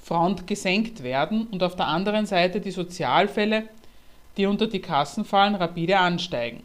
Front 0.00 0.46
gesenkt 0.46 1.02
werden 1.02 1.48
und 1.50 1.64
auf 1.64 1.74
der 1.74 1.88
anderen 1.88 2.24
Seite 2.24 2.60
die 2.60 2.70
Sozialfälle, 2.70 3.64
die 4.36 4.46
unter 4.46 4.68
die 4.68 4.78
Kassen 4.78 5.24
fallen, 5.24 5.56
rapide 5.56 5.98
ansteigen. 5.98 6.62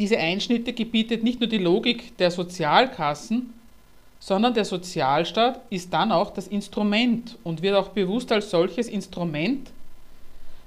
Diese 0.00 0.18
Einschnitte 0.18 0.72
gebietet 0.72 1.22
nicht 1.22 1.38
nur 1.38 1.48
die 1.48 1.58
Logik 1.58 2.16
der 2.16 2.32
Sozialkassen, 2.32 3.52
sondern 4.18 4.52
der 4.52 4.64
Sozialstaat 4.64 5.60
ist 5.70 5.92
dann 5.92 6.10
auch 6.10 6.32
das 6.32 6.48
Instrument 6.48 7.38
und 7.44 7.62
wird 7.62 7.76
auch 7.76 7.90
bewusst 7.90 8.32
als 8.32 8.50
solches 8.50 8.88
Instrument, 8.88 9.70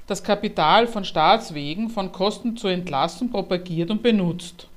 das 0.08 0.24
Kapital 0.24 0.88
von 0.88 1.04
Staatswegen 1.04 1.90
von 1.90 2.12
Kosten 2.12 2.58
zu 2.58 2.68
entlassen, 2.68 3.32
propagiert 3.32 3.90
und 3.90 4.04
benutzt. 4.04 4.68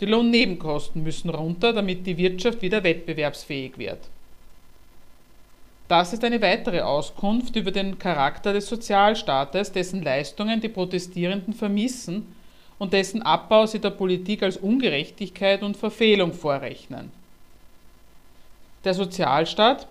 Die 0.00 0.06
Lohnnebenkosten 0.06 1.02
müssen 1.02 1.30
runter, 1.30 1.72
damit 1.72 2.06
die 2.06 2.16
Wirtschaft 2.16 2.62
wieder 2.62 2.82
wettbewerbsfähig 2.84 3.78
wird. 3.78 3.98
Das 5.88 6.12
ist 6.12 6.24
eine 6.24 6.40
weitere 6.40 6.80
Auskunft 6.80 7.56
über 7.56 7.70
den 7.70 7.98
Charakter 7.98 8.52
des 8.52 8.68
Sozialstaates, 8.68 9.72
dessen 9.72 10.02
Leistungen 10.02 10.60
die 10.60 10.68
Protestierenden 10.68 11.52
vermissen 11.52 12.34
und 12.78 12.92
dessen 12.92 13.22
Abbau 13.22 13.66
sie 13.66 13.80
der 13.80 13.90
Politik 13.90 14.42
als 14.42 14.56
Ungerechtigkeit 14.56 15.62
und 15.62 15.76
Verfehlung 15.76 16.32
vorrechnen. 16.32 17.10
Der 18.84 18.94
Sozialstaat, 18.94 19.86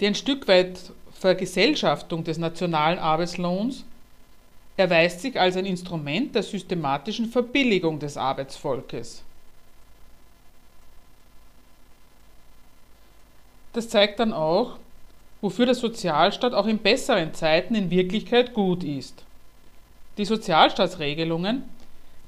die 0.00 0.06
ein 0.06 0.14
Stück 0.14 0.48
weit 0.48 0.92
Vergesellschaftung 1.26 2.22
des 2.22 2.38
nationalen 2.38 3.00
Arbeitslohns, 3.00 3.84
erweist 4.76 5.22
sich 5.22 5.40
als 5.40 5.56
ein 5.56 5.66
Instrument 5.66 6.32
der 6.36 6.44
systematischen 6.44 7.26
Verbilligung 7.26 7.98
des 7.98 8.16
Arbeitsvolkes. 8.16 9.24
Das 13.72 13.88
zeigt 13.88 14.20
dann 14.20 14.32
auch, 14.32 14.78
wofür 15.40 15.66
der 15.66 15.74
Sozialstaat 15.74 16.54
auch 16.54 16.66
in 16.66 16.78
besseren 16.78 17.34
Zeiten 17.34 17.74
in 17.74 17.90
Wirklichkeit 17.90 18.54
gut 18.54 18.84
ist. 18.84 19.24
Die 20.18 20.24
Sozialstaatsregelungen 20.24 21.64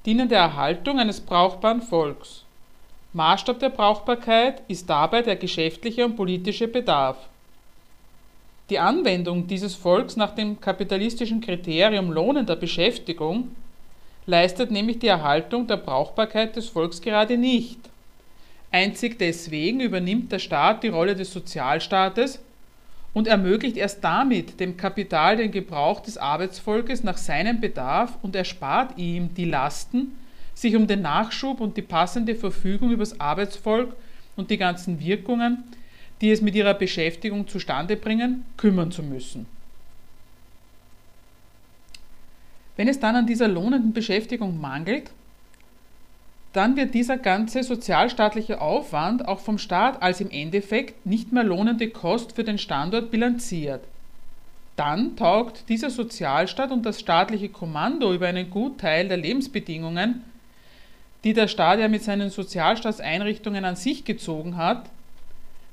dienen 0.07 0.29
der 0.29 0.41
Erhaltung 0.41 0.99
eines 0.99 1.21
brauchbaren 1.21 1.83
Volks. 1.83 2.43
Maßstab 3.13 3.61
der 3.61 3.71
Brauchbarkeit 3.71 4.63
ist 4.67 4.91
dabei 4.91 5.23
der 5.23 5.37
geschäftliche 5.37 6.05
und 6.05 6.17
politische 6.17 6.67
Bedarf. 6.67 7.17
Die 8.71 8.79
Anwendung 8.79 9.47
dieses 9.47 9.75
Volks 9.75 10.17
nach 10.17 10.35
dem 10.35 10.61
kapitalistischen 10.61 11.41
Kriterium 11.41 12.13
lohnender 12.13 12.55
Beschäftigung 12.55 13.49
leistet 14.27 14.71
nämlich 14.71 14.99
die 14.99 15.07
Erhaltung 15.07 15.67
der 15.67 15.79
Brauchbarkeit 15.79 16.55
des 16.55 16.69
Volks 16.69 17.01
gerade 17.01 17.39
nicht. 17.39 17.79
Einzig 18.71 19.19
deswegen 19.19 19.81
übernimmt 19.81 20.31
der 20.31 20.39
Staat 20.39 20.83
die 20.83 20.89
Rolle 20.89 21.17
des 21.17 21.33
Sozialstaates 21.33 22.41
und 23.15 23.27
ermöglicht 23.27 23.79
erst 23.79 24.05
damit 24.05 24.61
dem 24.61 24.77
Kapital 24.77 25.39
den 25.39 25.51
Gebrauch 25.51 26.01
des 26.01 26.19
Arbeitsvolkes 26.19 27.03
nach 27.03 27.17
seinem 27.17 27.61
Bedarf 27.61 28.19
und 28.21 28.37
erspart 28.37 28.99
ihm 28.99 29.35
die 29.35 29.47
Lasten, 29.47 30.19
sich 30.55 30.77
um 30.77 30.87
den 30.87 31.01
Nachschub 31.01 31.63
und 31.63 31.79
die 31.79 31.83
passende 31.83 32.35
Verfügung 32.35 32.91
über 32.91 33.03
das 33.03 33.19
Arbeitsvolk 33.19 33.97
und 34.37 34.51
die 34.51 34.59
ganzen 34.59 35.01
Wirkungen, 35.01 35.65
die 36.21 36.31
es 36.31 36.41
mit 36.41 36.55
ihrer 36.55 36.75
Beschäftigung 36.75 37.47
zustande 37.47 37.97
bringen, 37.97 38.45
kümmern 38.57 38.91
zu 38.91 39.03
müssen. 39.03 39.47
Wenn 42.77 42.89
es 42.89 43.01
dann 43.01 43.17
an 43.17 43.27
dieser 43.27 43.49
lohnenden 43.49 43.93
Beschäftigung 43.93 44.61
mangelt, 44.61 45.11
dann 46.53 46.77
wird 46.77 46.95
dieser 46.95 47.19
ganze 47.19 47.63
sozialstaatliche 47.63 48.61
Aufwand 48.61 49.29
auch 49.29 49.41
vom 49.41 49.59
Staat 49.59 50.03
als 50.03 50.21
im 50.21 50.31
Endeffekt 50.31 51.05
nicht 51.05 51.33
mehr 51.33 51.45
lohnende 51.45 51.91
Kost 51.91 52.33
für 52.33 52.45
den 52.45 52.59
Standort 52.59 53.11
bilanziert. 53.11 53.83
Dann 54.77 55.17
taugt 55.17 55.69
dieser 55.69 55.91
Sozialstaat 55.91 56.71
und 56.71 56.87
das 56.87 57.01
staatliche 57.01 57.49
Kommando 57.49 58.15
über 58.15 58.29
einen 58.29 58.49
Gutteil 58.49 59.09
der 59.09 59.17
Lebensbedingungen, 59.17 60.25
die 61.25 61.33
der 61.33 61.49
Staat 61.49 61.81
ja 61.81 61.89
mit 61.89 62.05
seinen 62.05 62.31
Sozialstaatseinrichtungen 62.31 63.65
an 63.65 63.75
sich 63.75 64.05
gezogen 64.05 64.57
hat, 64.57 64.89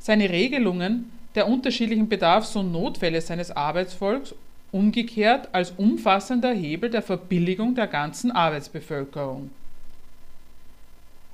seine 0.06 0.30
Regelungen 0.30 1.12
der 1.34 1.48
unterschiedlichen 1.48 2.08
Bedarfs- 2.08 2.56
und 2.56 2.72
Notfälle 2.72 3.22
seines 3.22 3.50
Arbeitsvolks 3.50 4.36
umgekehrt 4.72 5.50
als 5.52 5.72
umfassender 5.72 6.54
Hebel 6.54 6.90
der 6.90 7.02
Verbilligung 7.02 7.74
der 7.74 7.88
ganzen 7.88 8.32
Arbeitsbevölkerung 8.32 9.50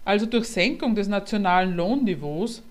also 0.06 0.26
durch 0.26 0.48
Senkung 0.48 0.96
des 0.96 1.08
nationalen 1.08 1.76
Lohnniveaus, 1.76 2.62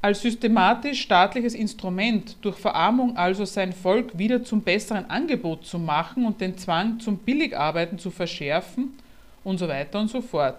als 0.00 0.20
systematisch 0.20 1.00
staatliches 1.00 1.54
Instrument 1.54 2.36
durch 2.42 2.56
Verarmung 2.56 3.16
also 3.16 3.46
sein 3.46 3.72
Volk 3.72 4.16
wieder 4.18 4.44
zum 4.44 4.60
besseren 4.60 5.08
Angebot 5.08 5.64
zu 5.66 5.78
machen 5.78 6.26
und 6.26 6.40
den 6.40 6.58
Zwang 6.58 7.00
zum 7.00 7.16
Billigarbeiten 7.16 7.98
zu 7.98 8.10
verschärfen 8.10 8.98
und 9.42 9.58
so 9.58 9.66
weiter 9.66 10.00
und 10.00 10.08
so 10.08 10.20
fort. 10.20 10.58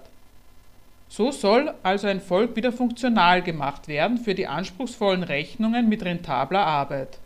So 1.08 1.32
soll 1.32 1.74
also 1.84 2.08
ein 2.08 2.22
Volk 2.22 2.56
wieder 2.56 2.72
funktional 2.72 3.42
gemacht 3.42 3.88
werden 3.88 4.18
für 4.18 4.36
die 4.36 4.48
anspruchsvollen 4.48 5.24
Rechnungen 5.24 5.88
mit 5.88 6.04
rentabler 6.04 6.66
Arbeit. 6.66 7.20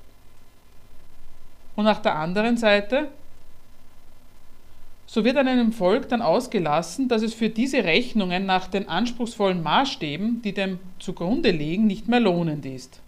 Und 1.76 1.86
nach 1.86 2.00
der 2.00 2.16
anderen 2.16 2.58
Seite 2.58 3.08
so 5.12 5.26
wird 5.26 5.38
an 5.38 5.48
einem 5.48 5.74
Volk 5.74 6.08
dann 6.10 6.22
ausgelassen, 6.22 7.08
dass 7.08 7.24
es 7.24 7.34
für 7.34 7.50
diese 7.50 7.84
Rechnungen 7.84 8.46
nach 8.46 8.68
den 8.68 8.88
anspruchsvollen 8.88 9.64
Maßstäben, 9.64 10.44
die 10.44 10.54
dem 10.54 10.78
zugrunde 11.00 11.50
liegen, 11.50 11.88
nicht 11.88 12.08
mehr 12.08 12.20
lohnend 12.20 12.64
ist. 12.64 13.00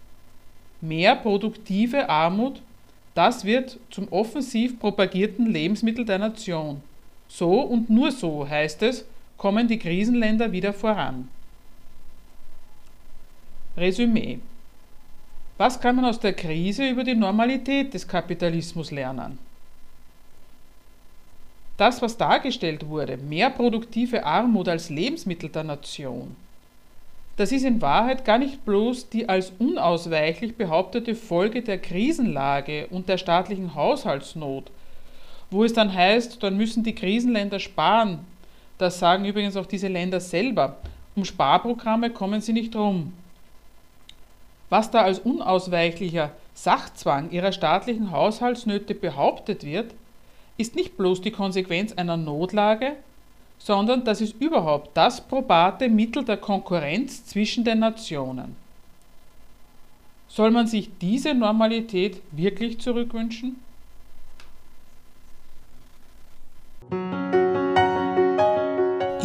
Mehr 0.80 1.14
produktive 1.14 2.08
Armut, 2.08 2.60
das 3.14 3.44
wird 3.44 3.78
zum 3.90 4.08
offensiv 4.08 4.80
propagierten 4.80 5.46
Lebensmittel 5.46 6.04
der 6.04 6.18
Nation. 6.18 6.82
So 7.28 7.60
und 7.60 7.88
nur 7.88 8.10
so, 8.10 8.48
heißt 8.48 8.82
es, 8.82 9.04
kommen 9.42 9.68
die 9.68 9.78
Krisenländer 9.78 10.52
wieder 10.52 10.72
voran. 10.72 11.28
Resümee. 13.76 14.38
Was 15.58 15.78
kann 15.78 15.96
man 15.96 16.06
aus 16.06 16.18
der 16.18 16.32
Krise 16.32 16.88
über 16.88 17.04
die 17.04 17.14
Normalität 17.14 17.92
des 17.92 18.08
Kapitalismus 18.08 18.90
lernen? 18.90 19.38
das, 21.82 22.00
was 22.00 22.16
dargestellt 22.16 22.88
wurde, 22.88 23.16
mehr 23.16 23.50
produktive 23.50 24.24
Armut 24.24 24.68
als 24.68 24.88
Lebensmittel 24.88 25.48
der 25.48 25.64
Nation, 25.64 26.36
das 27.36 27.50
ist 27.50 27.64
in 27.64 27.82
Wahrheit 27.82 28.24
gar 28.24 28.38
nicht 28.38 28.64
bloß 28.64 29.08
die 29.08 29.28
als 29.28 29.52
unausweichlich 29.58 30.54
behauptete 30.54 31.16
Folge 31.16 31.62
der 31.62 31.78
Krisenlage 31.78 32.86
und 32.88 33.08
der 33.08 33.18
staatlichen 33.18 33.74
Haushaltsnot, 33.74 34.70
wo 35.50 35.64
es 35.64 35.72
dann 35.72 35.92
heißt, 35.92 36.40
dann 36.42 36.56
müssen 36.56 36.84
die 36.84 36.94
Krisenländer 36.94 37.58
sparen. 37.58 38.20
Das 38.82 38.98
sagen 38.98 39.24
übrigens 39.24 39.56
auch 39.56 39.66
diese 39.66 39.86
Länder 39.86 40.18
selber. 40.18 40.76
Um 41.14 41.24
Sparprogramme 41.24 42.10
kommen 42.10 42.40
sie 42.40 42.52
nicht 42.52 42.74
rum. 42.74 43.12
Was 44.70 44.90
da 44.90 45.02
als 45.02 45.20
unausweichlicher 45.20 46.32
Sachzwang 46.52 47.30
ihrer 47.30 47.52
staatlichen 47.52 48.10
Haushaltsnöte 48.10 48.96
behauptet 48.96 49.62
wird, 49.62 49.94
ist 50.56 50.74
nicht 50.74 50.96
bloß 50.96 51.20
die 51.20 51.30
Konsequenz 51.30 51.92
einer 51.92 52.16
Notlage, 52.16 52.96
sondern 53.60 54.02
das 54.02 54.20
ist 54.20 54.40
überhaupt 54.40 54.90
das 54.94 55.20
probate 55.20 55.88
Mittel 55.88 56.24
der 56.24 56.38
Konkurrenz 56.38 57.24
zwischen 57.24 57.62
den 57.62 57.78
Nationen. 57.78 58.56
Soll 60.26 60.50
man 60.50 60.66
sich 60.66 60.90
diese 61.00 61.34
Normalität 61.34 62.20
wirklich 62.32 62.80
zurückwünschen? 62.80 63.62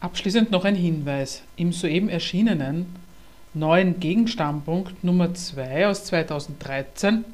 Abschließend 0.00 0.52
noch 0.52 0.64
ein 0.64 0.76
Hinweis. 0.76 1.42
Im 1.56 1.72
soeben 1.72 2.08
erschienenen 2.08 2.86
neuen 3.52 3.98
Gegenstandpunkt 3.98 5.02
Nummer 5.02 5.34
2 5.34 5.88
aus 5.88 6.04
2013 6.04 7.24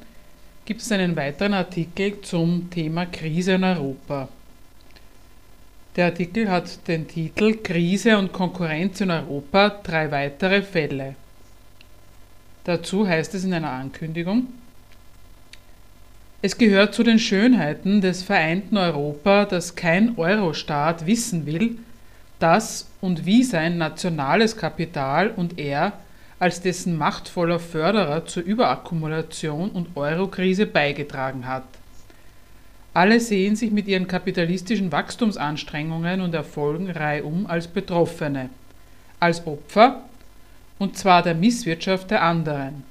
gibt 0.65 0.81
es 0.81 0.91
einen 0.91 1.15
weiteren 1.15 1.53
Artikel 1.53 2.23
zum 2.23 2.71
Thema 2.71 3.05
Krise 3.05 3.53
in 3.53 3.65
Europa. 3.65 4.31
Der 5.97 6.07
Artikel 6.07 6.51
hat 6.51 6.89
den 6.89 7.07
Titel 7.07 7.59
Krise 7.63 8.17
und 8.17 8.33
Konkurrenz 8.33 8.99
in 9.03 9.11
Europa, 9.11 9.69
drei 9.83 10.11
weitere 10.11 10.63
Fälle. 10.63 11.17
Dazu 12.65 13.07
heißt 13.07 13.35
es 13.35 13.45
in 13.45 13.53
einer 13.53 13.73
Ankündigung, 13.73 14.47
Es 16.41 16.57
gehört 16.57 16.95
zu 16.95 17.03
den 17.03 17.19
Schönheiten 17.19 18.01
des 18.01 18.23
vereinten 18.23 18.79
Europa, 18.79 19.45
dass 19.45 19.77
kein 19.77 20.17
Euro-Staat 20.17 21.05
wissen 21.05 21.45
will, 21.45 21.77
dass 22.39 22.89
und 23.01 23.27
wie 23.27 23.43
sein 23.43 23.79
nationales 23.79 24.57
Kapital 24.57 25.31
und 25.31 25.59
er 25.59 25.93
als 26.39 26.61
dessen 26.61 26.99
machtvoller 26.99 27.59
Förderer 27.59 28.27
zur 28.27 28.43
Überakkumulation 28.43 29.71
und 29.71 29.97
Eurokrise 29.97 30.67
beigetragen 30.67 31.47
hat. 31.47 31.65
Alle 32.93 33.19
sehen 33.19 33.57
sich 33.57 33.71
mit 33.71 33.89
ihren 33.89 34.07
kapitalistischen 34.07 34.93
Wachstumsanstrengungen 34.93 36.21
und 36.21 36.35
Erfolgen 36.35 36.91
reihum 36.91 37.47
als 37.47 37.67
Betroffene, 37.67 38.51
als 39.21 39.47
Opfer, 39.47 40.03
und 40.79 40.97
zwar 40.99 41.23
der 41.23 41.35
Misswirtschaft 41.35 42.11
der 42.11 42.23
anderen. 42.23 42.85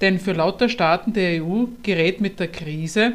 Denn 0.00 0.18
für 0.18 0.32
lauter 0.32 0.68
Staaten 0.68 1.12
der 1.12 1.42
EU 1.42 1.66
gerät 1.82 2.20
mit 2.20 2.40
der 2.40 2.48
Krise 2.48 3.14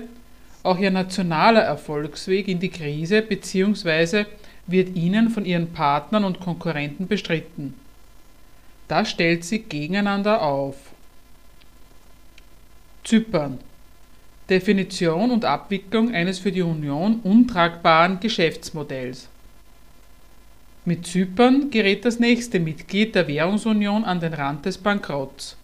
auch 0.64 0.78
ihr 0.78 0.92
nationaler 0.92 1.62
Erfolgsweg 1.62 2.48
in 2.48 2.60
die 2.60 2.70
Krise 2.70 3.22
bzw. 3.22 4.26
wird 4.68 4.96
ihnen 4.96 5.30
von 5.30 5.46
ihren 5.46 5.72
Partnern 5.74 6.24
und 6.24 6.40
Konkurrenten 6.40 7.08
bestritten. 7.08 7.74
Das 8.88 9.10
stellt 9.10 9.44
sie 9.44 9.60
gegeneinander 9.60 10.42
auf. 10.42 10.76
Zypern 13.04 13.60
Definition 14.50 15.32
und 15.32 15.46
Abwicklung 15.46 16.14
eines 16.14 16.40
für 16.40 16.52
die 16.52 16.62
Union 16.62 17.22
untragbaren 17.24 18.20
Geschäftsmodells. 18.20 19.30
Mit 20.86 21.08
Zypern 21.08 21.72
gerät 21.72 22.04
das 22.04 22.20
nächste 22.20 22.60
Mitglied 22.60 23.16
der 23.16 23.28
Währungsunion 23.30 24.04
an 24.04 24.20
den 24.20 24.34
Rand 24.34 24.66
des 24.66 24.78
Bankrotts. 24.78 25.56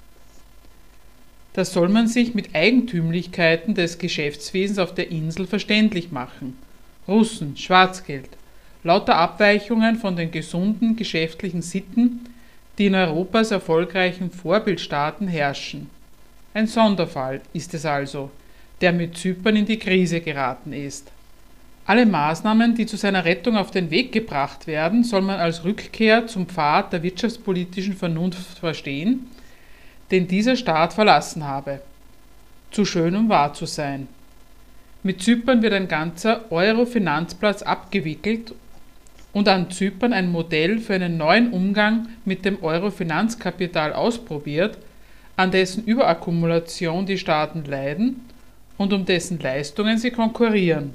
Da 1.54 1.66
soll 1.66 1.90
man 1.90 2.08
sich 2.08 2.34
mit 2.36 2.56
Eigentümlichkeiten 2.56 3.76
des 3.76 3.98
Geschäftswesens 3.98 4.80
auf 4.80 4.94
der 4.94 5.12
Insel 5.12 5.46
verständlich 5.46 6.12
machen. 6.12 6.58
Russen, 7.06 7.58
Schwarzgeld, 7.58 8.30
lauter 8.84 9.16
Abweichungen 9.16 9.98
von 9.98 10.16
den 10.16 10.32
gesunden 10.32 10.96
geschäftlichen 10.96 11.62
Sitten, 11.62 12.26
die 12.78 12.86
in 12.86 12.96
Europas 12.96 13.52
erfolgreichen 13.52 14.32
Vorbildstaaten 14.32 15.28
herrschen. 15.28 15.90
Ein 16.54 16.68
Sonderfall 16.68 17.42
ist 17.54 17.74
es 17.74 17.86
also, 17.86 18.32
der 18.82 18.94
mit 18.94 19.18
Zypern 19.18 19.58
in 19.58 19.66
die 19.66 19.80
Krise 19.80 20.22
geraten 20.22 20.74
ist. 20.74 21.12
Alle 21.86 22.06
Maßnahmen, 22.06 22.76
die 22.76 22.86
zu 22.86 22.98
seiner 22.98 23.26
Rettung 23.26 23.58
auf 23.58 23.72
den 23.72 23.90
Weg 23.90 24.12
gebracht 24.12 24.68
werden, 24.68 25.04
soll 25.04 25.22
man 25.22 25.40
als 25.40 25.64
Rückkehr 25.64 26.28
zum 26.28 26.48
Pfad 26.48 26.94
der 26.94 27.04
wirtschaftspolitischen 27.04 27.96
Vernunft 27.96 28.60
verstehen, 28.60 29.28
den 30.12 30.28
dieser 30.28 30.56
Staat 30.56 30.94
verlassen 30.94 31.44
habe. 31.44 31.82
Zu 32.72 32.86
schön, 32.86 33.16
um 33.16 33.28
wahr 33.28 33.54
zu 33.54 33.66
sein. 33.66 34.08
Mit 35.02 35.24
Zypern 35.24 35.62
wird 35.62 35.74
ein 35.74 35.88
ganzer 35.88 36.52
Euro-Finanzplatz 36.52 37.64
abgewickelt 37.64 38.54
und 39.34 39.48
an 39.48 39.70
Zypern 39.72 40.14
ein 40.14 40.32
Modell 40.32 40.80
für 40.80 40.96
einen 40.96 41.18
neuen 41.18 41.52
Umgang 41.52 42.10
mit 42.26 42.46
dem 42.46 42.64
Euro-Finanzkapital 42.64 43.94
ausprobiert, 43.94 44.78
an 45.36 45.52
dessen 45.52 45.86
Überakkumulation 45.86 47.06
die 47.06 47.18
Staaten 47.18 47.64
leiden 47.66 48.26
und 48.78 48.92
um 48.94 49.06
dessen 49.06 49.40
Leistungen 49.40 49.98
sie 49.98 50.12
konkurrieren. 50.12 50.94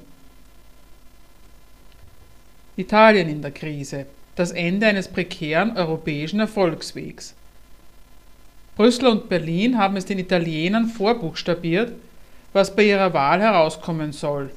Italien 2.76 3.28
in 3.28 3.40
der 3.40 3.52
Krise. 3.52 4.06
Das 4.34 4.50
Ende 4.50 4.88
eines 4.88 5.06
prekären 5.06 5.76
europäischen 5.76 6.40
Erfolgswegs. 6.40 7.34
Brüssel 8.76 9.06
und 9.06 9.28
Berlin 9.28 9.78
haben 9.78 9.96
es 9.96 10.06
den 10.06 10.18
Italienern 10.18 10.88
vorbuchstabiert, 10.88 11.92
was 12.52 12.74
bei 12.74 12.82
ihrer 12.82 13.14
Wahl 13.14 13.40
herauskommen 13.40 14.12
soll. 14.12 14.50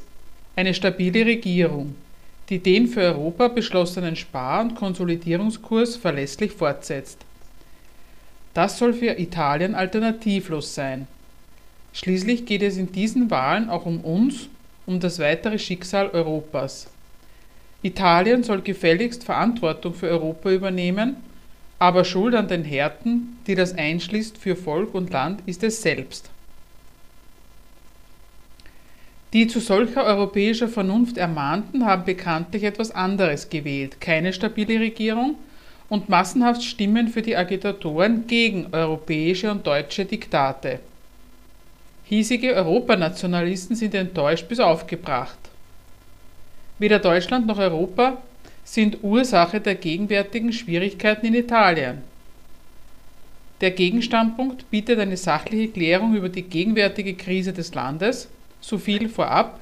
Eine 0.55 0.73
stabile 0.73 1.27
Regierung, 1.27 1.95
die 2.49 2.59
den 2.59 2.87
für 2.87 3.01
Europa 3.01 3.49
beschlossenen 3.49 4.15
Spar- 4.15 4.61
und 4.61 4.75
Konsolidierungskurs 4.75 5.97
verlässlich 5.97 6.51
fortsetzt. 6.53 7.19
Das 8.53 8.77
soll 8.77 8.93
für 8.93 9.19
Italien 9.19 9.75
alternativlos 9.75 10.73
sein. 10.73 11.07
Schließlich 11.93 12.45
geht 12.45 12.61
es 12.61 12.77
in 12.77 12.91
diesen 12.91 13.29
Wahlen 13.29 13.69
auch 13.69 13.85
um 13.85 14.01
uns, 14.01 14.47
um 14.85 14.99
das 14.99 15.19
weitere 15.19 15.59
Schicksal 15.59 16.09
Europas. 16.09 16.87
Italien 17.83 18.43
soll 18.43 18.61
gefälligst 18.61 19.23
Verantwortung 19.23 19.93
für 19.93 20.07
Europa 20.07 20.51
übernehmen, 20.51 21.17
aber 21.79 22.05
Schuld 22.05 22.33
an 22.33 22.47
den 22.47 22.63
Härten, 22.63 23.37
die 23.45 23.55
das 23.55 23.73
einschließt 23.73 24.37
für 24.37 24.55
Volk 24.55 24.95
und 24.95 25.11
Land, 25.11 25.41
ist 25.45 25.63
es 25.63 25.81
selbst. 25.81 26.29
Die 29.33 29.47
zu 29.47 29.59
solcher 29.59 30.05
europäischer 30.05 30.69
Vernunft 30.69 31.17
Ermahnten 31.17 31.85
haben 31.85 32.05
bekanntlich 32.05 32.63
etwas 32.63 32.91
anderes 32.91 33.49
gewählt, 33.49 33.99
keine 33.99 34.31
stabile 34.31 34.79
Regierung 34.79 35.35
und 35.89 36.07
massenhaft 36.07 36.63
Stimmen 36.63 37.09
für 37.09 37.21
die 37.21 37.35
Agitatoren 37.35 38.25
gegen 38.27 38.67
europäische 38.71 39.51
und 39.51 39.67
deutsche 39.67 40.05
Diktate. 40.05 40.79
Hiesige 42.05 42.53
Europanationalisten 42.53 43.75
sind 43.75 43.93
enttäuscht 43.93 44.47
bis 44.47 44.61
aufgebracht. 44.61 45.37
Weder 46.79 46.99
Deutschland 46.99 47.47
noch 47.47 47.57
Europa 47.57 48.21
sind 48.63 49.03
Ursache 49.03 49.59
der 49.59 49.75
gegenwärtigen 49.75 50.53
Schwierigkeiten 50.53 51.25
in 51.25 51.33
Italien. 51.33 51.97
Der 53.59 53.71
Gegenstandpunkt 53.71 54.69
bietet 54.69 54.99
eine 54.99 55.17
sachliche 55.17 55.69
Klärung 55.69 56.15
über 56.15 56.29
die 56.29 56.43
gegenwärtige 56.43 57.15
Krise 57.15 57.51
des 57.51 57.73
Landes, 57.73 58.29
so 58.61 58.77
viel 58.77 59.09
vorab, 59.09 59.59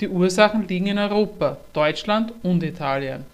die 0.00 0.08
Ursachen 0.08 0.68
liegen 0.68 0.86
in 0.86 0.98
Europa, 0.98 1.56
Deutschland 1.72 2.32
und 2.42 2.62
Italien. 2.62 3.24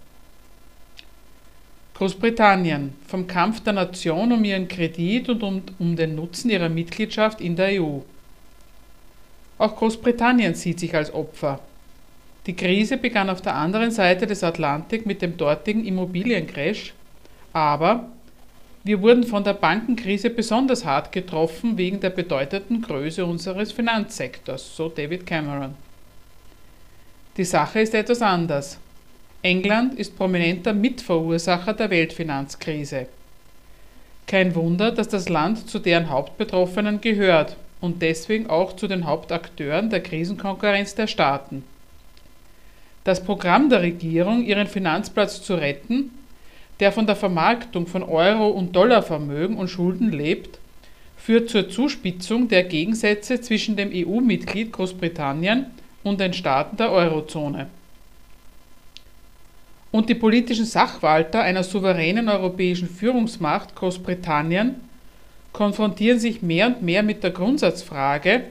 Großbritannien 1.94 2.94
vom 3.06 3.26
Kampf 3.26 3.60
der 3.60 3.74
Nation 3.74 4.32
um 4.32 4.44
ihren 4.44 4.66
Kredit 4.66 5.28
und 5.28 5.42
um, 5.42 5.62
um 5.78 5.96
den 5.96 6.16
Nutzen 6.16 6.50
ihrer 6.50 6.68
Mitgliedschaft 6.68 7.40
in 7.40 7.54
der 7.54 7.80
EU. 7.80 8.00
Auch 9.58 9.76
Großbritannien 9.76 10.54
sieht 10.54 10.80
sich 10.80 10.94
als 10.94 11.14
Opfer. 11.14 11.60
Die 12.46 12.56
Krise 12.56 12.96
begann 12.96 13.30
auf 13.30 13.40
der 13.40 13.54
anderen 13.54 13.90
Seite 13.90 14.26
des 14.26 14.42
Atlantik 14.42 15.06
mit 15.06 15.22
dem 15.22 15.36
dortigen 15.36 15.86
Immobiliencrash, 15.86 16.92
aber 17.52 18.08
wir 18.84 19.00
wurden 19.00 19.24
von 19.24 19.42
der 19.42 19.54
Bankenkrise 19.54 20.28
besonders 20.28 20.84
hart 20.84 21.10
getroffen 21.10 21.78
wegen 21.78 22.00
der 22.00 22.10
bedeutenden 22.10 22.82
Größe 22.82 23.24
unseres 23.24 23.72
Finanzsektors, 23.72 24.76
so 24.76 24.90
David 24.90 25.26
Cameron. 25.26 25.74
Die 27.38 27.44
Sache 27.44 27.80
ist 27.80 27.94
etwas 27.94 28.20
anders. 28.20 28.78
England 29.40 29.94
ist 29.94 30.16
prominenter 30.16 30.74
Mitverursacher 30.74 31.72
der 31.72 31.88
Weltfinanzkrise. 31.88 33.06
Kein 34.26 34.54
Wunder, 34.54 34.92
dass 34.92 35.08
das 35.08 35.30
Land 35.30 35.68
zu 35.68 35.78
deren 35.78 36.10
Hauptbetroffenen 36.10 37.00
gehört 37.00 37.56
und 37.80 38.02
deswegen 38.02 38.50
auch 38.50 38.76
zu 38.76 38.86
den 38.86 39.06
Hauptakteuren 39.06 39.88
der 39.88 40.02
Krisenkonkurrenz 40.02 40.94
der 40.94 41.06
Staaten. 41.06 41.64
Das 43.04 43.24
Programm 43.24 43.70
der 43.70 43.82
Regierung, 43.82 44.44
ihren 44.44 44.66
Finanzplatz 44.66 45.42
zu 45.42 45.54
retten, 45.54 46.10
der 46.80 46.92
von 46.92 47.06
der 47.06 47.16
Vermarktung 47.16 47.86
von 47.86 48.02
Euro- 48.02 48.48
und 48.48 48.74
Dollarvermögen 48.74 49.56
und 49.56 49.68
Schulden 49.68 50.10
lebt, 50.10 50.58
führt 51.16 51.48
zur 51.48 51.70
Zuspitzung 51.70 52.48
der 52.48 52.64
Gegensätze 52.64 53.40
zwischen 53.40 53.76
dem 53.76 53.90
EU-Mitglied 53.92 54.72
Großbritannien 54.72 55.66
und 56.02 56.20
den 56.20 56.32
Staaten 56.32 56.76
der 56.76 56.92
Eurozone. 56.92 57.68
Und 59.90 60.08
die 60.08 60.16
politischen 60.16 60.66
Sachwalter 60.66 61.40
einer 61.40 61.62
souveränen 61.62 62.28
europäischen 62.28 62.88
Führungsmacht 62.88 63.76
Großbritannien 63.76 64.74
konfrontieren 65.52 66.18
sich 66.18 66.42
mehr 66.42 66.66
und 66.66 66.82
mehr 66.82 67.04
mit 67.04 67.22
der 67.22 67.30
Grundsatzfrage, 67.30 68.42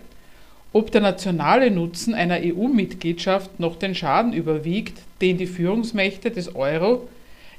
ob 0.72 0.90
der 0.92 1.02
nationale 1.02 1.70
Nutzen 1.70 2.14
einer 2.14 2.40
EU-Mitgliedschaft 2.42 3.60
noch 3.60 3.76
den 3.76 3.94
Schaden 3.94 4.34
überwiegt, 4.34 5.00
den 5.22 5.38
die 5.38 5.46
Führungsmächte 5.46 6.32
des 6.32 6.56
Euro 6.56 7.08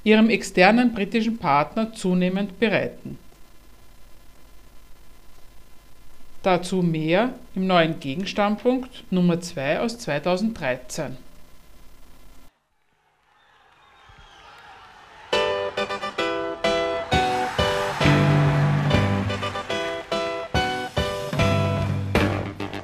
ihrem 0.04 0.30
externen 0.30 0.92
britischen 0.92 1.38
Partner 1.38 1.92
zunehmend 1.94 2.60
bereiten. 2.60 3.18
Dazu 6.42 6.82
mehr 6.82 7.32
im 7.54 7.66
neuen 7.66 8.00
Gegenstandpunkt 8.00 9.04
Nummer 9.10 9.40
2 9.40 9.80
aus 9.80 9.98
2013. 9.98 11.16